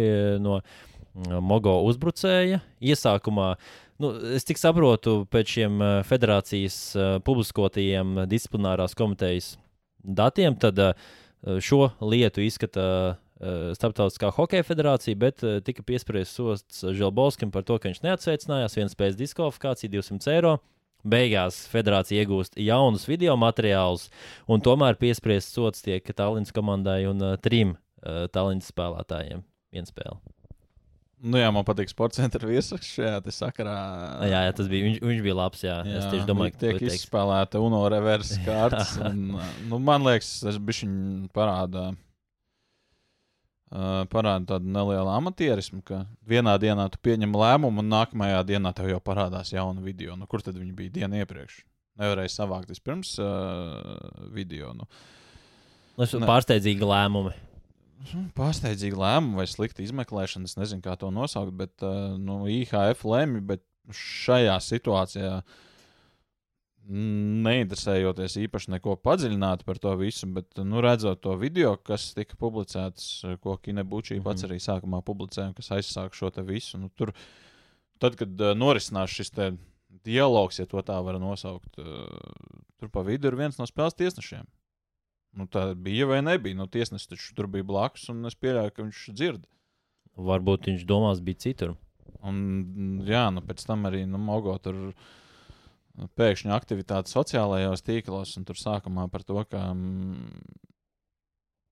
no 0.41 0.60
mm, 0.60 0.89
Mogo 1.13 1.80
uzbrucēja. 1.89 2.62
Iesākumā, 2.80 3.54
nu, 4.04 4.12
es 4.36 4.45
tik 4.48 4.60
saprotu, 4.62 5.24
pēc 5.32 5.56
šiem 5.56 5.82
eh, 5.82 5.95
federācijas 6.08 6.78
eh, 6.95 7.15
publiskotajiem 7.26 8.24
disciplinārās 8.30 8.95
komitejas 8.98 9.56
datiem, 10.04 10.58
tad 10.60 10.80
eh, 10.84 11.10
šo 11.63 11.89
lietu 12.02 12.45
izskata 12.45 13.17
Starptautiskā 13.39 14.34
hokeja 14.36 14.65
federācija, 14.67 15.15
bet 15.15 15.39
tika 15.63 15.80
piespriests 15.88 16.36
sots 16.36 16.82
Žilbovskim 16.84 17.54
par 17.56 17.63
to, 17.63 17.78
ka 17.80 17.88
viņš 17.88 18.02
neatsveicinājās, 18.04 18.74
viens 18.76 18.91
spējas 18.91 19.15
diskvalifikācija, 19.15 19.93
200 19.93 20.34
eiro. 20.34 20.52
Beigās 21.08 21.62
federācija 21.72 22.26
iegūst 22.26 22.60
jaunus 22.60 23.08
video 23.08 23.38
materiālus, 23.39 24.10
un 24.43 24.60
tomēr 24.60 25.00
piespriests 25.00 25.56
sots 25.56 25.86
tiek 25.86 26.12
Tallinas 26.12 26.52
komandai 26.52 27.06
un 27.08 27.24
trim 27.39 27.78
uh, 27.78 28.26
Tallinas 28.28 28.67
spēlētājiem. 28.74 29.48
Viena 29.72 29.88
spēle. 29.88 30.19
Nu, 31.19 31.36
jā, 31.36 31.49
man 31.51 31.65
patīk 31.67 31.89
sports 31.91 32.15
centra 32.15 32.47
viesraksts 32.47 32.93
šajā 32.95 33.17
sakarā. 33.36 33.73
Jā, 34.29 34.43
jā, 34.47 34.51
tas 34.55 34.69
bija. 34.71 34.86
Viņš, 34.88 34.99
viņš 35.03 35.23
bija 35.25 35.36
labs. 35.36 35.63
Jā, 35.65 35.77
jā 35.84 35.97
es 35.99 36.05
tieši 36.13 36.27
domāju, 36.29 36.53
ka 36.55 36.62
tiek 36.62 36.77
tu 36.77 36.86
teiksi. 36.86 37.01
izspēlēta 37.01 37.60
UNO 37.60 37.82
reverse 37.91 38.38
kārtas. 38.47 38.93
un, 39.03 39.25
nu, 39.67 39.79
man 39.84 40.05
liekas, 40.08 40.29
tas 40.45 40.60
bija 40.63 40.88
parādā. 41.36 41.89
Uh, 43.69 44.01
parāda 44.10 44.55
tādu 44.55 44.71
nelielu 44.73 45.12
amatierismu, 45.13 45.84
ka 45.86 45.99
vienā 46.25 46.55
dienā 46.58 46.88
tu 46.89 46.97
pieņem 47.05 47.36
lēmumu, 47.38 47.84
un 47.84 47.91
nākamajā 47.91 48.39
dienā 48.49 48.71
tev 48.73 48.88
jau 48.89 49.01
parādās 49.03 49.51
jauna 49.53 49.84
video. 49.86 50.15
Nu, 50.17 50.25
kur 50.25 50.41
tad 50.41 50.58
viņi 50.58 50.73
bija 50.73 50.95
dienu 51.01 51.19
iepriekš? 51.21 51.60
Nevarēja 51.99 52.32
savākt 52.34 52.71
vispirms 52.71 53.17
uh, 53.21 54.32
video. 54.34 54.71
Nu, 54.73 54.88
Nu, 55.99 56.05
es- 56.08 56.13
Ne. 56.15 56.23
Pārsteidzīgi 56.25 56.79
lēmumi. 56.88 57.34
Pārsteidzīgi 58.38 58.95
lēmumi 58.95 59.41
vai 59.41 59.45
slikta 59.49 59.83
izmeklēšana. 59.83 60.47
Es 60.47 60.57
nezinu, 60.59 60.83
kā 60.85 60.95
to 60.99 61.09
nosaukt, 61.12 61.51
bet 61.59 61.83
uh, 61.83 62.15
nu, 62.19 62.41
IHF 62.47 63.03
lemj, 63.07 63.41
bet 63.49 63.65
šajā 63.95 64.55
situācijā 64.63 65.33
neinteresējoties 66.89 68.38
īpaši 68.45 68.71
neko 68.73 68.95
padziļināt 69.03 69.65
par 69.67 69.77
to 69.83 69.91
visu, 69.99 70.29
bet 70.33 70.62
nu, 70.63 70.79
redzot 70.81 71.21
to 71.21 71.35
video, 71.38 71.75
kas 71.77 72.07
tika 72.17 72.39
publicēts, 72.39 73.09
uh, 73.27 73.35
ko 73.43 73.57
Kinebučī 73.57 74.15
mm 74.15 74.21
-hmm. 74.21 74.23
pats 74.23 74.43
Mhm. 74.43 74.51
arī 74.51 74.59
sākumā 74.63 75.01
publicēja, 75.03 75.55
kas 75.55 75.69
aizsāk 75.69 76.13
šo 76.13 76.29
te 76.29 76.41
visu. 76.41 76.77
Nu, 76.77 76.89
tur, 76.95 77.13
tad, 77.99 78.15
kad 78.15 78.41
uh, 78.41 78.55
norisinās 78.55 79.09
šis 79.09 79.29
te 79.29 79.51
dialogs, 80.05 80.59
ja 80.59 80.65
tā 80.65 81.03
var 81.03 81.19
nosaukt, 81.19 81.75
tur 82.79 82.89
pa 82.89 83.01
vidu 83.01 83.27
ir 83.27 83.35
viens 83.35 83.57
no 83.57 83.65
spēles 83.65 83.95
tiesnešiem. 83.95 84.45
Nu, 85.38 85.46
tā 85.52 85.70
bija 85.78 86.08
vai 86.10 86.22
nebija. 86.26 86.58
Nu, 86.58 86.65
tiesnesis 86.72 87.12
taču 87.12 87.36
tur 87.38 87.50
bija 87.52 87.68
blakus, 87.68 88.08
un 88.13 88.26
es 88.30 88.38
pieļauju, 88.39 88.74
ka 88.74 88.86
viņš 88.86 89.04
dzird. 89.13 89.46
Varbūt 90.30 90.72
viņš 90.72 90.86
domās 90.89 91.22
bija 91.24 91.44
citur. 91.46 91.76
Un, 92.26 92.39
jā, 93.08 93.28
nu, 93.32 93.44
pēc 93.46 93.62
tam 93.68 93.86
arī 93.88 94.04
nu, 94.10 94.20
Mogo 94.20 94.56
tur 94.63 94.80
pēkšņi 96.20 96.52
aktivitāte 96.56 97.12
sociālajos 97.12 97.84
tīklos, 97.86 98.34
un 98.39 98.48
tur 98.48 98.60
sākumā 98.60 99.08
par 99.12 99.28
to, 99.28 99.44
ka. 99.50 99.70
Mm, 99.76 100.42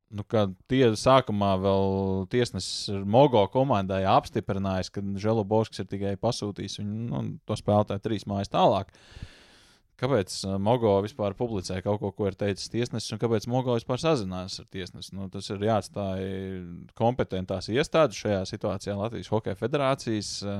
Nu, 0.07 0.23
kad 0.23 0.53
tie 0.71 0.85
sākumā 0.95 1.49
vēl 1.59 1.89
tiesnesis 2.31 3.03
Mogo 3.03 3.41
komandai 3.51 4.05
apstiprinājis, 4.07 4.89
ka 4.95 5.01
Želobovskis 5.19 5.83
ir 5.83 5.89
tikai 5.91 6.13
pasūtījis 6.21 6.79
viņu 6.79 7.07
nu, 7.09 7.23
to 7.43 7.57
spēlētāju 7.59 8.05
trīs 8.05 8.23
mājas 8.29 8.53
tālāk. 8.53 8.93
Kāpēc 9.97 10.33
uh, 10.45 10.57
Mogo 10.61 10.91
vispār 11.01 11.33
publicē 11.37 11.79
kaut 11.81 11.97
ko, 12.03 12.11
ko 12.13 12.27
ir 12.29 12.35
teicis 12.37 12.69
tiesnesis, 12.69 13.09
un 13.15 13.21
kāpēc 13.21 13.47
Mogo 13.49 13.73
vispār 13.73 13.97
sazinās 14.01 14.59
ar 14.61 14.67
tiesnesi? 14.69 15.15
Nu, 15.17 15.25
tas 15.33 15.47
ir 15.49 15.63
jāatstāj 15.65 16.27
kompetentās 16.97 17.71
iestādes 17.73 18.19
šajā 18.21 18.43
situācijā 18.45 18.93
Latvijas 18.93 19.31
Hokeja 19.33 19.57
Federācijas 19.57 20.29
uh, 20.45 20.59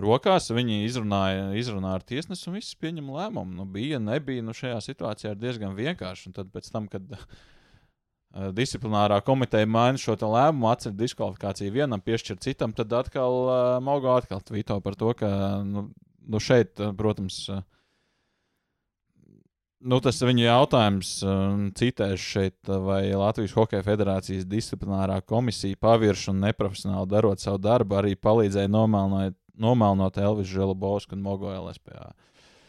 rokās. 0.00 0.48
Viņi 0.56 0.86
izrunāja, 0.86 1.50
izrunāja 1.60 1.98
ar 2.00 2.06
tiesnesi 2.08 2.48
un 2.48 2.56
viss 2.56 2.78
pieņem 2.80 3.10
lēmumu. 3.12 3.58
Nu, 3.58 3.68
bija, 3.68 4.00
nebija. 4.00 4.46
Nu, 4.46 4.56
šajā 4.56 4.80
situācijā 4.88 5.34
ir 5.34 5.44
diezgan 5.44 5.76
vienkārši. 5.76 6.30
Un 6.30 6.38
tad 6.40 6.56
tam, 6.72 6.88
kad 6.88 7.12
uh, 7.18 8.48
disciplinārā 8.56 9.20
komiteja 9.28 9.68
maina 9.68 10.00
šo 10.00 10.16
lēmumu, 10.16 10.70
atcer 10.72 10.96
diskvalifikāciju 10.96 11.76
vienam, 11.76 12.00
piešķir 12.00 12.40
citam, 12.40 12.72
tad 12.72 12.96
atkal 13.04 13.38
uh, 13.44 13.60
Mogo 13.84 14.16
atkal 14.16 14.40
tvīto 14.40 14.80
par 14.80 14.96
to, 14.96 15.12
ka 15.12 15.28
nu, 15.68 15.90
nu 16.24 16.40
šeit, 16.40 16.80
protams, 16.96 17.44
uh, 17.52 17.60
Nu, 19.84 19.98
tas 20.00 20.16
ir 20.22 20.30
viņa 20.30 20.44
jautājums. 20.46 21.08
um, 21.28 21.64
Citēšu 21.76 22.24
šeit, 22.24 22.70
vai 22.86 23.02
Latvijas 23.12 23.52
Hokeja 23.52 23.84
Federācijas 23.84 24.46
disciplinārā 24.48 25.18
komisija 25.28 25.76
pavirši 25.76 26.30
un 26.32 26.40
neprofesionāli 26.46 27.10
darot 27.10 27.42
savu 27.42 27.60
darbu, 27.60 27.98
arī 28.00 28.14
palīdzēja 28.16 28.70
nomalnot, 28.72 29.36
nomalnot 29.60 30.16
Elvisu 30.18 30.54
Želabovsku 30.56 31.12
un 31.18 31.20
Mogo 31.26 31.52
LSPA. 31.52 32.14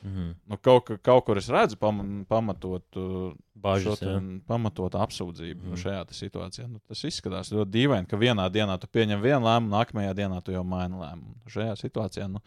Mhm. 0.05 0.25
Nu, 0.51 0.57
kaut, 0.61 0.83
ka- 0.85 0.97
kaut 1.01 1.23
kur 1.25 1.37
es 1.39 1.47
redzu 1.49 1.79
pam, 1.81 2.25
pamatotu, 2.29 3.33
Bažas, 3.55 3.95
šo 3.95 3.95
te 4.03 4.11
jā. 4.11 4.19
pamatotu 4.45 4.99
apsūdzību 5.01 5.63
mm. 5.63 5.71
Mhm. 5.71 5.79
šajā 5.81 6.03
situācijā. 6.19 6.67
Nu, 6.69 6.81
tas 6.85 6.99
izskatās 7.07 7.49
ļoti 7.55 7.71
dīvaini, 7.73 8.07
ka 8.11 8.19
vienā 8.19 8.45
dienā 8.53 8.75
tu 8.77 8.91
pieņem 8.91 9.23
vienu 9.23 9.47
lēmumu, 9.47 9.71
nākamajā 9.71 10.11
dienā 10.19 10.43
tu 10.43 10.51
jau 10.53 10.61
maini 10.67 10.99
lēmumu. 10.99 11.39
Šajā 11.49 11.73
situācijā, 11.79 12.27
nu, 12.29 12.43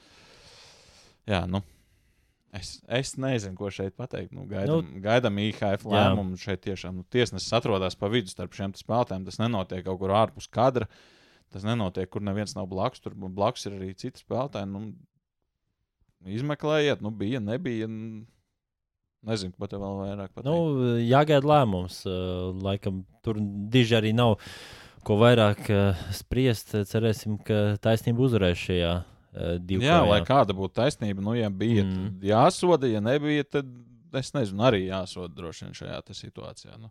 jā, 1.26 1.46
nu. 1.48 1.64
Es, 2.56 2.78
es 2.88 3.12
nezinu, 3.20 3.52
ko 3.58 3.68
šeit 3.72 3.92
pateikt. 3.98 4.32
Nu, 4.32 4.46
gaidām, 4.48 4.86
nu, 4.86 5.02
gaidām 5.04 5.36
IHF 5.42 5.84
jā. 5.84 5.90
lēmumu. 5.92 6.38
Šeit 6.40 6.62
tiešām 6.64 7.02
nu, 7.02 7.04
tiesnesis 7.12 7.52
atrodas 7.58 7.98
pa 7.98 8.08
vidu 8.12 8.32
starp 8.32 8.56
šiem 8.56 8.72
spēlētājiem. 8.78 9.26
Tas 9.28 9.36
nenotiek 9.42 9.84
kaut 9.84 10.00
kur 10.00 10.14
ārpus 10.16 10.48
kadra. 10.52 10.88
Tas 11.52 11.64
nenotiek, 11.64 12.08
kur 12.12 12.24
neviens 12.24 12.56
nav 12.56 12.70
blakus. 12.70 13.04
Tur 13.04 13.16
blakus 13.16 13.68
ir 13.68 13.76
arī 13.76 13.92
citi 14.00 14.24
spēlētāji. 14.24 14.70
Nu, 14.72 14.86
izmeklējiet, 16.38 17.04
nu, 17.04 17.12
bija, 17.12 17.44
nebija. 17.44 17.90
nu, 17.92 18.24
Nezinu, 19.28 19.50
ko 19.58 19.66
te 19.66 19.74
vēl 19.74 19.96
vairāk 19.98 20.30
pateikt. 20.30 20.46
Nu, 20.46 20.98
jāgaida 21.02 21.48
lēmums. 21.50 22.04
uh, 22.06 22.52
Laikam 22.62 23.02
tur 23.26 23.40
diži 23.42 23.96
arī 23.98 24.12
nav 24.14 24.36
ko 25.04 25.18
vairāk 25.18 25.68
uh, 25.74 26.04
spriest. 26.14 26.76
Cerēsim, 26.88 27.36
ka 27.42 27.76
taisnība 27.82 28.24
uzvarēs 28.24 28.62
šajā 28.62 28.92
uh, 29.34 29.56
divā. 29.60 29.84
Jā, 29.84 29.98
lai 30.08 30.20
kāda 30.26 30.56
būtu 30.56 30.76
taisnība, 30.80 31.22
nu, 31.24 31.34
ja 31.38 31.50
bija 31.50 31.84
Mm. 31.84 32.18
jāsoda, 32.22 32.88
ja 32.90 33.00
nebija, 33.00 33.44
tad 33.44 33.68
es 34.14 34.32
nezinu, 34.34 34.64
arī 34.68 34.86
jāsoda 34.86 35.34
droši 35.34 35.64
vien 35.66 35.74
šajā 35.74 36.00
situācijā. 36.16 36.78
Nu. 36.80 36.90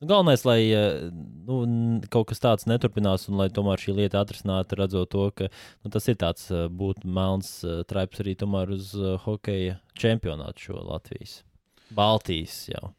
Galvenais, 0.00 0.44
lai 0.48 0.60
uh, 0.72 1.10
nu, 1.46 2.00
kaut 2.08 2.30
kas 2.30 2.40
tāds 2.40 2.66
neturpinās, 2.66 3.28
un 3.28 3.36
lai 3.36 3.50
tomēr 3.52 3.78
šī 3.82 3.96
lieta 3.98 4.22
atrisinātu, 4.24 4.78
redzot 4.80 5.10
to, 5.12 5.30
ka 5.36 5.50
nu, 5.84 5.90
tas 5.90 6.08
ir 6.08 6.16
tāds 6.16 6.48
uh, 6.50 6.68
būtu 6.72 7.04
melns 7.04 7.60
traips 7.86 8.20
arī 8.20 8.34
tomēr 8.40 8.72
uz 8.78 8.94
hokeja 9.26 9.80
čempionātu 9.94 10.70
šo 10.70 10.80
Latvijas. 10.88 11.42
Baltijas 11.90 12.68
jau. 12.70 12.94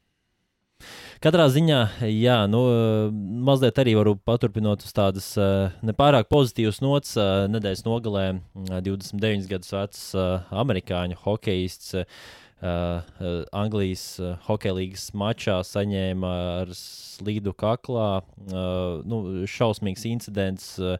Katrā 1.22 1.48
ziņā, 1.54 1.80
jā, 2.10 2.38
nu, 2.50 2.62
uh, 2.67 3.15
mazliet 3.48 3.78
arī 3.82 3.96
varu 4.00 4.15
paturpinot 4.17 4.86
uz 4.86 4.94
tādas 4.98 5.32
uh, 5.39 5.74
nepārāk 5.86 6.30
pozitīvas 6.32 6.82
nots. 6.84 7.15
uh, 7.20 7.48
Nedēļas 7.52 7.84
nogalē 7.88 8.28
uh, 8.36 8.78
29 8.84 9.50
gadus 9.52 9.76
vecs 9.76 10.06
amerikāņu 10.63 11.20
hokeists 11.26 11.94
uh, 12.00 12.22
uh, 12.62 13.44
Anglijas 13.52 14.06
uh, 14.20 14.38
hokeja 14.48 14.76
līnijas 14.78 15.10
mačā 15.17 15.60
saņēma 15.65 16.32
ar 16.62 16.74
slīdu 16.78 17.54
kaklā. 17.58 18.10
Uh, 18.48 19.02
nu, 19.06 19.46
šausmīgs 19.50 20.08
incidents. 20.10 20.74
Uh, 20.80 20.98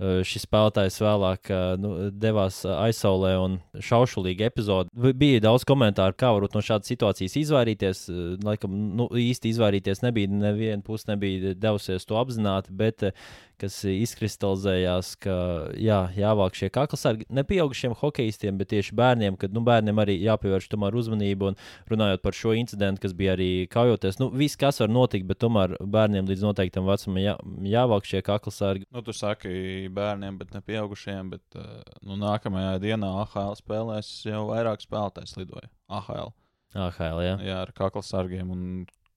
Šis 0.00 0.46
spēlētājs 0.48 0.96
vēlāk 1.02 1.50
uh, 1.52 1.74
nu, 1.78 1.90
devās 2.10 2.62
uh, 2.64 2.72
aizsaulē 2.86 3.34
un 3.38 3.58
šaušalīga 3.76 4.48
epizode. 4.48 5.12
Bija 5.18 5.42
daudz 5.44 5.66
komentāru, 5.68 6.16
kā 6.18 6.32
varbūt 6.34 6.56
no 6.56 6.62
šādas 6.64 6.90
situācijas 6.90 7.36
izvairīties. 7.42 8.00
Uh, 8.10 8.32
Laikam, 8.42 8.74
nu, 8.98 9.06
īsti 9.20 9.52
izvairīties 9.52 10.02
nebija. 10.02 10.32
Neviena 10.32 10.82
puse 10.82 11.10
nebija 11.12 11.52
devusies 11.54 12.08
to 12.08 12.18
apzināti, 12.18 12.72
bet 12.74 13.04
uh, 13.06 13.28
kas 13.62 13.76
izkristalizējās, 13.86 15.14
ka 15.22 15.34
jā, 15.78 16.00
jāvāk 16.18 16.56
šie 16.58 16.68
kaklasargi 16.74 17.28
ne 17.32 17.44
pieaugušiem 17.46 17.94
hokeistiem, 18.00 18.58
bet 18.58 18.72
tieši 18.72 18.96
bērniem, 18.98 19.36
kad 19.40 19.54
nu, 19.54 19.62
bērniem 19.66 20.00
arī 20.02 20.16
jāpievērš 20.24 20.68
tomēr 20.72 20.96
uzmanība. 20.98 21.52
Un 21.52 21.58
runājot 21.92 22.24
par 22.24 22.36
šo 22.36 22.56
incidentu, 22.58 23.04
kas 23.04 23.14
bija 23.16 23.36
arī 23.36 23.50
kaujoties, 23.72 24.18
nu, 24.22 24.30
viss, 24.34 24.58
kas 24.58 24.82
var 24.82 24.90
notikt, 24.92 25.28
bet 25.30 25.40
tomēr 25.42 25.76
bērniem 25.80 26.28
līdz 26.30 26.46
noteiktam 26.48 26.88
vecumam 26.90 27.22
jā, 27.22 27.36
jāvāk 27.74 28.08
šie 28.08 28.22
kaklasargi. 28.26 28.88
Nu, 28.92 29.04
tu 29.06 29.14
saki 29.16 29.81
bērniem, 29.90 30.38
bet 30.38 30.54
ne 30.54 30.62
pieaugušiem. 30.64 31.32
Bet, 31.34 31.44
eh, 31.58 31.82
nu, 32.06 32.16
nākamajā 32.20 32.78
dienā 32.82 33.10
AHL 33.24 33.56
spēlēs 33.58 34.10
jau 34.28 34.46
vairāk 34.52 34.84
spēlētājs 34.84 35.36
lidoja. 35.40 35.70
AHL. 35.90 36.34
AHL, 36.74 37.22
jā. 37.24 37.36
Jā, 37.42 37.60
ar 37.66 37.72
kaklasargiem. 37.76 38.50
Un 38.52 38.66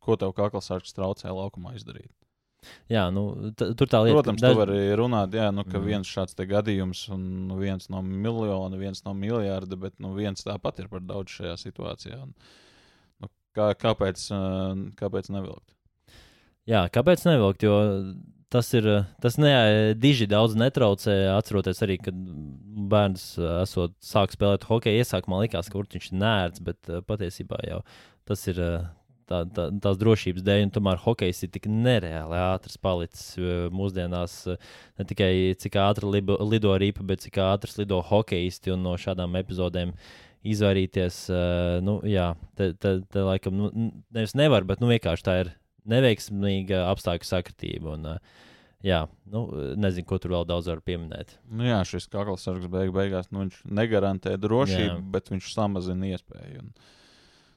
ko 0.04 0.18
tev 0.20 0.36
kaklasargs 0.38 0.96
traucēja 0.96 1.36
laukumā 1.36 1.76
izdarīt? 1.78 2.12
jā, 2.90 3.04
nu, 3.14 3.52
tur 3.58 3.90
tā 3.90 4.02
lieta. 4.06 4.18
Protams, 4.20 4.42
daž... 4.44 4.54
tu 4.54 4.62
vari 4.62 4.80
runāt, 4.98 5.36
jā, 5.38 5.50
nu, 5.56 5.66
ka 5.68 5.78
mm. 5.78 5.86
viens 5.86 6.12
šāds 6.12 6.38
gadījums, 6.50 7.06
un 7.14 7.26
nu, 7.50 7.58
viens 7.62 7.90
no 7.94 8.02
miljona, 8.06 8.80
viens 8.80 9.04
no 9.06 9.14
miljarda, 9.18 9.78
bet 9.80 9.98
nu, 10.04 10.14
viens 10.18 10.46
tāpat 10.46 10.84
ir 10.84 10.90
par 10.92 11.04
daudz 11.06 11.38
šajā 11.38 11.56
situācijā. 11.62 12.20
Un, 12.26 12.34
nu, 13.24 13.32
kā, 13.58 13.72
kāpēc, 13.82 14.28
eh, 14.36 14.86
kāpēc 15.00 15.32
nevilkt? 15.36 15.76
Jā, 16.70 16.88
kāpēc 16.90 17.28
nevilkt? 17.30 17.66
Jo 17.66 17.76
tas 18.50 18.70
ir. 18.78 18.88
Tas 19.24 19.38
ne, 19.42 19.54
diži 20.00 20.28
daudz 20.32 20.56
netraucē. 20.60 21.16
Atceroties 21.36 21.82
arī, 21.86 21.98
kad 22.02 22.18
bērns 22.92 23.32
eh, 23.40 23.56
esot 23.64 23.96
sāk 24.04 24.36
spēlēt 24.36 24.68
hokeju, 24.70 25.02
iesākumā 25.02 25.42
likās, 25.46 25.72
ka 25.72 25.82
viņš 25.82 26.12
ir 26.12 26.20
nērts, 26.22 26.64
bet 26.66 26.92
eh, 26.92 27.02
patiesībā 27.06 27.64
jau 27.70 27.82
tas 28.28 28.48
ir. 28.52 28.62
eh, 28.62 28.86
Tā, 29.26 29.40
tā, 29.50 29.64
tās 29.82 29.96
drošības 29.98 30.44
dēļ, 30.46 30.60
un 30.68 30.72
tomēr 30.76 31.00
hokejs 31.02 31.40
ir 31.48 31.50
tik 31.50 31.64
nereāli 31.66 32.38
ātrs 32.38 32.78
palicis 32.78 33.32
eh, 33.42 33.64
mūsdienās. 33.74 34.36
eh, 34.54 34.60
Ne 35.02 35.06
tikai 35.10 35.32
cik 35.58 35.80
ātri 35.82 36.12
libo, 36.14 36.36
lido 36.46 36.76
rīpa, 36.78 37.02
bet 37.02 37.24
cik 37.26 37.40
ātrs 37.42 37.80
lido 37.80 38.04
hokeisti 38.06 38.70
un 38.76 38.84
no 38.86 38.94
šādām 39.02 39.34
epizodēm 39.42 39.96
izvairīties. 40.46 41.18
eh, 41.34 41.80
Nu, 41.82 41.98
jā, 42.06 42.36
te, 42.54 42.74
te, 42.78 43.00
te 43.10 43.26
laikam 43.26 43.58
nu, 43.58 43.72
nevis 44.14 44.38
nevar, 44.38 44.62
bet 44.62 44.78
nu, 44.84 44.94
vienkārši 44.94 45.26
tā 45.26 45.40
ir 45.42 45.52
neveiksmīga 45.90 46.86
apstākļu 46.92 47.30
sakritība. 47.30 47.96
Un, 47.96 48.10
uh, 48.16 48.44
jā, 48.86 49.04
nu, 49.32 49.46
nezinu, 49.82 50.08
ko 50.10 50.20
tur 50.22 50.36
vēl 50.36 50.48
daudz 50.50 50.70
var 50.72 50.84
pieminēt. 50.86 51.38
Nu, 51.50 51.66
jā, 51.68 51.80
šis 51.88 52.10
kaklasargs 52.14 52.70
beig 52.72 52.94
beigās 52.96 53.32
nu, 53.34 53.48
negarantē 53.66 54.36
drošību, 54.42 54.90
Jā. 54.92 55.00
jā. 55.00 55.08
bet 55.16 55.32
viņš 55.34 55.54
samazina 55.54 56.12
iespēju. 56.14 56.66
Un, 56.66 56.74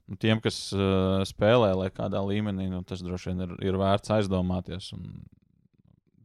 nu, 0.09 0.21
tiem, 0.21 0.41
kas 0.45 0.61
uh, 0.77 1.25
spēlē, 1.29 1.75
kādā 1.97 2.23
līmenī, 2.25 2.69
nu, 2.73 2.85
tas 2.89 3.05
droši 3.05 3.33
vien 3.33 3.45
ir, 3.49 3.59
ir 3.73 3.81
vērts 3.81 4.15
aizdomāties. 4.19 4.93
Un, 4.97 5.11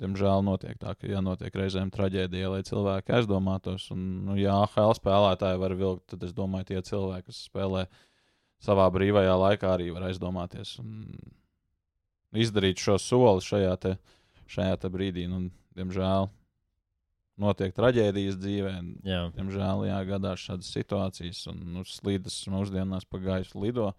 diemžēl 0.03 0.43
notiek 0.43 0.79
tā, 0.81 0.95
ka 0.99 1.07
jānotiek 1.07 1.53
reizēm 1.55 1.91
traģēdija, 1.93 2.49
lai 2.51 2.63
cilvēki 2.67 3.13
aizdomātos. 3.19 3.89
Un, 3.95 4.01
nu, 4.27 4.39
ja 4.39 4.57
AHL 4.63 4.95
spēlētāji 4.97 5.61
var 5.61 5.77
vilkt, 5.79 6.07
tad 6.13 6.25
es 6.27 6.33
domāju, 6.35 6.71
tie 6.71 6.81
cilvēki, 6.89 7.29
kas 7.29 7.45
spēlē 7.47 7.85
savā 8.63 8.87
brīvajā 8.95 9.35
laikā, 9.39 9.75
arī 9.77 9.91
var 9.95 10.07
aizdomāties. 10.09 10.77
Un 10.83 11.07
izdarīt 12.33 12.81
šo 12.81 12.97
soli 13.01 13.43
šajā, 13.45 13.73
te, 13.81 13.97
šajā 14.49 14.79
te 14.81 14.89
brīdī, 14.93 15.27
nu, 15.29 15.45
diemžēl 15.77 16.29
notiek 17.41 17.73
traģēdijas 17.75 18.37
dzīvē. 18.41 18.73
Jā, 19.07 19.21
Diemžēl 19.35 19.85
jā, 19.89 19.99
gadās 20.09 20.43
šādas 20.47 20.73
situācijas, 20.75 21.45
un 21.51 21.63
nu, 21.77 21.85
slīdas 21.87 22.37
mūsdienās 22.51 23.07
pa 23.09 23.21
gaisu 23.23 23.63
lido. 23.63 23.91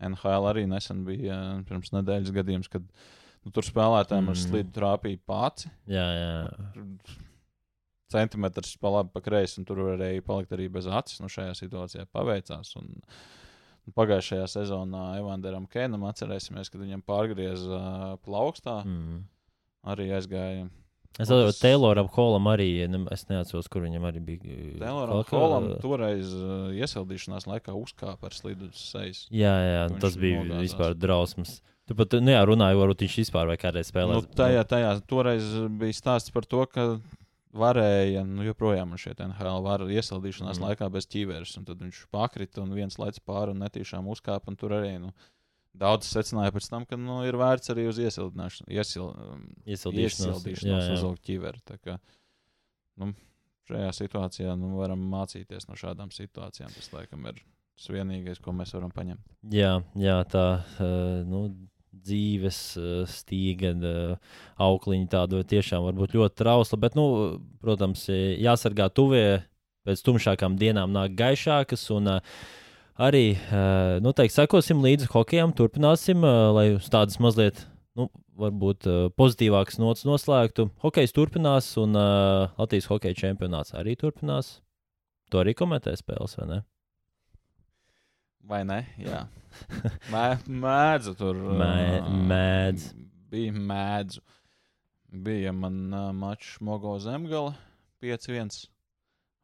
NHL 0.00 0.46
arī 0.48 0.64
nesen 0.70 1.02
bija 1.04 1.36
eh, 1.36 1.64
pirms 1.68 1.92
nedēļas 1.92 2.32
gadījums, 2.32 2.70
kad 2.72 2.84
nu, 2.86 3.52
tur 3.52 3.66
spēlētājiem 3.66 4.24
mm. 4.24 4.32
ar 4.32 4.38
Mm. 4.38 4.44
slīdu 4.46 4.72
trāpīja 4.76 5.20
pāci. 5.28 5.72
jā, 6.16 6.38
jā. 6.38 6.86
Centimetrs 8.10 8.72
pa 8.82 8.90
labi, 8.90 9.12
pa 9.14 9.20
kreisi, 9.22 9.60
un 9.60 9.66
tur 9.68 9.84
varēja 9.86 10.24
palikt 10.26 10.50
arī 10.56 10.64
bez 10.72 10.88
acis. 10.90 11.20
Nu, 11.22 11.28
šajā 11.30 11.52
situācijā 11.54 12.08
paveicās. 12.10 12.72
Un, 12.80 12.88
nu, 12.96 13.20
pagājušajā 13.96 14.46
sezonā 14.50 15.04
Evanderam 15.18 15.66
Kēnam 15.70 16.04
atcerēsimies, 16.10 16.70
kad 16.72 16.82
viņam 16.82 17.02
pārgrieza 17.06 17.80
plaukstā. 18.26 18.80
Mm. 18.86 19.24
Arī 19.90 20.10
aizgāja 20.12 20.68
Es 21.18 21.26
saprotu, 21.26 21.56
Tayloram 21.58 22.06
Holam 22.14 22.46
arī, 22.52 22.68
es 23.10 23.24
neatceros, 23.26 23.66
kur 23.68 23.82
viņam 23.82 24.04
arī 24.06 24.20
bija. 24.22 24.58
Tayloram 24.78 25.24
Holam 25.32 25.66
toreiz 25.82 26.30
iesildīšanās 26.78 27.48
laikā 27.50 27.74
uzkāpa 27.74 28.30
ar 28.30 28.36
slidu 28.36 28.68
uz 28.70 28.78
sejas. 28.92 29.24
Jā, 29.34 29.50
jā, 29.66 29.82
tas 30.00 30.14
bija 30.20 30.44
nogāzās. 30.44 30.62
vispār 30.68 30.94
drausmas. 30.94 31.56
Tu 31.90 31.96
pat, 31.98 32.14
nu 32.22 32.30
jā, 32.30 32.44
runāju, 32.46 32.78
varbūt 32.78 33.02
viņš 33.02 33.16
vispār 33.24 33.50
vai 33.50 33.58
kādreiz 33.58 33.88
Nu, 33.88 33.96
spēlēs. 33.96 34.28
tajā, 34.38 34.62
tajā 34.70 34.92
toreiz 35.10 35.48
bija 35.80 35.98
stāsts 35.98 36.30
par 36.30 36.46
to, 36.46 36.62
ka 36.70 36.86
varēja, 37.56 38.22
nu, 38.26 38.44
joprojām 38.46 38.94
ir 38.94 39.02
šie 39.02 39.14
NHL 39.18 39.62
var 39.64 39.84
iesildīšanās 39.86 40.58
Mhm. 40.58 40.62
mm. 40.62 40.68
laikā 40.68 40.90
bez 40.92 41.08
ķīveres, 41.10 41.56
un 41.58 41.66
tad 41.68 41.82
viņš 41.82 42.06
pakrita 42.14 42.62
un 42.62 42.72
viens 42.76 42.98
lec 42.98 43.18
pāri 43.26 43.54
un 43.54 43.62
netīšām 43.64 44.06
uzkāpa, 44.10 44.48
un 44.48 44.56
tur 44.56 44.76
arī, 44.78 44.98
nu, 45.02 45.12
daudz 45.74 46.06
secināja 46.10 46.52
pēc 46.54 46.68
tam, 46.70 46.86
ka, 46.86 46.96
nu, 46.96 47.22
ir 47.26 47.38
vērts 47.38 47.70
arī 47.74 47.88
uz 47.90 47.98
iesildīšanos, 47.98 48.70
iesil, 48.70 49.10
um, 49.10 49.44
Iesildīšanos, 49.66 50.44
iesildīšanos 50.44 50.92
uzlikt 50.98 51.26
ķīveri. 51.26 51.62
Kā, 51.84 51.98
nu, 53.00 53.12
šajā 53.70 53.90
situācijā, 53.94 54.56
nu, 54.58 54.74
varam 54.80 55.02
mācīties 55.12 55.68
no 55.70 55.78
šādām 55.78 56.10
situācijām. 56.14 56.72
Tas, 56.74 56.90
laikam, 56.94 57.26
ir 57.30 57.38
tas 57.78 57.90
vienīgais, 57.94 58.40
ko 58.42 58.52
mēs 58.56 58.74
varam 58.74 58.90
paņemt. 58.94 59.22
Jā, 59.54 59.76
jā 59.94 60.16
tā 60.30 60.46
uh, 60.58 61.22
nu, 61.26 61.44
dzīves 62.06 62.60
uh, 62.80 63.02
stīga, 63.08 63.72
uh, 63.76 64.38
aukliņa 64.60 65.10
tāda 65.14 65.42
tiešām 65.46 65.86
var 65.88 65.98
būt 65.98 66.16
ļoti 66.18 66.40
trausla. 66.42 66.80
Bet, 66.80 66.96
nu, 66.98 67.06
protams, 67.62 68.06
eh, 68.12 68.36
jāsargā 68.42 68.90
tuvie. 68.92 69.42
Pēc 69.88 70.02
tumšākām 70.04 70.58
dienām 70.60 70.92
nāk 70.92 71.14
gaišākas. 71.16 71.86
Un, 71.96 72.18
arī 73.00 73.22
noteikti 74.04 74.34
sekosim 74.36 74.82
līdzi 74.84 75.08
hokejam, 75.08 75.54
turpināsim, 75.56 76.20
lai 76.52 76.66
uz 76.74 76.90
tādas 76.92 77.16
mazliet, 77.16 77.62
nu, 77.96 78.10
varbūt 78.40 78.88
uh, 78.88 78.98
pozitīvākas 79.18 79.80
nots 79.82 80.06
noslēgtu. 80.08 80.68
Hokejs 80.84 81.14
turpinās, 81.16 81.72
un 81.80 81.96
uh, 81.98 82.50
Latvijas 82.60 82.88
hokeja 82.90 83.18
čempionāts 83.24 83.74
arī 83.76 83.96
turpinās. 84.00 84.58
To 85.30 85.42
arī 85.42 85.54
komentē 85.58 85.94
spēles, 85.98 86.36
vai 86.40 86.48
ne? 86.50 86.60
Vai 88.46 88.62
ne? 88.66 88.82
Jā. 89.08 89.24
Mē, 90.12 90.26
mēdzu 90.46 91.14
tur. 91.18 91.38
Mē, 91.60 92.00
mēdz. 92.30 92.90
Bija 93.30 93.54
mēdzu. 93.54 94.22
Bija 95.10 95.52
man 95.54 95.80
uh, 95.90 96.10
mačs 96.14 96.60
Mogo 96.62 96.94
Zemgala 97.02 97.56
5-1. 98.02 98.68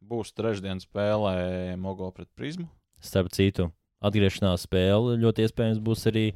Būs 0.07 0.31
trešdienas 0.37 0.87
spēlē 0.87 1.75
Mogo 1.81 2.13
pret 2.15 2.29
Prismu. 2.39 2.69
Starp 3.03 3.33
citu, 3.35 3.69
atgriešanās 4.05 4.67
spēle 4.69 5.17
ļoti 5.21 5.47
iespējams 5.47 5.81
būs 5.85 6.07
arī 6.11 6.27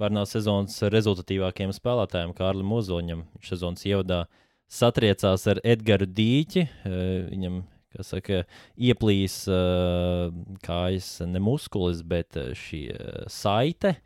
pārnās 0.00 0.32
sezonas 0.34 0.78
rezultatīvākajiem 0.94 1.74
spēlētājiem, 1.76 2.34
Kārlim 2.38 2.72
Ozoņam. 2.78 3.26
Viņš 3.36 3.52
sezonas 3.52 3.84
ievadā 3.88 4.22
satriecās 4.72 5.44
ar 5.52 5.60
Edgars 5.64 6.08
Dīķi. 6.16 6.64
Viņam 7.28 7.60
kas 7.94 8.12
saka, 8.14 8.42
ieplīs 8.76 9.40
uh, 9.50 10.28
kājas 10.64 11.10
ne 11.26 11.42
muskulis, 11.42 12.04
bet 12.06 12.38
šī 12.58 12.84
uh, 12.94 13.26
saite. 13.32 13.96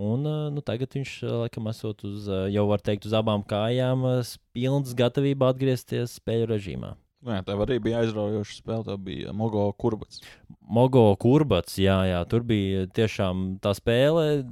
Un, 0.00 0.24
uh, 0.24 0.48
nu, 0.54 0.62
tagad 0.64 0.94
viņš 0.96 1.12
laikam 1.42 1.68
esot 1.68 2.06
uz, 2.08 2.24
uh, 2.30 2.46
jau 2.48 2.64
var 2.70 2.80
teikt, 2.80 3.04
uz 3.08 3.14
abām 3.16 3.44
kājām, 3.44 4.06
uh, 4.08 4.34
pilns 4.56 4.94
gatavībā 4.96 5.50
atgriezties 5.52 6.16
spēļu 6.20 6.48
režīmā. 6.54 6.94
Jā, 7.20 7.42
tev 7.44 7.60
arī 7.66 7.76
bija 7.84 8.00
aizraujoša 8.00 8.54
spēle. 8.62 8.84
Tā 8.86 8.96
bija 8.96 9.34
Mogo 9.36 9.66
Kurbats. 9.76 10.22
Mogo 10.64 11.04
Kurbats, 11.20 11.76
jā, 11.76 11.98
jā, 12.08 12.20
tur 12.30 12.46
bija 12.48 12.86
tiešām 12.96 13.58
tā 13.60 13.74
spēle. 13.76 14.46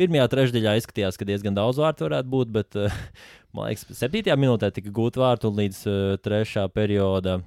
Pirmajā 0.00 0.30
trešdaļā 0.32 0.78
izskatījās, 0.80 1.18
ka 1.20 1.28
diezgan 1.28 1.58
daudz 1.58 1.82
vārtu 1.82 2.06
varētu 2.06 2.32
būt, 2.32 2.54
bet, 2.56 2.78
man 3.52 3.68
liekas, 3.68 3.84
7. 4.00 4.32
minūtē 4.40 4.72
tika 4.72 4.92
gūta 4.96 5.20
vārtu 5.26 5.50
un 5.50 5.60
līdz 5.60 5.82
3. 6.24 6.64
perioda 6.72 7.42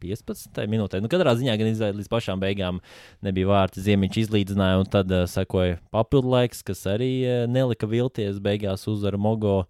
15. 0.00 0.60
minūtē. 0.70 1.00
Nu, 1.02 1.10
katrā 1.12 1.34
ziņā 1.38 1.56
gan 1.60 1.70
izvēlēt 1.70 1.98
līdz 2.00 2.10
pašām 2.12 2.42
beigām 2.42 2.80
nebija 3.24 3.50
vārti. 3.50 3.82
Ziemiņš 3.84 4.20
izlīdzināja, 4.24 4.80
un 4.82 4.90
tad 4.90 5.12
uh, 5.12 5.24
sekoja 5.30 5.78
papildu 5.94 6.32
laiks, 6.34 6.62
kas 6.66 6.84
arī 6.90 7.10
uh, 7.24 7.44
nelika 7.50 7.88
vilties. 7.90 8.40
Beigās 8.44 8.86
uzvara 8.90 9.20
Mogo. 9.20 9.62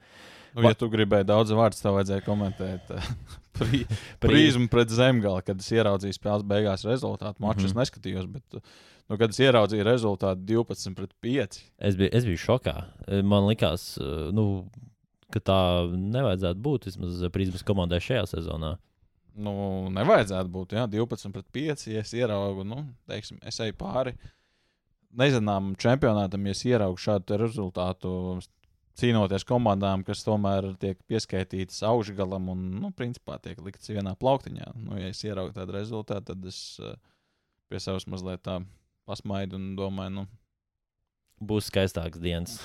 Nu, 0.54 0.66
ja 0.68 0.74
tu 0.78 0.88
gribēji 0.90 1.26
daudz 1.26 1.50
vārdu, 1.54 1.80
tad 1.80 1.96
vajadzēja 1.96 2.26
komentēt 2.26 2.90
uh, 2.94 3.10
pri, 3.58 3.84
prizmu 4.22 4.70
pret 4.72 4.94
zemgali, 4.94 5.44
kad 5.46 5.62
es 5.62 5.70
ieraudzīju 5.74 6.16
spēles 6.16 6.46
beigās 6.48 6.86
rezultātu. 6.88 7.38
Maču 7.40 7.60
mm 7.60 7.66
-hmm. 7.66 7.70
es 7.70 7.78
neskatījos, 7.82 8.26
bet 8.30 8.58
nu, 9.08 9.18
kad 9.18 9.30
es 9.30 9.40
ieraudzīju 9.40 9.86
rezultātu 9.86 10.46
12 10.54 10.94
pret 10.98 11.14
5. 11.22 11.62
Es 11.78 11.96
biju, 11.96 12.10
es 12.12 12.26
biju 12.26 12.42
šokā. 12.46 12.74
Man 13.22 13.46
likās, 13.46 13.94
nu, 14.32 14.66
ka 15.34 15.40
tā 15.40 15.60
nevajadzētu 15.90 16.60
būt 16.62 16.90
vismaz 16.90 17.22
prizmas 17.34 17.66
komandai 17.66 18.00
šajā 18.02 18.26
sezonā. 18.36 18.76
Nu, 19.34 19.52
nevajadzētu 19.90 20.50
būt 20.54 20.76
jā, 20.76 20.84
12 20.90 21.34
pret 21.34 21.46
5. 21.56 21.86
Ja 21.90 22.02
es 22.04 22.12
ieraugu, 22.14 22.62
nu, 22.68 22.84
teiksim, 23.10 23.40
es 23.42 23.58
eju 23.62 23.74
pāri 23.80 24.14
nezināmam 25.18 25.74
čempionātam, 25.78 26.46
ja 26.46 26.54
es 26.54 26.62
ieraugu 26.66 27.00
šādu 27.02 27.38
rezultātu, 27.38 28.12
cīnoties 28.98 29.46
komandām, 29.46 30.04
kas 30.06 30.22
tomēr 30.26 30.70
tiek 30.82 31.00
pieskaitītas 31.10 31.82
augšgalam 31.86 32.48
un, 32.52 32.62
nu, 32.82 32.92
principā 32.94 33.40
tiek 33.42 33.58
liktas 33.62 33.90
vienā 33.90 34.14
plauktiņā. 34.18 34.70
Nu, 34.78 34.98
ja 35.00 35.10
es 35.10 35.22
ieraugu 35.26 35.54
tādu 35.56 35.74
rezultātu, 35.74 36.30
tad 36.30 36.46
es 36.50 36.60
uh, 36.82 36.94
pie 37.70 37.82
savas 37.82 38.06
mazliet 38.10 38.44
tā 38.46 38.60
pasmaidu 39.08 39.58
un 39.58 39.72
domāju, 39.78 40.14
nu, 40.20 40.26
būs 41.46 41.70
skaistāks 41.70 42.20
dienas. 42.22 42.58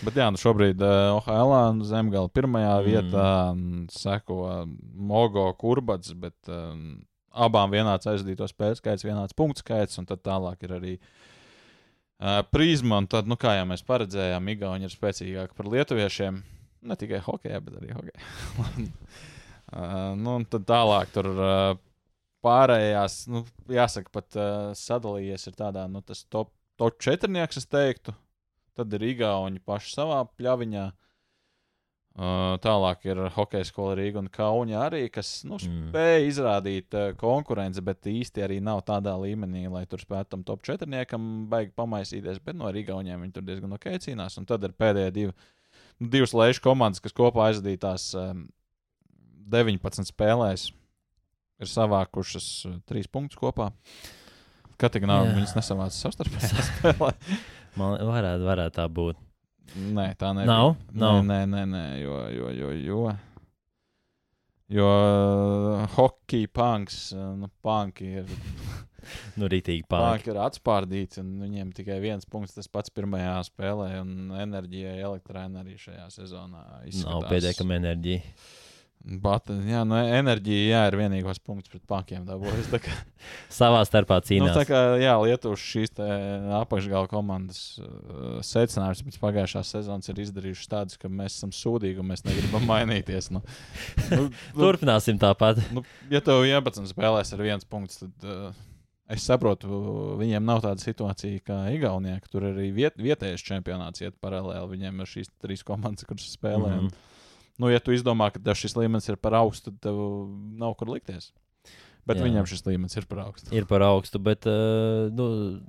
Bet 0.00 0.16
jā, 0.16 0.26
nu 0.32 0.40
šobrīd 0.40 0.80
uh, 0.82 1.18
OHL 1.18 1.82
zemgala 1.86 2.30
pirmajā 2.32 2.74
mm. 2.78 2.86
vietā 2.86 3.26
seko 3.92 4.38
Mogo 4.96 5.50
Kurbats, 5.58 6.14
bet 6.18 6.36
um, 6.50 7.02
abām 7.32 7.72
vienāds 7.72 8.08
aizdīto 8.08 8.46
spēļu 8.48 8.78
skaits, 8.80 9.06
vienāds 9.06 9.36
punktu 9.36 9.64
skaits, 9.64 9.98
un 10.00 10.08
tad 10.08 10.22
tālāk 10.24 10.64
ir 10.66 10.74
arī 10.78 10.94
uh, 10.96 12.40
prizma. 12.52 13.02
Un 13.02 13.10
tad, 13.10 13.28
nu, 13.30 13.38
kā 13.40 13.56
jau 13.58 13.68
mēs 13.68 13.84
paredzējām, 13.88 14.50
Igauni 14.54 14.88
ir 14.88 14.94
spēcīgāki 14.94 15.58
par 15.58 15.70
lietuviešiem. 15.72 16.42
Ne 16.88 16.98
tikai 16.98 17.22
hokeja, 17.22 17.60
bet 17.62 17.78
arī 17.78 17.92
hokeja. 17.94 18.26
uh, 19.76 20.12
nu, 20.18 20.38
un 20.38 20.46
tad 20.50 20.68
tālāk 20.68 21.14
tur. 21.14 21.32
Uh, 21.36 21.72
Pārējās, 22.42 23.20
nu, 23.30 23.44
jāsaka, 23.70 24.10
pat 24.10 24.34
uh, 24.34 24.72
sadalījies 24.74 25.44
ir 25.46 25.54
tādā, 25.54 25.84
nu, 25.86 26.00
tas 26.02 26.24
top 26.26 26.48
top 26.82 26.98
četrnieks, 26.98 27.60
es 27.60 27.68
teiktu. 27.70 28.14
Tad 28.76 28.92
ir 28.96 29.04
Igauni 29.12 29.60
paši 29.62 29.92
savā 29.94 30.22
pļaviņā. 30.38 30.90
Uh, 32.12 32.58
tālāk 32.60 33.06
ir 33.08 33.22
hokeja 33.32 33.64
skola 33.64 33.94
Rīga 33.96 34.20
un 34.20 34.26
Kaunija 34.28 34.82
arī, 34.84 35.06
kas 35.08 35.30
nu, 35.48 35.56
spēja 35.56 36.18
mm. 36.18 36.26
izrādīt 36.28 36.96
uh, 36.98 37.14
konkurenci, 37.16 37.80
bet 37.86 38.08
īsti 38.10 38.44
arī 38.44 38.58
nav 38.60 38.82
tādā 38.84 39.14
līmenī, 39.16 39.62
lai 39.72 39.86
tur 39.88 40.02
spētu 40.02 40.34
tam 40.34 40.42
top 40.44 40.60
4 40.68 40.84
baigi 41.48 41.72
pamaisīties. 41.72 42.42
Bet 42.44 42.58
no 42.60 42.68
Rīgauniem 42.68 43.24
viņi 43.24 43.32
tur 43.38 43.46
diezgan 43.48 43.72
ok 43.78 43.88
cīnās. 44.04 44.36
Un 44.40 44.48
tad 44.48 44.64
ir 44.68 44.76
pēdējie 44.76 45.14
divi, 45.16 45.36
nu, 46.02 46.10
divas 46.12 46.36
lejušas 46.36 46.64
komandas, 46.66 47.00
kas 47.00 47.16
kopā 47.16 47.48
aizdītās 47.48 48.10
um, 48.20 48.44
19 49.56 50.12
spēlēs, 50.12 50.68
ir 51.64 51.72
savākušas 51.78 52.50
uh, 52.68 52.80
3 52.92 53.08
punktus 53.08 53.40
kopā. 53.40 53.72
Uh, 53.72 54.18
Katrā 54.82 55.18
viņas 55.30 55.56
nesamāca 55.58 55.98
savstarpējā 55.98 56.64
spēlē. 56.68 57.12
Man 57.78 57.96
varētu, 58.04 58.46
varētu 58.48 58.76
tā 58.80 58.88
būt. 58.92 59.20
Nē, 59.72 60.10
tā 60.20 60.32
nebija. 60.36 60.50
Nav? 60.50 60.74
Nav. 60.92 61.20
Nē, 61.24 61.44
nē, 61.48 61.62
nē, 61.70 61.84
jo, 62.02 62.16
jo, 62.34 62.50
jo, 62.52 62.72
jo. 62.76 63.04
Jo 64.72 64.88
uh, 64.88 65.82
hockey 65.96 66.46
punks, 66.48 67.10
uh, 67.16 67.32
nu, 67.36 67.48
punki 67.64 68.08
ir. 68.20 68.28
nu, 69.38 69.48
rītīgi 69.52 69.84
punki. 69.84 70.04
Punki 70.04 70.32
ir 70.32 70.40
atspārdīti, 70.44 71.20
un 71.24 71.34
viņiem 71.42 71.72
tikai 71.76 71.98
viens 72.04 72.28
punkts 72.28 72.56
tas 72.56 72.70
pats 72.72 72.92
pirmajā 72.94 73.34
spēlē, 73.48 73.88
un 74.00 74.32
enerģijai 74.44 74.98
elektrēna 75.00 75.64
arī 75.64 75.76
šajā 75.80 76.08
sezonā 76.14 76.64
izskatās. 76.88 77.08
Nav 77.08 77.28
pietiekama 77.32 77.80
enerģija. 77.80 78.22
Batani, 79.02 79.66
jā, 79.72 79.80
nu, 79.88 79.96
enerģija 79.98 80.66
jā, 80.68 80.80
ir 80.86 80.96
vienīgais 81.00 81.40
punkts 81.42 81.72
pret 81.72 81.82
pankiem. 81.90 82.22
Kā... 82.22 82.94
Savā 83.60 83.80
starpā 83.88 84.20
cīnās. 84.22 84.52
Nu, 84.52 84.60
tā 84.60 84.62
kā 84.68 84.82
jā, 85.02 85.16
Lietuvas 85.24 85.64
šīs 85.66 85.96
apakšgala 86.60 87.10
komandas 87.10 87.80
uh, 87.82 88.38
secinājums 88.46 89.02
pēc 89.08 89.18
pagājušās 89.24 89.74
sezonas 89.74 90.12
ir 90.12 90.22
izdarījuši 90.22 90.70
tādus, 90.70 91.00
ka 91.02 91.10
mēs 91.10 91.40
esam 91.40 91.54
sūdīgi 91.56 91.98
un 91.98 92.12
mēs 92.12 92.22
negribam 92.28 92.68
mainīties. 92.72 93.32
Nu, 93.34 93.42
nu, 94.12 94.28
Turpināsim 94.54 95.18
tāpat. 95.22 95.58
Nu, 95.74 95.82
ja 96.12 96.22
tev 96.22 96.46
11 96.46 96.94
spēlēs 96.94 97.34
ar 97.34 97.42
viens 97.42 97.66
punkts, 97.66 98.04
tad 98.04 98.28
uh, 98.30 98.64
es 99.10 99.26
saprotu, 99.26 99.82
viņiem 100.22 100.46
nav 100.46 100.62
tāda 100.62 100.78
situācija 100.78 101.42
kā 101.42 101.62
Igaunijā, 101.74 102.22
ka 102.22 102.36
tur 102.36 102.52
arī 102.54 102.70
viet, 102.76 103.02
vietējais 103.02 103.42
čempionāts 103.50 104.06
iet 104.06 104.14
paralēli. 104.22 104.76
Viņiem 104.76 105.02
ir 105.02 105.16
šīs 105.16 105.34
trīs 105.42 105.66
komandas, 105.66 106.06
kuras 106.06 106.30
spēlē. 106.38 106.76
Mm 106.76 106.86
-hmm 106.86 107.08
nu, 107.60 107.70
ja 107.72 107.80
tu 107.82 107.94
izdomā, 107.94 108.30
ka 108.32 108.54
šis 108.56 108.76
līmenis 108.78 109.08
ir 109.10 109.18
par 109.20 109.36
augstu, 109.42 109.72
tad 109.72 109.88
tev 109.88 109.98
nav 110.60 110.76
kur 110.80 110.92
likties. 110.92 111.32
Bet 112.08 112.18
Jā. 112.18 112.26
viņam 112.26 112.46
šis 112.50 112.64
līmenis 112.66 112.98
ir 112.98 113.04
par 113.06 113.20
augstu. 113.28 113.52
Ir 113.54 113.66
par 113.70 113.84
augstu, 113.86 114.18
bet 114.22 114.46
uh, 114.50 115.06
nu, 115.14 115.26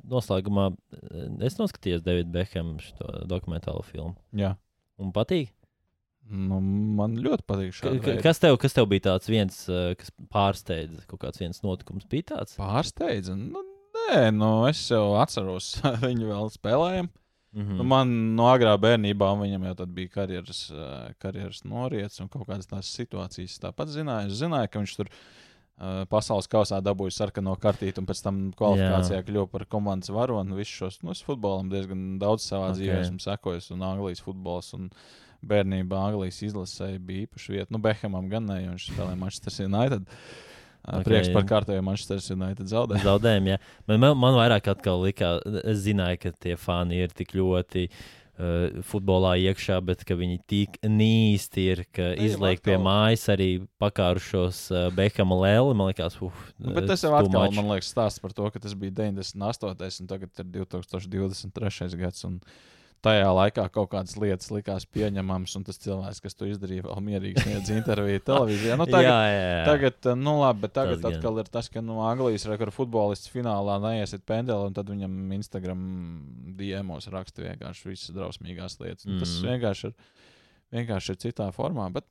noslēgumā 0.09 0.71
eh, 0.73 1.27
es 1.45 1.59
noskatījos 1.59 2.01
Davida 2.05 2.31
Bekama 2.33 2.81
dokumentālo 3.29 3.83
filmu. 3.85 4.15
Jā. 4.33 4.55
Un 5.01 5.13
patīk? 5.13 5.51
Nu, 6.23 6.57
man 6.97 7.19
ļoti 7.21 7.45
patīk 7.45 7.77
līnija. 7.85 8.17
Kas, 8.23 8.41
tev, 8.41 8.57
kas 8.61 8.73
tev 8.73 8.87
bija 8.89 9.11
tāds 9.11 9.29
viens, 9.29 9.59
uh, 9.69 9.91
kas 9.99 10.09
pārsteidza? 10.33 11.03
Kaut 11.11 11.21
kāds 11.21 11.41
viens 11.41 11.61
notikums 11.65 12.07
bija 12.09 12.31
tāds? 12.33 12.57
Pārsteidza? 12.57 13.35
Nu, 13.37 13.61
nē, 13.99 14.31
nu, 14.33 14.53
es 14.71 14.81
jau 14.89 15.11
atceros, 15.21 15.75
viņu 16.07 16.31
vēl 16.31 16.49
spēlējām. 16.55 17.11
Mm 17.53 17.61
-hmm. 17.61 17.77
nu, 17.77 17.83
man 17.83 18.11
no 18.35 18.47
agrā 18.49 18.73
bērnībā 18.77 19.29
viņam 19.37 19.65
jau 19.69 19.85
bija 19.85 20.09
karjeras, 20.09 20.71
uh, 20.71 21.13
karjeras 21.19 21.63
noriets 21.63 22.19
un 22.19 22.27
kaut 22.27 22.47
kādas 22.47 22.67
tās 22.67 22.89
situācijas. 22.97 23.59
Tāpat 23.61 23.87
zināju, 23.93 24.27
es 24.27 24.39
zināju, 24.41 24.69
ka 24.71 24.79
viņš 24.79 24.95
tur 24.95 25.09
uh, 25.09 26.05
pasaules 26.09 26.47
kausā 26.47 26.81
dabūja 26.81 27.11
sarkano 27.11 27.55
kartīti 27.55 27.99
un 27.99 28.05
pēc 28.05 28.23
tam 28.23 28.39
kvalifikācijā 28.57 29.19
Jā. 29.19 29.25
kļuva 29.27 29.47
par 29.51 29.65
komandas 29.65 30.09
varoni. 30.09 30.55
Visus 30.55 30.75
šos 30.75 31.01
nu, 31.03 31.13
futbolam 31.13 31.69
diezgan 31.69 32.17
daudz 32.19 32.41
savā 32.41 32.71
okay. 32.71 32.79
dzīvē 32.79 33.01
esmu 33.01 33.19
sekojis, 33.19 33.71
un 33.71 33.81
Anglijas 33.81 34.21
futbols. 34.21 34.73
Un, 34.73 34.89
Bērnībā 35.43 35.97
Anglijas 35.99 36.37
izlasē 36.41 36.99
bija 37.03 37.27
īpaša 37.27 37.51
vieta. 37.51 37.67
Nu, 37.69 37.77
Behamam 37.77 38.29
gan 38.29 38.45
ne, 38.45 38.61
jo 38.63 38.69
viņš 38.71 38.85
spēlēja 38.93 39.19
Manchester 39.19 39.65
United. 39.65 40.05
Uh, 40.07 40.52
Okay, 40.83 41.05
Prieks 41.07 41.29
par 41.31 41.45
kārtējo 41.47 41.83
Manchester 41.85 42.19
United 42.35 42.67
zaudējumu. 42.67 43.05
Zaudējumu, 43.09 43.53
jā. 43.53 43.59
Man, 43.87 44.01
man, 44.03 44.17
man 44.19 44.35
vairāk 44.35 44.67
atkal 44.73 44.99
likās, 45.05 45.39
es 45.63 45.79
zināju, 45.85 46.19
ka 46.25 46.33
tie 46.43 46.57
fani 46.59 46.99
ir 47.05 47.13
tik 47.15 47.31
ļoti 47.39 47.85
uh, 47.87 48.81
futbolā 48.89 49.37
iekšā, 49.45 49.77
bet 49.87 50.03
ka 50.03 50.17
viņi 50.19 50.41
tik 50.51 50.75
nīsti 50.83 51.65
ir, 51.71 51.85
ka 51.95 52.09
izliek 52.19 52.59
pie 52.65 52.75
mājas 52.83 53.23
arī 53.31 53.49
pakārušos 53.79 54.59
uh, 54.75 54.83
Bekama 54.97 55.39
lēli. 55.45 55.79
Man 55.79 55.93
liekas, 55.93 56.19
uf, 56.19 56.43
Nu, 56.59 56.75
bet 56.75 56.91
tas 56.91 57.07
jau 57.07 57.15
atkal, 57.15 57.47
man 57.55 57.71
liekas, 57.71 57.93
stāsts 57.95 58.19
par 58.19 58.35
to, 58.35 58.51
ka 58.51 58.59
tas 58.67 58.75
bija 58.75 58.97
98. 58.99 60.03
un 60.03 60.11
tagad 60.11 60.43
ir 60.43 60.51
2023. 60.59 61.93
gads. 62.03 62.27
Un 62.27 62.41
tajā 63.03 63.27
laikā 63.35 63.65
kaut 63.75 63.89
kādas 63.91 64.15
lietas 64.17 64.47
likās 64.53 64.85
pieņemamas, 64.87 65.53
un 65.59 65.65
tas 65.67 65.77
cilvēks, 65.83 66.21
kas 66.23 66.37
to 66.39 66.47
izdarīja, 66.47 66.85
vēl 66.87 67.01
mierīgi 67.03 67.43
sniedz 67.43 67.69
interviju 67.75 68.21
televīzijā. 68.29 68.77
Nu, 68.79 68.87
tagad, 68.95 69.09
jā, 69.09 69.17
jā, 69.27 69.41
jā. 69.43 69.65
Tagad, 69.67 69.99
eh, 70.07 70.15
nu 70.23 70.37
labi, 70.39 70.63
bet 70.63 70.73
tagad 70.77 71.01
Tas 71.01 71.03
gan. 71.11 71.19
atkal 71.19 71.39
ir 71.43 71.51
tas, 71.51 71.69
ka 71.73 71.83
no 71.83 71.99
Anglijas 72.07 72.47
rekorda 72.49 72.71
futbolists 72.75 73.29
finālā 73.33 73.75
neiesiet 73.83 74.23
pendeli, 74.25 74.69
un 74.71 74.73
tad 74.77 74.87
viņam 74.93 75.19
Instagram 75.35 75.83
diemos 76.57 77.07
raksta 77.11 77.43
vienkārši 77.45 77.91
visas 77.91 78.15
drausmīgās 78.15 78.79
lietas. 78.81 79.05
Mm. 79.05 79.19
Tas 79.19 79.35
Mhm. 79.37 79.47
vienkārši 79.51 79.85
ir, 79.91 79.93
vienkārši 80.79 81.09
ir 81.15 81.21
citā 81.27 81.51
formā. 81.53 81.91
Bet 81.93 82.05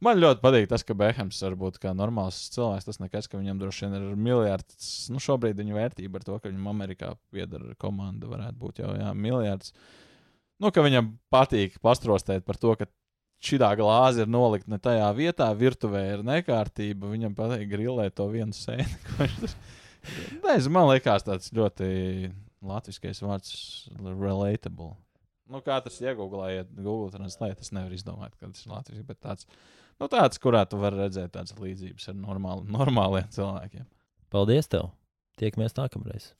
man 0.00 0.18
ļoti 0.20 0.40
patīk 0.44 0.68
tas, 0.68 0.82
ka 0.86 0.94
Behams 0.94 1.42
var 1.42 1.56
būt 1.56 1.78
kā 1.82 1.94
normāls 1.96 2.38
cilvēks. 2.54 2.84
Tas 2.86 2.98
nekas, 3.02 3.26
ka 3.28 3.38
viņam 3.40 3.58
droši 3.58 3.86
vien 3.88 3.94
ir 3.98 4.16
miljards. 4.16 5.08
Nu, 5.10 5.18
šobrīd 5.18 5.56
viņa 5.58 5.74
vērtība 5.74 6.20
ar 6.20 6.26
to, 6.28 6.38
ka 6.38 6.48
viņam 6.48 6.68
Amerikā 6.70 7.16
pieder 7.32 7.74
komanda, 7.80 8.28
varētu 8.30 8.56
būt 8.60 8.78
jau 8.84 8.94
jā, 8.96 9.12
miljards. 9.16 9.72
Nu, 10.58 10.72
ka 10.74 10.82
viņam 10.82 11.12
patīk 11.30 11.78
pastrostēt 11.82 12.46
par 12.46 12.58
to, 12.58 12.74
ka 12.78 12.88
šī 13.44 13.60
glāze 13.78 14.24
ir 14.24 14.30
nolikta 14.30 14.72
ne 14.72 14.78
tajā 14.82 15.08
vietā, 15.14 15.48
virtuvē 15.54 16.02
ir 16.16 16.24
nekārtība. 16.26 17.12
Viņam 17.12 17.36
patīk 17.38 17.68
grilēt 17.70 18.16
to 18.18 18.26
vienu 18.32 18.56
sēni. 18.56 18.88
Nezinu, 20.44 20.74
man 20.74 20.88
liekas, 20.90 21.26
tāds 21.26 21.52
ļoti 21.54 22.32
latviskais 22.64 23.22
vārds- 23.22 23.52
relatable. 24.24 24.96
Nu, 25.48 25.62
kā 25.64 25.78
tas 25.80 25.96
iegūlējiet, 26.02 26.74
Google 26.76 27.12
translēt, 27.14 27.62
es 27.62 27.72
nevaru 27.72 27.96
izdomāt, 27.96 28.34
ka 28.36 28.50
tas 28.50 28.66
ir 28.66 28.72
latviešu, 28.74 29.04
bet 29.08 29.20
tāds, 29.24 29.46
nu, 29.96 30.08
tāds, 30.12 30.40
kurā 30.42 30.66
tu 30.68 30.80
vari 30.80 31.00
redzēt 31.00 31.32
tādas 31.38 31.56
līdzības 31.56 32.10
ar 32.12 32.18
normāli, 32.18 32.68
normāliem 32.74 33.30
cilvēkiem. 33.32 33.86
Paldies 34.28 34.68
tev! 34.68 34.90
Tiekamies 35.40 35.78
nākamreiz! 35.78 36.32